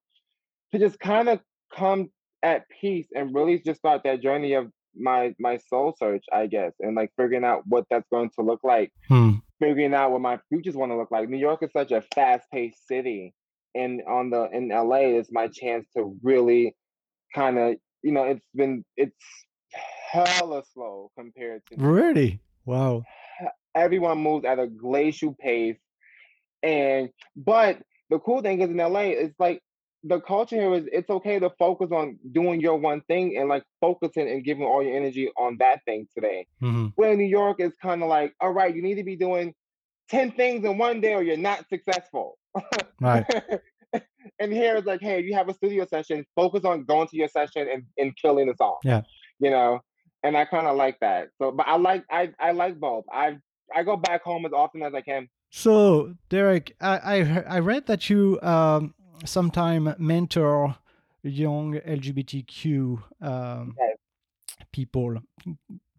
to 0.71 0.79
just 0.79 0.99
kind 0.99 1.29
of 1.29 1.39
come 1.73 2.09
at 2.43 2.63
peace 2.69 3.07
and 3.15 3.33
really 3.33 3.59
just 3.59 3.79
start 3.79 4.01
that 4.03 4.21
journey 4.21 4.53
of 4.53 4.69
my 4.95 5.33
my 5.39 5.57
soul 5.69 5.95
search, 5.97 6.25
I 6.31 6.47
guess, 6.47 6.73
and 6.79 6.95
like 6.95 7.11
figuring 7.17 7.43
out 7.43 7.63
what 7.65 7.85
that's 7.89 8.07
going 8.11 8.31
to 8.37 8.45
look 8.45 8.61
like, 8.63 8.91
hmm. 9.07 9.33
figuring 9.59 9.93
out 9.93 10.11
what 10.11 10.21
my 10.21 10.39
futures 10.49 10.75
want 10.75 10.91
to 10.91 10.97
look 10.97 11.11
like. 11.11 11.29
New 11.29 11.37
York 11.37 11.61
is 11.63 11.71
such 11.71 11.91
a 11.91 12.03
fast 12.15 12.47
paced 12.51 12.87
city, 12.87 13.33
and 13.75 14.01
on 14.07 14.29
the 14.29 14.49
in 14.51 14.69
LA 14.69 15.17
is 15.17 15.29
my 15.31 15.47
chance 15.47 15.85
to 15.95 16.17
really 16.23 16.75
kind 17.33 17.57
of 17.57 17.75
you 18.03 18.11
know 18.11 18.23
it's 18.23 18.45
been 18.55 18.83
it's 18.95 19.15
hella 20.11 20.63
slow 20.73 21.11
compared 21.17 21.61
to 21.67 21.75
really 21.77 22.39
wow 22.65 23.03
everyone 23.75 24.17
moves 24.17 24.45
at 24.45 24.59
a 24.59 24.67
glacial 24.67 25.35
pace 25.39 25.77
and 26.63 27.09
but 27.35 27.77
the 28.09 28.17
cool 28.19 28.41
thing 28.41 28.61
is 28.61 28.69
in 28.69 28.77
LA 28.77 29.01
it's 29.01 29.37
like 29.39 29.61
the 30.03 30.19
culture 30.21 30.55
here 30.55 30.73
is 30.73 30.85
it's 30.91 31.09
okay 31.09 31.39
to 31.39 31.49
focus 31.57 31.89
on 31.91 32.17
doing 32.31 32.61
your 32.61 32.77
one 32.77 33.01
thing 33.01 33.37
and 33.37 33.49
like 33.49 33.63
focusing 33.81 34.29
and 34.29 34.43
giving 34.43 34.63
all 34.63 34.83
your 34.83 34.95
energy 34.95 35.29
on 35.37 35.57
that 35.59 35.83
thing 35.85 36.07
today. 36.13 36.45
Mm-hmm. 36.61 36.87
Where 36.95 37.15
New 37.15 37.25
York 37.25 37.59
is 37.59 37.73
kind 37.81 38.03
of 38.03 38.09
like, 38.09 38.33
all 38.39 38.51
right, 38.51 38.75
you 38.75 38.81
need 38.81 38.95
to 38.95 39.03
be 39.03 39.15
doing 39.15 39.53
10 40.09 40.31
things 40.31 40.65
in 40.65 40.77
one 40.77 41.01
day 41.01 41.13
or 41.13 41.23
you're 41.23 41.37
not 41.37 41.67
successful. 41.69 42.37
Right. 42.99 43.25
and 44.39 44.51
here 44.51 44.75
it's 44.77 44.87
like, 44.87 45.01
hey, 45.01 45.21
you 45.21 45.33
have 45.35 45.49
a 45.49 45.53
studio 45.53 45.85
session, 45.85 46.25
focus 46.35 46.63
on 46.63 46.83
going 46.85 47.07
to 47.09 47.17
your 47.17 47.27
session 47.27 47.67
and, 47.71 47.83
and 47.97 48.15
killing 48.17 48.47
the 48.47 48.55
song. 48.55 48.77
Yeah. 48.83 49.01
You 49.39 49.51
know, 49.51 49.81
and 50.23 50.37
I 50.37 50.45
kind 50.45 50.67
of 50.67 50.75
like 50.77 50.99
that. 51.01 51.29
So, 51.39 51.51
but 51.51 51.67
I 51.67 51.77
like, 51.77 52.05
I, 52.09 52.31
I 52.39 52.51
like 52.51 52.79
both. 52.79 53.05
I, 53.11 53.37
I 53.75 53.83
go 53.83 53.97
back 53.97 54.23
home 54.23 54.45
as 54.45 54.51
often 54.53 54.81
as 54.83 54.93
I 54.93 55.01
can. 55.01 55.27
So, 55.49 56.15
Derrick, 56.29 56.75
I, 56.81 56.97
I, 56.97 57.43
I 57.47 57.59
read 57.59 57.85
that 57.87 58.09
you, 58.09 58.39
um, 58.41 58.93
sometime 59.25 59.95
mentor 59.97 60.75
young 61.23 61.73
LGBTQ 61.75 63.01
um, 63.21 63.75
yes. 63.79 63.97
people. 64.71 65.17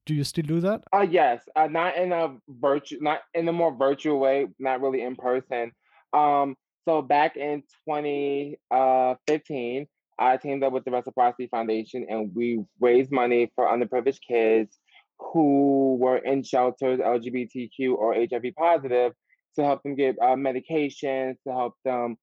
Do 0.07 0.15
you 0.15 0.25
still 0.25 0.45
do 0.45 0.61
that? 0.61 0.85
Uh, 0.93 1.07
yes, 1.09 1.43
uh, 1.55 1.67
not 1.67 1.97
in 1.97 2.13
a 2.13 2.35
virtual, 2.49 3.03
not 3.03 3.21
in 3.35 3.47
a 3.49 3.53
more 3.53 3.75
virtual 3.75 4.19
way, 4.19 4.47
not 4.59 4.81
really 4.81 5.03
in 5.03 5.17
person. 5.17 5.73
Um, 6.13 6.57
so 6.87 7.03
back 7.03 7.37
in 7.37 7.63
2015, 7.87 8.57
uh, 8.71 10.23
I 10.23 10.37
teamed 10.39 10.65
up 10.65 10.73
with 10.73 10.85
the 10.85 10.91
Reciprocity 10.91 11.47
Foundation 11.49 12.07
and 12.09 12.35
we 12.35 12.65
raised 12.81 13.13
money 13.13 13.53
for 13.55 13.67
underprivileged 13.67 14.21
kids 14.27 14.79
who 15.19 15.97
were 16.01 16.17
in 16.17 16.43
shelters, 16.43 17.01
LGBTQ 17.01 17.95
or 17.95 18.15
HIV 18.15 18.55
positive, 18.57 19.13
to 19.57 19.65
help 19.65 19.83
them 19.83 19.95
get 19.95 20.17
uh, 20.23 20.37
medications, 20.37 21.35
to 21.47 21.53
help 21.53 21.75
them 21.85 22.17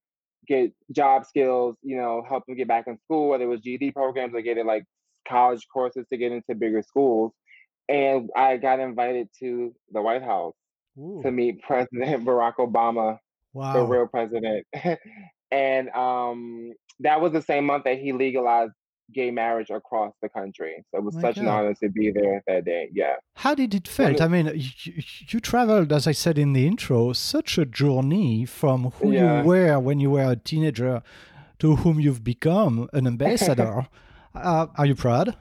get 0.47 0.71
job 0.91 1.25
skills, 1.25 1.75
you 1.81 1.97
know, 1.97 2.23
help 2.27 2.45
them 2.45 2.55
get 2.55 2.67
back 2.67 2.87
in 2.87 2.97
school, 2.99 3.29
whether 3.29 3.43
it 3.43 3.47
was 3.47 3.61
GED 3.61 3.91
programs 3.91 4.33
or 4.33 4.41
getting 4.41 4.65
like 4.65 4.83
college 5.27 5.65
courses 5.71 6.05
to 6.11 6.17
get 6.17 6.31
into 6.31 6.55
bigger 6.55 6.81
schools. 6.81 7.31
And 7.87 8.29
I 8.35 8.57
got 8.57 8.79
invited 8.79 9.29
to 9.39 9.73
the 9.91 10.01
White 10.01 10.23
House 10.23 10.55
Ooh. 10.97 11.21
to 11.23 11.31
meet 11.31 11.61
President 11.67 12.25
Barack 12.25 12.55
Obama, 12.59 13.17
wow. 13.53 13.73
the 13.73 13.83
real 13.83 14.07
president. 14.07 14.65
and 15.51 15.89
um, 15.89 16.73
that 16.99 17.21
was 17.21 17.31
the 17.31 17.41
same 17.41 17.65
month 17.65 17.83
that 17.83 17.99
he 17.99 18.11
legalized 18.11 18.73
gay 19.13 19.31
marriage 19.31 19.69
across 19.69 20.13
the 20.21 20.29
country. 20.29 20.83
So 20.91 20.99
it 20.99 21.03
was 21.03 21.15
such 21.15 21.35
God. 21.35 21.41
an 21.41 21.47
honor 21.47 21.73
to 21.75 21.89
be 21.89 22.11
there 22.11 22.43
that 22.47 22.65
day. 22.65 22.89
Yeah. 22.93 23.15
How 23.35 23.55
did 23.55 23.73
it 23.73 23.87
felt? 23.87 24.21
I 24.21 24.27
mean, 24.27 24.51
you, 24.55 25.03
you, 25.27 25.39
traveled, 25.39 25.91
as 25.91 26.07
I 26.07 26.11
said 26.11 26.37
in 26.37 26.53
the 26.53 26.65
intro, 26.65 27.13
such 27.13 27.57
a 27.57 27.65
journey 27.65 28.45
from 28.45 28.91
who 28.91 29.11
yeah. 29.11 29.41
you 29.41 29.47
were 29.47 29.79
when 29.79 29.99
you 29.99 30.11
were 30.11 30.31
a 30.31 30.35
teenager 30.35 31.03
to 31.59 31.77
whom 31.77 31.99
you've 31.99 32.23
become 32.23 32.89
an 32.93 33.07
ambassador. 33.07 33.87
uh, 34.35 34.67
are 34.75 34.85
you 34.85 34.95
proud? 34.95 35.35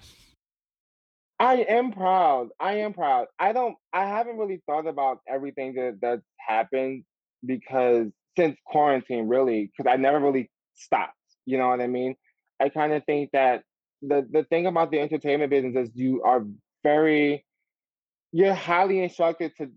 I 1.40 1.64
am 1.68 1.92
proud. 1.92 2.50
I 2.60 2.74
am 2.78 2.92
proud. 2.92 3.26
I 3.38 3.52
don't. 3.52 3.76
I 3.92 4.06
haven't 4.06 4.38
really 4.38 4.62
thought 4.66 4.86
about 4.86 5.18
everything 5.28 5.74
that 5.74 5.98
that's 6.00 6.22
happened 6.38 7.04
because 7.44 8.06
since 8.36 8.56
quarantine, 8.64 9.28
really, 9.28 9.70
because 9.76 9.90
I 9.90 9.96
never 9.96 10.20
really 10.20 10.50
stopped. 10.74 11.18
You 11.44 11.58
know 11.58 11.68
what 11.68 11.80
I 11.80 11.86
mean? 11.86 12.14
I 12.60 12.68
kind 12.68 12.92
of 12.92 13.04
think 13.04 13.30
that 13.32 13.62
the 14.02 14.26
the 14.30 14.44
thing 14.44 14.66
about 14.66 14.90
the 14.90 15.00
entertainment 15.00 15.50
business 15.50 15.88
is 15.88 15.96
you 15.96 16.22
are 16.22 16.44
very 16.82 17.44
you're 18.32 18.54
highly 18.54 19.02
instructed 19.02 19.52
to 19.56 19.70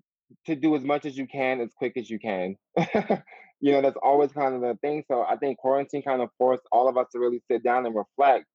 to 0.46 0.56
do 0.56 0.76
as 0.76 0.84
much 0.84 1.06
as 1.06 1.18
you 1.18 1.28
can 1.28 1.62
as 1.62 1.70
quick 1.78 1.94
as 1.96 2.10
you 2.10 2.20
can. 2.20 2.56
you 3.60 3.72
know, 3.72 3.82
that's 3.82 3.98
always 4.02 4.32
kind 4.32 4.56
of 4.56 4.62
the 4.62 4.78
thing. 4.82 5.04
So 5.08 5.24
I 5.24 5.38
think 5.38 5.58
quarantine 5.58 6.02
kind 6.02 6.22
of 6.22 6.30
forced 6.38 6.64
all 6.72 6.90
of 6.90 6.98
us 6.98 7.08
to 7.14 7.20
really 7.20 7.42
sit 7.50 7.64
down 7.64 7.86
and 7.86 7.96
reflect. 7.96 8.46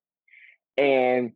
And 0.76 1.32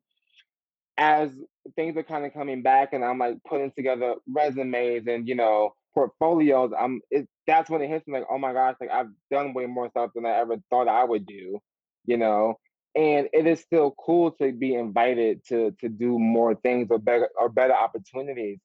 as 0.99 1.31
things 1.75 1.97
are 1.97 2.03
kind 2.03 2.27
of 2.27 2.35
coming 2.35 2.63
back 2.63 2.93
and 2.93 3.05
I'm 3.05 3.19
like 3.19 3.37
putting 3.49 3.73
together 3.73 4.15
resumes 4.29 5.07
and 5.07 5.27
you 5.27 5.35
know 5.35 5.75
portfolios, 5.95 6.73
I'm 6.79 7.01
it 7.11 7.29
that's 7.47 7.71
when 7.71 7.83
it 7.83 7.89
hits 7.89 8.07
me 8.07 8.15
like, 8.15 8.27
oh 8.31 8.39
my 8.39 8.53
gosh, 8.53 8.77
like 8.81 8.91
I've 8.91 9.11
done 9.31 9.55
way 9.55 9.67
more 9.67 9.89
stuff 9.91 10.11
than 10.15 10.27
I 10.27 10.41
ever 10.41 10.57
thought 10.71 10.89
I 10.89 11.05
would 11.05 11.25
do, 11.27 11.61
you 12.05 12.17
know 12.17 12.59
and 12.97 13.29
it 13.33 13.47
is 13.47 13.61
still 13.61 13.95
cool 13.99 14.31
to 14.33 14.53
be 14.53 14.75
invited 14.75 15.45
to 15.49 15.75
to 15.81 15.89
do 15.89 16.19
more 16.19 16.55
things 16.55 16.89
or 16.91 16.99
better 16.99 17.29
or 17.39 17.49
better 17.49 17.75
opportunities. 17.75 18.59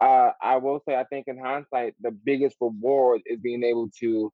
Uh, 0.00 0.30
I 0.42 0.56
will 0.56 0.82
say, 0.88 0.96
I 0.96 1.04
think 1.04 1.28
in 1.28 1.38
hindsight, 1.38 1.94
the 2.00 2.10
biggest 2.10 2.56
reward 2.60 3.22
is 3.26 3.38
being 3.38 3.62
able 3.62 3.90
to 4.00 4.32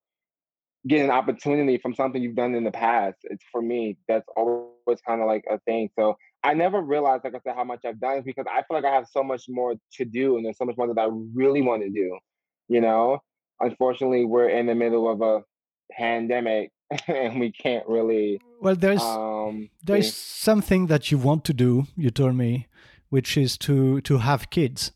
get 0.86 1.04
an 1.04 1.10
opportunity 1.10 1.76
from 1.76 1.94
something 1.94 2.22
you've 2.22 2.34
done 2.34 2.54
in 2.54 2.64
the 2.64 2.70
past. 2.70 3.18
It's 3.24 3.44
for 3.52 3.60
me, 3.60 3.98
that's 4.08 4.26
always 4.34 5.00
kind 5.06 5.20
of 5.20 5.26
like 5.26 5.44
a 5.50 5.58
thing. 5.60 5.90
So 5.98 6.16
I 6.42 6.54
never 6.54 6.80
realized, 6.80 7.24
like 7.24 7.34
I 7.34 7.40
said, 7.44 7.56
how 7.56 7.64
much 7.64 7.80
I've 7.84 8.00
done 8.00 8.22
because 8.24 8.46
I 8.50 8.62
feel 8.62 8.78
like 8.78 8.86
I 8.86 8.94
have 8.94 9.06
so 9.10 9.22
much 9.22 9.44
more 9.50 9.74
to 9.96 10.04
do 10.06 10.36
and 10.36 10.46
there's 10.46 10.56
so 10.56 10.64
much 10.64 10.78
more 10.78 10.86
that 10.86 10.98
I 10.98 11.08
really 11.34 11.60
want 11.60 11.82
to 11.82 11.90
do, 11.90 12.18
you 12.68 12.80
know? 12.80 13.20
unfortunately, 13.60 14.24
we're 14.24 14.48
in 14.48 14.66
the 14.66 14.74
middle 14.74 15.10
of 15.10 15.20
a 15.20 15.44
pandemic 15.92 16.72
and 17.08 17.38
we 17.40 17.52
can't 17.52 17.86
really. 17.88 18.40
Well, 18.60 18.76
there's 18.76 19.02
Um, 19.02 19.70
there's 19.84 20.06
be- 20.10 20.16
something 20.50 20.86
that 20.88 21.10
you 21.10 21.18
want 21.18 21.44
to 21.44 21.52
do. 21.54 21.86
You 21.96 22.10
told 22.10 22.34
me, 22.36 22.66
which 23.08 23.36
is 23.36 23.56
to 23.58 24.00
to 24.02 24.18
have 24.18 24.50
kids. 24.50 24.92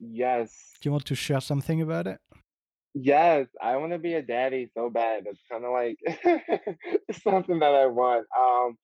yes, 0.00 0.74
Do 0.80 0.88
you 0.88 0.92
want 0.92 1.06
to 1.06 1.14
share 1.14 1.40
something 1.40 1.80
about 1.80 2.06
it? 2.06 2.20
yes, 2.94 3.46
I 3.62 3.76
want 3.76 3.92
to 3.92 3.98
be 3.98 4.14
a 4.14 4.22
daddy 4.22 4.70
so 4.74 4.90
bad. 4.90 5.24
It's 5.26 5.40
kind 5.50 5.64
of 5.64 5.72
like 5.72 5.98
something 7.22 7.58
that 7.60 7.74
I 7.74 7.86
want. 7.86 8.26
Um, 8.36 8.76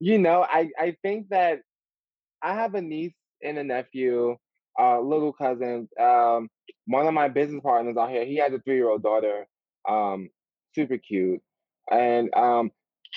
you 0.00 0.18
know, 0.18 0.42
I 0.48 0.70
I 0.78 0.96
think 1.02 1.28
that 1.30 1.60
I 2.42 2.54
have 2.54 2.74
a 2.74 2.82
niece 2.82 3.14
and 3.42 3.58
a 3.58 3.64
nephew, 3.64 4.36
uh, 4.78 5.00
little 5.00 5.32
cousins. 5.32 5.88
Um, 6.00 6.48
one 6.86 7.06
of 7.06 7.14
my 7.14 7.28
business 7.28 7.62
partners 7.62 7.96
out 7.96 8.10
here, 8.10 8.24
he 8.24 8.36
has 8.36 8.52
a 8.52 8.58
three 8.60 8.76
year 8.76 8.88
old 8.90 9.02
daughter, 9.02 9.46
um, 9.88 10.28
super 10.76 10.98
cute, 10.98 11.42
and 11.90 12.32
um, 12.36 12.70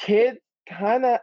kids 0.06 0.40
kind 0.70 1.06
of 1.06 1.20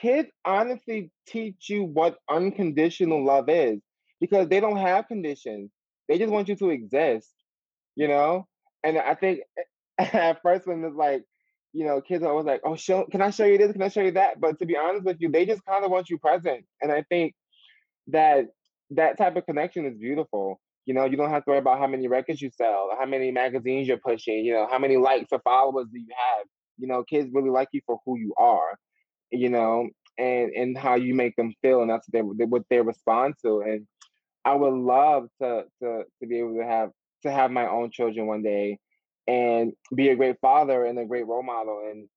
kids 0.00 0.28
honestly 0.44 1.10
teach 1.26 1.68
you 1.70 1.84
what 1.84 2.18
unconditional 2.30 3.24
love 3.24 3.48
is 3.48 3.80
because 4.20 4.48
they 4.48 4.60
don't 4.60 4.78
have 4.78 5.08
conditions. 5.08 5.70
They 6.08 6.18
just 6.18 6.32
want 6.32 6.48
you 6.48 6.56
to 6.56 6.70
exist, 6.70 7.32
you 7.96 8.08
know. 8.08 8.46
And 8.82 8.98
I 8.98 9.14
think 9.14 9.40
at 9.98 10.42
first 10.42 10.66
when 10.66 10.84
it's 10.84 10.96
like, 10.96 11.24
you 11.72 11.84
know, 11.86 12.00
kids 12.00 12.24
are 12.24 12.30
always 12.30 12.46
like, 12.46 12.62
"Oh, 12.64 12.76
show, 12.76 13.06
can 13.10 13.22
I 13.22 13.30
show 13.30 13.46
you 13.46 13.58
this? 13.58 13.72
Can 13.72 13.82
I 13.82 13.88
show 13.88 14.02
you 14.02 14.12
that?" 14.12 14.40
But 14.40 14.58
to 14.60 14.66
be 14.66 14.76
honest 14.76 15.04
with 15.04 15.18
you, 15.20 15.30
they 15.30 15.46
just 15.46 15.64
kind 15.66 15.84
of 15.84 15.90
want 15.90 16.10
you 16.10 16.18
present. 16.18 16.64
And 16.82 16.92
I 16.92 17.04
think 17.10 17.34
that 18.08 18.46
that 18.90 19.18
type 19.18 19.36
of 19.36 19.46
connection 19.46 19.86
is 19.86 19.98
beautiful. 19.98 20.60
You 20.86 20.94
know, 20.94 21.04
you 21.04 21.16
don't 21.16 21.30
have 21.30 21.44
to 21.44 21.50
worry 21.50 21.58
about 21.58 21.78
how 21.78 21.86
many 21.86 22.08
records 22.08 22.42
you 22.42 22.50
sell, 22.50 22.90
how 22.98 23.06
many 23.06 23.30
magazines 23.30 23.88
you're 23.88 23.96
pushing, 23.96 24.44
you 24.44 24.52
know, 24.52 24.68
how 24.70 24.78
many 24.78 24.96
likes 24.96 25.28
or 25.32 25.40
followers 25.40 25.86
do 25.92 25.98
you 25.98 26.06
have. 26.10 26.46
You 26.78 26.88
know, 26.88 27.04
kids 27.04 27.30
really 27.32 27.50
like 27.50 27.68
you 27.72 27.80
for 27.86 28.00
who 28.04 28.18
you 28.18 28.34
are, 28.36 28.78
you 29.30 29.48
know, 29.48 29.88
and 30.18 30.50
and 30.52 30.76
how 30.76 30.96
you 30.96 31.14
make 31.14 31.36
them 31.36 31.54
feel, 31.62 31.82
and 31.82 31.90
that's 31.90 32.06
what 32.10 32.38
they 32.38 32.44
what 32.44 32.62
they 32.68 32.80
respond 32.80 33.34
to. 33.42 33.62
And 33.62 33.86
I 34.44 34.54
would 34.54 34.74
love 34.74 35.28
to 35.40 35.64
to 35.82 36.02
to 36.20 36.26
be 36.26 36.38
able 36.38 36.56
to 36.56 36.64
have 36.64 36.90
to 37.22 37.30
have 37.30 37.50
my 37.50 37.68
own 37.68 37.90
children 37.90 38.26
one 38.26 38.42
day 38.42 38.78
and 39.26 39.72
be 39.94 40.10
a 40.10 40.16
great 40.16 40.36
father 40.40 40.84
and 40.84 40.98
a 40.98 41.06
great 41.06 41.26
role 41.26 41.42
model 41.42 41.88
and 41.90 42.08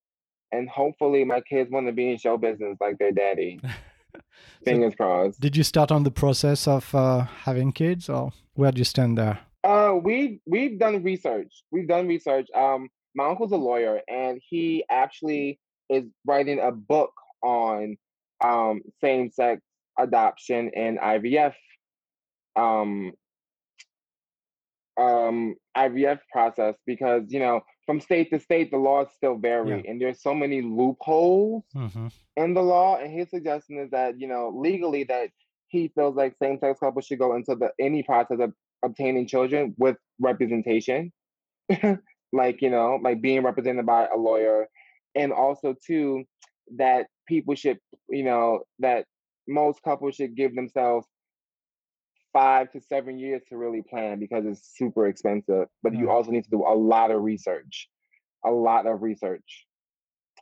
and 0.52 0.70
hopefully 0.70 1.24
my 1.24 1.42
kids 1.42 1.70
want 1.72 1.88
to 1.88 1.94
be 1.94 2.12
in 2.12 2.18
show 2.18 2.38
business 2.38 2.78
like 2.80 2.98
their 2.98 3.12
daddy. 3.12 3.60
Fingers 4.64 4.96
crossed. 4.96 5.40
Did 5.40 5.56
you 5.56 5.64
start 5.64 5.92
on 5.92 6.04
the 6.04 6.12
process 6.12 6.68
of 6.68 6.94
uh, 6.94 7.22
having 7.24 7.72
kids, 7.72 8.10
or 8.10 8.32
where 8.56 8.72
do 8.72 8.80
you 8.80 8.86
stand 8.86 9.18
there? 9.18 9.40
Uh, 9.64 9.94
we 10.02 10.40
we've 10.46 10.80
done 10.80 11.04
research. 11.04 11.64
We've 11.72 11.88
done 11.88 12.08
research. 12.08 12.48
Um, 12.56 12.90
my 13.16 13.28
uncle's 13.28 13.52
a 13.52 13.58
lawyer, 13.58 14.02
and 14.08 14.42
he 14.48 14.84
actually 14.90 15.60
is 15.90 16.04
writing 16.26 16.60
a 16.60 16.72
book 16.72 17.12
on 17.44 17.98
um 18.44 18.82
same-sex 19.02 19.62
adoption 19.98 20.72
and 20.76 21.00
IVF. 21.00 21.54
Um, 22.56 23.14
um, 25.00 25.56
IVF 25.76 26.20
process 26.32 26.76
because 26.86 27.24
you 27.28 27.40
know 27.40 27.62
from 27.88 28.00
state 28.02 28.30
to 28.30 28.40
state 28.40 28.70
the 28.70 28.78
laws 28.78 29.08
still 29.16 29.38
vary, 29.38 29.88
and 29.88 30.00
there's 30.00 30.22
so 30.22 30.36
many 30.36 30.62
loopholes 30.62 31.64
hmm 31.74 32.08
in 32.36 32.54
the 32.54 32.62
law. 32.62 32.98
And 32.98 33.12
his 33.12 33.32
suggestion 33.32 33.80
is 33.80 33.90
that 33.90 34.20
you 34.20 34.28
know 34.28 34.54
legally 34.56 35.06
that 35.06 35.30
he 35.70 35.92
feels 35.96 36.16
like 36.16 36.36
same-sex 36.42 36.80
couples 36.80 37.06
should 37.06 37.20
go 37.20 37.36
into 37.36 37.56
the 37.56 37.72
any 37.80 38.04
process 38.04 38.38
of 38.40 38.54
obtaining 38.84 39.28
children 39.28 39.74
with 39.78 39.98
representation 40.20 41.12
like 42.34 42.62
you 42.62 42.70
know 42.70 43.00
like 43.02 43.22
being 43.22 43.44
represented 43.44 43.86
by 43.86 44.08
a 44.14 44.18
lawyer 44.18 44.68
and 45.16 45.34
also 45.34 45.76
too 45.86 46.24
that 46.78 47.08
people 47.28 47.56
should 47.56 47.80
you 48.10 48.24
know 48.24 48.60
that 48.80 49.06
most 49.48 49.82
couples 49.84 50.16
should 50.16 50.36
give 50.36 50.56
themselves 50.56 51.08
five 52.40 52.66
to 52.74 52.80
seven 52.94 53.14
years 53.26 53.42
to 53.50 53.54
really 53.64 53.82
plan 53.92 54.14
because 54.26 54.44
it's 54.52 54.64
super 54.80 55.04
expensive 55.12 55.66
but 55.84 55.92
you 56.00 56.06
also 56.14 56.30
need 56.36 56.44
to 56.50 56.54
do 56.58 56.62
a 56.74 56.76
lot 56.94 57.10
of 57.16 57.20
research 57.32 57.76
a 58.46 58.52
lot 58.68 58.84
of 58.92 58.96
research 59.10 59.50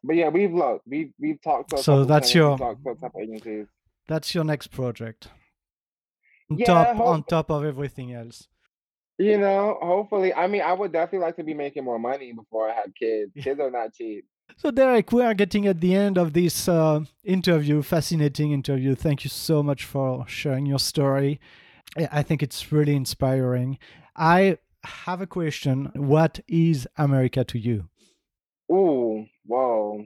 but 0.08 0.16
yeah 0.22 0.30
we've 0.38 0.54
looked 0.62 0.84
we've 0.94 1.12
we've 1.24 1.42
talked 1.50 1.70
to 1.72 1.78
So 1.78 1.94
that's 2.12 2.32
your- 2.38 2.58
to 2.58 3.68
That's 4.12 4.30
your 4.36 4.44
next 4.54 4.68
project. 4.80 5.22
On 6.52 6.58
Yeah, 6.60 6.66
top 6.72 6.88
hope- 6.98 7.08
on 7.14 7.24
top 7.36 7.48
of 7.56 7.62
everything 7.72 8.10
else. 8.22 8.38
You 9.18 9.38
know, 9.44 9.62
hopefully. 9.92 10.30
I 10.44 10.46
mean, 10.52 10.62
I 10.62 10.74
would 10.80 10.92
definitely 10.92 11.26
like 11.28 11.38
to 11.38 11.44
be 11.52 11.56
making 11.66 11.84
more 11.90 11.98
money 12.12 12.30
before 12.42 12.64
I 12.70 12.74
have 12.82 12.92
kids. 13.04 13.32
Kids 13.46 13.60
are 13.66 13.72
not 13.80 13.88
cheap. 13.98 14.26
So 14.62 14.70
Derrick, 14.80 15.08
we 15.12 15.22
are 15.24 15.34
getting 15.34 15.64
at 15.74 15.80
the 15.86 15.94
end 16.06 16.16
of 16.24 16.28
this 16.40 16.56
uh, 16.68 17.00
interview, 17.24 17.82
fascinating 17.82 18.50
interview. 18.60 18.94
Thank 18.94 19.24
you 19.26 19.32
so 19.50 19.64
much 19.70 19.82
for 19.94 20.10
sharing 20.28 20.66
your 20.74 20.80
story. 20.92 21.40
I 22.12 22.24
think 22.24 22.44
it's 22.44 22.72
really 22.72 22.96
inspiring. 22.96 23.80
I 24.16 24.58
have 24.84 25.22
a 25.22 25.28
question. 25.28 25.92
What 25.96 26.40
is 26.48 26.88
America 26.98 27.44
to 27.46 27.60
you? 27.60 27.90
Ooh, 28.72 29.26
whoa. 29.46 30.06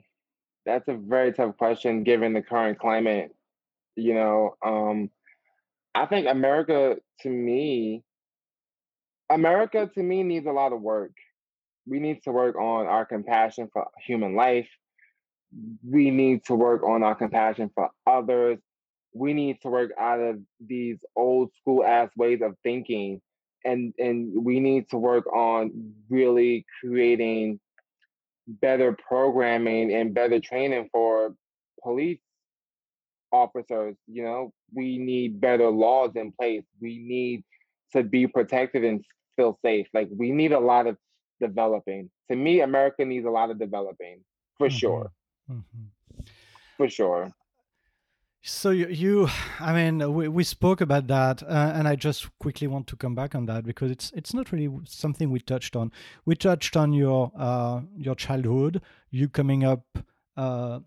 That's 0.66 0.88
a 0.88 0.94
very 0.94 1.34
tough 1.34 1.58
question 1.58 2.04
given 2.04 2.34
the 2.34 2.42
current 2.42 2.80
climate. 2.80 3.36
You 3.96 4.14
know, 4.14 4.56
um, 4.64 5.10
I 5.96 6.06
think 6.06 6.28
America 6.28 6.98
to 7.22 7.30
me, 7.30 8.04
America 9.30 9.90
to 9.94 10.04
me 10.04 10.24
needs 10.24 10.46
a 10.46 10.52
lot 10.52 10.74
of 10.74 10.82
work. 10.82 11.12
We 11.88 12.00
need 12.00 12.24
to 12.24 12.32
work 12.32 12.56
on 12.56 12.86
our 12.86 13.06
compassion 13.06 13.70
for 13.74 13.88
human 14.06 14.36
life. 14.36 14.70
We 15.84 16.12
need 16.12 16.46
to 16.46 16.56
work 16.56 16.84
on 16.84 17.04
our 17.04 17.16
compassion 17.16 17.72
for 17.74 17.90
others. 18.06 18.60
We 19.14 19.34
need 19.34 19.62
to 19.62 19.70
work 19.70 19.92
out 20.00 20.20
of 20.20 20.40
these 20.60 20.98
old 21.16 21.52
school 21.60 21.84
ass 21.84 22.10
ways 22.16 22.42
of 22.42 22.56
thinking. 22.64 23.22
And 23.66 23.94
and 24.00 24.32
we 24.34 24.60
need 24.60 24.90
to 24.90 24.98
work 24.98 25.26
on 25.34 25.94
really 26.10 26.66
creating 26.80 27.60
better 28.48 28.96
programming 29.08 29.94
and 29.94 30.14
better 30.14 30.40
training 30.40 30.90
for 30.92 31.36
police 31.84 32.20
officers. 33.32 33.96
You 34.08 34.24
know, 34.24 34.54
we 34.74 34.98
need 34.98 35.42
better 35.42 35.70
laws 35.70 36.12
in 36.16 36.32
place. 36.32 36.64
We 36.82 37.00
need 37.00 37.44
to 37.94 38.04
be 38.04 38.28
protected 38.28 38.84
and 38.86 39.04
feel 39.36 39.60
safe. 39.64 39.88
Like 39.94 40.10
we 40.16 40.32
need 40.32 40.52
a 40.52 40.60
lot 40.60 40.88
of 40.88 40.98
developing. 41.42 42.10
To 42.30 42.36
me, 42.36 42.62
America 42.62 43.06
needs 43.06 43.26
a 43.26 43.30
lot 43.32 43.50
of 43.50 43.60
developing 43.60 44.24
for 44.58 44.70
sure. 44.70 45.12
Mhm. 45.50 45.64
For 46.78 46.90
sure. 46.90 47.32
So 48.42 48.72
you, 48.72 48.88
you 48.88 49.30
I 49.60 49.74
mean, 49.74 50.14
we, 50.14 50.28
we 50.28 50.44
spoke 50.44 50.82
about 50.82 51.08
that, 51.08 51.44
uh, 51.44 51.74
and 51.76 51.88
I 51.88 51.96
just 51.96 52.30
quickly 52.40 52.68
want 52.68 52.88
to 52.88 52.96
come 52.96 53.16
back 53.16 53.36
on 53.36 53.46
that 53.48 53.66
because 53.66 53.92
it's 53.92 54.12
it's 54.16 54.34
not 54.34 54.52
really 54.52 54.70
something 54.86 55.30
we 55.30 55.40
touched 55.40 55.76
on. 55.76 55.92
We 56.26 56.36
touched 56.36 56.78
on 56.78 56.94
your 56.94 57.32
uh, 57.38 57.82
your 57.98 58.16
childhood, 58.16 58.82
you 59.12 59.30
coming 59.30 59.64
up 59.64 60.00
uh, 60.38 60.80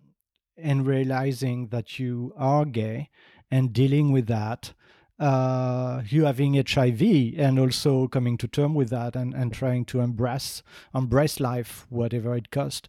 and 0.56 0.86
realizing 0.86 1.68
that 1.68 1.98
you 1.98 2.32
are 2.36 2.64
gay 2.64 3.10
and 3.50 3.72
dealing 3.72 4.12
with 4.12 4.26
that. 4.28 4.72
Uh, 5.18 6.02
you 6.08 6.24
having 6.24 6.54
HIV 6.54 7.00
and 7.38 7.56
also 7.58 8.08
coming 8.08 8.36
to 8.38 8.48
term 8.48 8.74
with 8.74 8.88
that 8.90 9.14
and, 9.14 9.34
and 9.34 9.52
trying 9.52 9.84
to 9.84 10.00
embrace 10.00 10.62
embrace 10.94 11.38
life, 11.38 11.86
whatever 11.90 12.34
it 12.34 12.50
cost. 12.50 12.88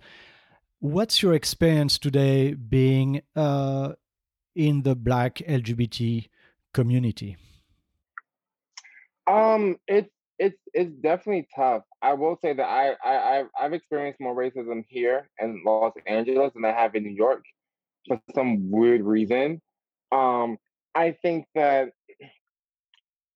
What's 0.79 1.21
your 1.21 1.33
experience 1.33 1.99
today 1.99 2.53
being 2.55 3.21
uh, 3.35 3.93
in 4.55 4.83
the 4.83 4.95
black 4.95 5.35
LGBT 5.35 6.29
community? 6.73 7.37
Um, 9.27 9.77
it's 9.87 10.09
it's 10.39 10.59
it's 10.73 10.91
definitely 11.01 11.47
tough. 11.55 11.83
I 12.01 12.13
will 12.13 12.37
say 12.41 12.53
that 12.53 12.65
I 12.65 12.95
I 13.03 13.39
I've, 13.39 13.47
I've 13.59 13.73
experienced 13.73 14.19
more 14.19 14.35
racism 14.35 14.83
here 14.87 15.29
in 15.39 15.61
Los 15.65 15.93
Angeles 16.05 16.51
than 16.53 16.65
I 16.65 16.71
have 16.71 16.95
in 16.95 17.03
New 17.03 17.15
York 17.15 17.43
for 18.07 18.19
some 18.35 18.69
weird 18.69 19.01
reason. 19.01 19.61
Um, 20.11 20.57
I 20.95 21.15
think 21.21 21.45
that 21.55 21.89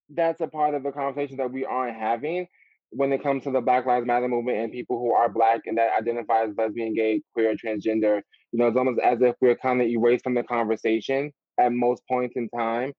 that's 0.09 0.41
a 0.41 0.47
part 0.47 0.73
of 0.73 0.83
the 0.83 0.91
conversation 0.91 1.37
that 1.37 1.51
we 1.51 1.65
aren't 1.65 1.97
having 1.97 2.47
when 2.91 3.11
it 3.11 3.21
comes 3.21 3.43
to 3.43 3.51
the 3.51 3.61
Black 3.61 3.85
Lives 3.85 4.05
Matter 4.05 4.27
movement 4.27 4.59
and 4.59 4.71
people 4.71 4.99
who 4.99 5.13
are 5.13 5.29
black 5.29 5.61
and 5.65 5.77
that 5.77 5.91
identify 5.97 6.43
as 6.43 6.55
lesbian, 6.57 6.93
gay, 6.93 7.21
queer, 7.33 7.55
transgender. 7.55 8.21
You 8.51 8.59
know, 8.59 8.67
it's 8.67 8.77
almost 8.77 8.99
as 8.99 9.21
if 9.21 9.35
we're 9.41 9.55
kind 9.57 9.81
of 9.81 9.87
erased 9.87 10.23
from 10.23 10.35
the 10.35 10.43
conversation 10.43 11.31
at 11.59 11.73
most 11.73 12.03
points 12.09 12.35
in 12.35 12.49
time. 12.49 12.93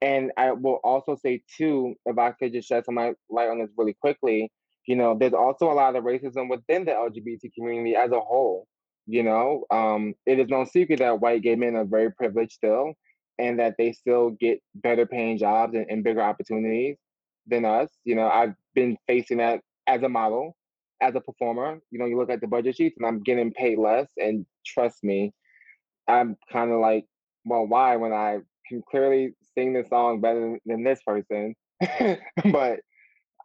And 0.00 0.32
I 0.36 0.52
will 0.52 0.80
also 0.84 1.16
say 1.16 1.42
too, 1.56 1.94
if 2.06 2.18
I 2.18 2.32
could 2.32 2.52
just 2.52 2.68
shed 2.68 2.84
some 2.84 2.96
light 2.96 3.48
on 3.48 3.58
this 3.58 3.70
really 3.76 3.96
quickly, 4.00 4.50
you 4.86 4.96
know, 4.96 5.16
there's 5.18 5.32
also 5.32 5.70
a 5.70 5.74
lot 5.74 5.96
of 5.96 6.04
racism 6.04 6.48
within 6.50 6.84
the 6.84 6.92
LGBT 6.92 7.52
community 7.54 7.96
as 7.96 8.10
a 8.12 8.20
whole. 8.20 8.66
You 9.06 9.22
know, 9.22 9.64
um, 9.70 10.14
it 10.26 10.38
is 10.38 10.48
no 10.48 10.64
secret 10.64 11.00
that 11.00 11.20
white 11.20 11.42
gay 11.42 11.56
men 11.56 11.76
are 11.76 11.84
very 11.84 12.10
privileged 12.10 12.52
still, 12.52 12.94
and 13.38 13.58
that 13.58 13.74
they 13.76 13.92
still 13.92 14.30
get 14.30 14.60
better 14.74 15.06
paying 15.06 15.36
jobs 15.36 15.74
and, 15.74 15.86
and 15.90 16.02
bigger 16.02 16.22
opportunities 16.22 16.96
than 17.46 17.64
us. 17.64 17.90
You 18.04 18.14
know, 18.14 18.28
I've 18.28 18.54
been 18.74 18.96
facing 19.06 19.38
that 19.38 19.60
as 19.86 20.02
a 20.02 20.08
model, 20.08 20.56
as 21.00 21.14
a 21.14 21.20
performer. 21.20 21.78
You 21.90 21.98
know, 21.98 22.06
you 22.06 22.18
look 22.18 22.30
at 22.30 22.40
the 22.40 22.46
budget 22.46 22.76
sheets 22.76 22.96
and 22.98 23.06
I'm 23.06 23.22
getting 23.22 23.52
paid 23.52 23.78
less. 23.78 24.08
And 24.16 24.46
trust 24.66 25.02
me, 25.02 25.32
I'm 26.08 26.36
kind 26.52 26.72
of 26.72 26.80
like, 26.80 27.06
well, 27.44 27.66
why 27.66 27.96
when 27.96 28.12
I 28.12 28.38
can 28.68 28.82
clearly 28.90 29.34
sing 29.56 29.72
this 29.72 29.88
song 29.88 30.20
better 30.20 30.58
than 30.66 30.84
this 30.84 31.00
person? 31.06 31.54
but 32.52 32.80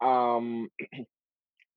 um 0.02 0.70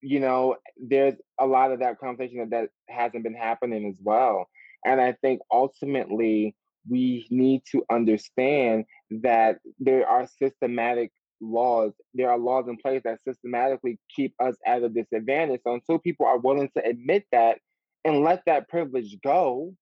you 0.05 0.19
know, 0.19 0.57
there's 0.77 1.15
a 1.39 1.47
lot 1.47 1.71
of 1.71 1.79
that 1.79 1.99
conversation 1.99 2.39
that, 2.39 2.51
that 2.51 2.69
hasn't 2.89 3.23
been 3.23 3.37
happening 3.37 3.89
as 3.89 3.99
well. 4.03 4.49
And 4.85 5.01
I 5.01 5.13
think 5.23 5.41
ultimately 5.51 6.57
we 6.89 7.27
need 7.31 7.63
to 7.71 7.85
understand 7.91 8.85
that 9.23 9.59
there 9.79 10.09
are 10.09 10.27
systematic 10.27 11.13
laws, 11.43 11.93
there 12.15 12.31
are 12.31 12.39
laws 12.39 12.69
in 12.69 12.77
place 12.79 13.03
that 13.05 13.23
systematically 13.23 13.99
keep 14.15 14.35
us 14.41 14.57
at 14.65 14.83
a 14.83 14.89
disadvantage. 14.89 15.61
So 15.65 15.75
until 15.75 15.99
people 15.99 16.25
are 16.25 16.39
willing 16.39 16.71
to 16.77 16.87
admit 16.87 17.25
that 17.33 17.59
and 18.05 18.23
let 18.23 18.43
that 18.47 18.69
privilege 18.69 19.17
go, 19.23 19.75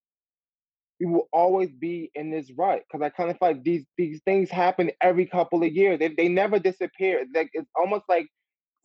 we 0.99 1.07
will 1.07 1.29
always 1.33 1.71
be 1.71 2.11
in 2.15 2.31
this 2.31 2.51
rut. 2.57 2.83
Because 2.87 3.05
I 3.05 3.11
kind 3.11 3.31
of 3.31 3.39
feel 3.39 3.49
like 3.49 3.63
these 3.63 3.85
these 3.97 4.21
things 4.25 4.51
happen 4.51 4.91
every 5.01 5.27
couple 5.27 5.63
of 5.63 5.73
years. 5.73 5.99
They, 5.99 6.09
they 6.09 6.29
never 6.29 6.59
disappear. 6.59 7.25
Like 7.35 7.51
it's 7.53 7.71
almost 7.75 8.05
like 8.09 8.27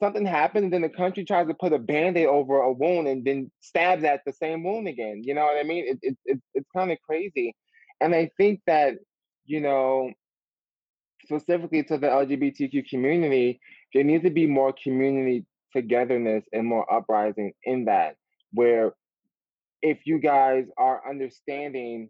something 0.01 0.25
happens, 0.25 0.65
and 0.65 0.73
then 0.73 0.81
the 0.81 0.89
country 0.89 1.25
tries 1.25 1.47
to 1.47 1.53
put 1.53 1.73
a 1.73 1.79
band-aid 1.79 2.27
over 2.27 2.57
a 2.57 2.71
wound 2.71 3.07
and 3.07 3.23
then 3.25 3.51
stabs 3.61 4.03
at 4.03 4.21
the 4.25 4.33
same 4.33 4.63
wound 4.63 4.87
again. 4.87 5.21
You 5.23 5.33
know 5.33 5.43
what 5.43 5.57
I 5.57 5.63
mean? 5.63 5.85
It, 5.87 5.99
it, 6.01 6.17
it 6.25 6.39
it's 6.53 6.69
kind 6.75 6.91
of 6.91 6.97
crazy. 7.01 7.55
And 8.01 8.13
I 8.13 8.29
think 8.37 8.59
that, 8.67 8.95
you 9.45 9.61
know, 9.61 10.11
specifically 11.25 11.83
to 11.83 11.97
the 11.97 12.07
LGBTQ 12.07 12.87
community, 12.89 13.59
there 13.93 14.03
needs 14.03 14.23
to 14.23 14.29
be 14.29 14.47
more 14.47 14.73
community 14.73 15.45
togetherness 15.73 16.43
and 16.53 16.65
more 16.65 16.91
uprising 16.91 17.53
in 17.63 17.85
that, 17.85 18.15
where 18.51 18.93
if 19.81 19.99
you 20.05 20.19
guys 20.19 20.65
are 20.77 21.07
understanding 21.07 22.09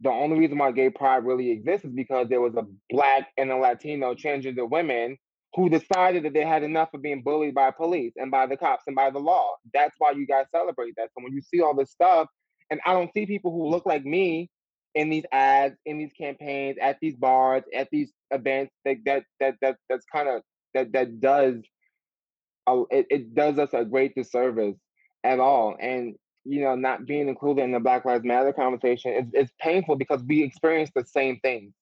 the 0.00 0.10
only 0.10 0.38
reason 0.38 0.58
why 0.58 0.70
gay 0.70 0.90
pride 0.90 1.24
really 1.24 1.50
exists 1.50 1.84
is 1.84 1.92
because 1.92 2.28
there 2.28 2.40
was 2.40 2.54
a 2.54 2.64
black 2.88 3.28
and 3.36 3.50
a 3.50 3.56
Latino 3.56 4.14
transgender 4.14 4.68
women 4.68 5.18
who 5.54 5.68
decided 5.68 6.24
that 6.24 6.34
they 6.34 6.44
had 6.44 6.62
enough 6.62 6.90
of 6.94 7.02
being 7.02 7.22
bullied 7.22 7.54
by 7.54 7.70
police 7.70 8.12
and 8.16 8.30
by 8.30 8.46
the 8.46 8.56
cops 8.56 8.84
and 8.86 8.94
by 8.94 9.10
the 9.10 9.18
law. 9.18 9.56
That's 9.74 9.94
why 9.98 10.12
you 10.12 10.26
guys 10.26 10.44
celebrate 10.54 10.94
that. 10.96 11.08
So 11.16 11.24
when 11.24 11.32
you 11.32 11.40
see 11.40 11.60
all 11.60 11.74
this 11.74 11.90
stuff, 11.90 12.28
and 12.70 12.80
I 12.86 12.92
don't 12.92 13.12
see 13.12 13.26
people 13.26 13.50
who 13.50 13.68
look 13.68 13.86
like 13.86 14.04
me 14.04 14.50
in 14.94 15.10
these 15.10 15.24
ads, 15.32 15.76
in 15.86 15.98
these 15.98 16.12
campaigns, 16.12 16.76
at 16.80 16.98
these 17.00 17.16
bars, 17.16 17.62
at 17.74 17.88
these 17.90 18.12
events, 18.30 18.72
that 18.84 18.96
that 19.04 19.24
that, 19.40 19.54
that 19.60 19.76
that's 19.88 20.06
kind 20.12 20.28
of 20.28 20.42
that 20.74 20.92
that 20.92 21.20
does 21.20 21.56
uh, 22.66 22.82
it, 22.90 23.06
it 23.10 23.34
does 23.34 23.58
us 23.58 23.70
a 23.72 23.84
great 23.84 24.14
disservice 24.14 24.76
at 25.24 25.40
all. 25.40 25.76
And 25.80 26.14
you 26.44 26.62
know, 26.62 26.74
not 26.74 27.06
being 27.06 27.28
included 27.28 27.62
in 27.62 27.72
the 27.72 27.80
Black 27.80 28.04
Lives 28.04 28.24
Matter 28.24 28.52
conversation 28.52 29.12
is 29.12 29.26
it's 29.32 29.52
painful 29.60 29.96
because 29.96 30.22
we 30.22 30.42
experience 30.42 30.90
the 30.94 31.04
same 31.04 31.38
things. 31.40 31.72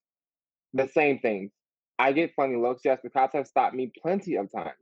The 0.74 0.88
same 0.88 1.20
things. 1.20 1.52
I 1.98 2.12
get 2.12 2.34
funny 2.34 2.56
looks. 2.56 2.82
Yes, 2.84 2.98
the 3.02 3.10
cops 3.10 3.34
have 3.34 3.46
stopped 3.46 3.74
me 3.74 3.90
plenty 4.02 4.36
of 4.36 4.50
times 4.52 4.74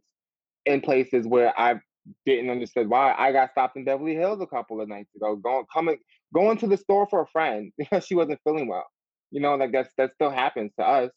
in 0.66 0.80
places 0.80 1.26
where 1.26 1.58
I 1.58 1.80
didn't 2.26 2.50
understand 2.50 2.90
why. 2.90 3.14
I 3.16 3.32
got 3.32 3.50
stopped 3.52 3.76
in 3.76 3.84
Beverly 3.84 4.14
Hills 4.14 4.40
a 4.40 4.46
couple 4.46 4.80
of 4.80 4.88
nights 4.88 5.14
ago, 5.16 5.36
going 5.36 5.64
coming 5.72 5.98
going 6.34 6.58
to 6.58 6.66
the 6.66 6.76
store 6.76 7.06
for 7.08 7.22
a 7.22 7.26
friend 7.28 7.72
because 7.78 8.06
she 8.06 8.14
wasn't 8.14 8.40
feeling 8.44 8.68
well. 8.68 8.86
You 9.30 9.40
know, 9.40 9.54
like 9.56 9.72
that's 9.72 9.90
that 9.98 10.12
still 10.14 10.30
happens 10.30 10.72
to 10.78 10.86
us. 10.86 11.10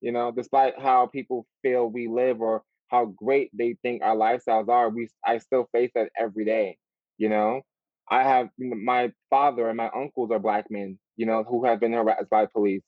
You 0.00 0.12
know, 0.12 0.32
despite 0.32 0.80
how 0.80 1.06
people 1.06 1.46
feel 1.62 1.88
we 1.88 2.08
live 2.08 2.40
or 2.40 2.62
how 2.88 3.06
great 3.06 3.50
they 3.56 3.76
think 3.82 4.02
our 4.02 4.16
lifestyles 4.16 4.68
are, 4.68 4.90
we 4.90 5.08
I 5.26 5.38
still 5.38 5.68
face 5.72 5.90
that 5.94 6.10
every 6.18 6.44
day. 6.44 6.78
You 7.18 7.28
know, 7.28 7.62
I 8.10 8.24
have 8.24 8.48
my 8.58 9.12
father 9.30 9.68
and 9.68 9.76
my 9.76 9.90
uncles 9.94 10.30
are 10.32 10.40
black 10.40 10.66
men. 10.70 10.98
You 11.16 11.26
know, 11.26 11.44
who 11.44 11.64
have 11.66 11.80
been 11.80 11.92
harassed 11.92 12.30
by 12.30 12.46
police 12.46 12.82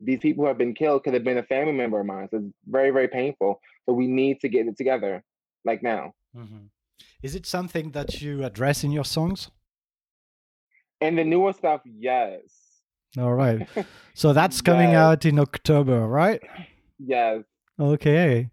these 0.00 0.20
people 0.20 0.44
who 0.44 0.48
have 0.48 0.58
been 0.58 0.74
killed 0.74 1.04
could 1.04 1.14
have 1.14 1.24
been 1.24 1.38
a 1.38 1.42
family 1.44 1.72
member 1.72 2.00
of 2.00 2.06
mine. 2.06 2.28
So 2.30 2.38
it's 2.38 2.46
very, 2.66 2.90
very 2.90 3.08
painful. 3.08 3.60
So 3.86 3.94
we 3.94 4.06
need 4.06 4.40
to 4.40 4.48
get 4.48 4.66
it 4.66 4.76
together, 4.76 5.24
like 5.64 5.82
now. 5.82 6.12
Mm-hmm. 6.36 6.66
Is 7.22 7.34
it 7.34 7.46
something 7.46 7.90
that 7.92 8.20
you 8.20 8.44
address 8.44 8.84
in 8.84 8.92
your 8.92 9.04
songs? 9.04 9.50
And 11.00 11.18
the 11.18 11.24
newer 11.24 11.52
stuff, 11.52 11.82
yes. 11.84 12.40
All 13.18 13.34
right. 13.34 13.66
So 14.14 14.32
that's 14.32 14.62
coming 14.62 14.92
yes. 14.92 14.96
out 14.96 15.26
in 15.26 15.38
October, 15.38 16.06
right? 16.06 16.40
Yes. 16.98 17.42
Okay. 17.78 18.48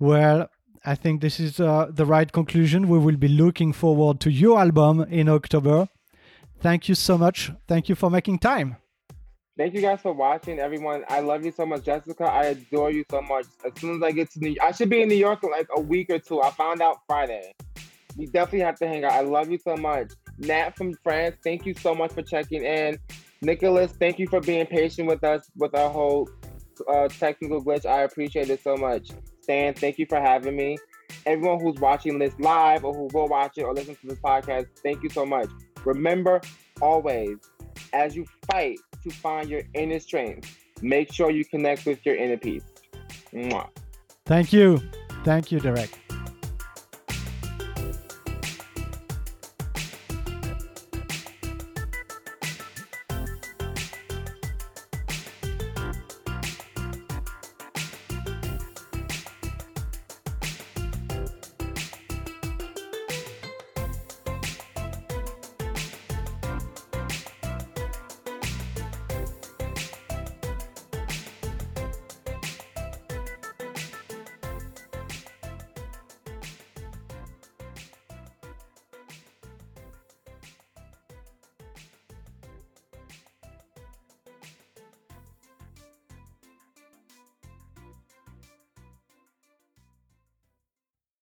Well, 0.00 0.48
I 0.84 0.96
think 0.96 1.20
this 1.20 1.38
is 1.38 1.60
uh, 1.60 1.86
the 1.88 2.04
right 2.04 2.32
conclusion. 2.32 2.88
We 2.88 2.98
will 2.98 3.16
be 3.16 3.28
looking 3.28 3.72
forward 3.72 4.18
to 4.22 4.30
your 4.30 4.58
album 4.58 5.02
in 5.02 5.28
October. 5.28 5.88
Thank 6.58 6.88
you 6.88 6.96
so 6.96 7.16
much. 7.16 7.52
Thank 7.68 7.88
you 7.88 7.94
for 7.94 8.10
making 8.10 8.40
time. 8.40 8.78
Thank 9.58 9.74
you 9.74 9.80
guys 9.80 10.00
for 10.00 10.12
watching, 10.12 10.60
everyone. 10.60 11.02
I 11.08 11.18
love 11.18 11.44
you 11.44 11.50
so 11.50 11.66
much, 11.66 11.82
Jessica. 11.82 12.22
I 12.22 12.44
adore 12.44 12.92
you 12.92 13.04
so 13.10 13.20
much. 13.20 13.46
As 13.66 13.72
soon 13.80 13.96
as 13.96 14.02
I 14.04 14.12
get 14.12 14.30
to 14.30 14.38
New 14.38 14.50
York, 14.50 14.68
I 14.68 14.70
should 14.70 14.88
be 14.88 15.02
in 15.02 15.08
New 15.08 15.16
York 15.16 15.42
in 15.42 15.50
like 15.50 15.66
a 15.76 15.80
week 15.80 16.10
or 16.10 16.20
two. 16.20 16.40
I 16.40 16.52
found 16.52 16.80
out 16.80 16.98
Friday. 17.08 17.56
We 18.16 18.26
definitely 18.26 18.60
have 18.60 18.78
to 18.78 18.86
hang 18.86 19.02
out. 19.02 19.10
I 19.10 19.22
love 19.22 19.50
you 19.50 19.58
so 19.58 19.76
much. 19.76 20.12
Nat 20.38 20.76
from 20.76 20.94
France, 21.02 21.34
thank 21.42 21.66
you 21.66 21.74
so 21.74 21.92
much 21.92 22.12
for 22.12 22.22
checking 22.22 22.62
in. 22.62 23.00
Nicholas, 23.42 23.90
thank 23.98 24.20
you 24.20 24.28
for 24.28 24.40
being 24.40 24.64
patient 24.64 25.08
with 25.08 25.24
us 25.24 25.50
with 25.56 25.74
our 25.74 25.90
whole 25.90 26.30
uh, 26.88 27.08
technical 27.08 27.60
glitch. 27.60 27.84
I 27.84 28.02
appreciate 28.02 28.50
it 28.50 28.62
so 28.62 28.76
much. 28.76 29.10
Stan, 29.42 29.74
thank 29.74 29.98
you 29.98 30.06
for 30.08 30.20
having 30.20 30.54
me. 30.54 30.78
Everyone 31.26 31.58
who's 31.60 31.80
watching 31.80 32.20
this 32.20 32.34
live 32.38 32.84
or 32.84 32.94
who 32.94 33.08
will 33.12 33.26
watch 33.26 33.58
it 33.58 33.62
or 33.62 33.74
listen 33.74 33.96
to 33.96 34.06
this 34.06 34.20
podcast, 34.20 34.68
thank 34.84 35.02
you 35.02 35.10
so 35.10 35.26
much. 35.26 35.48
Remember 35.84 36.40
always, 36.80 37.38
as 37.92 38.14
you 38.14 38.24
fight 38.48 38.78
to 39.08 39.16
find 39.16 39.48
your 39.48 39.62
inner 39.74 40.00
strength. 40.00 40.58
Make 40.82 41.12
sure 41.12 41.30
you 41.30 41.44
connect 41.44 41.86
with 41.86 42.04
your 42.04 42.16
inner 42.16 42.36
peace. 42.36 42.64
Mwah. 43.32 43.68
Thank 44.24 44.52
you. 44.52 44.80
Thank 45.24 45.50
you, 45.50 45.60
Derrick. 45.60 45.90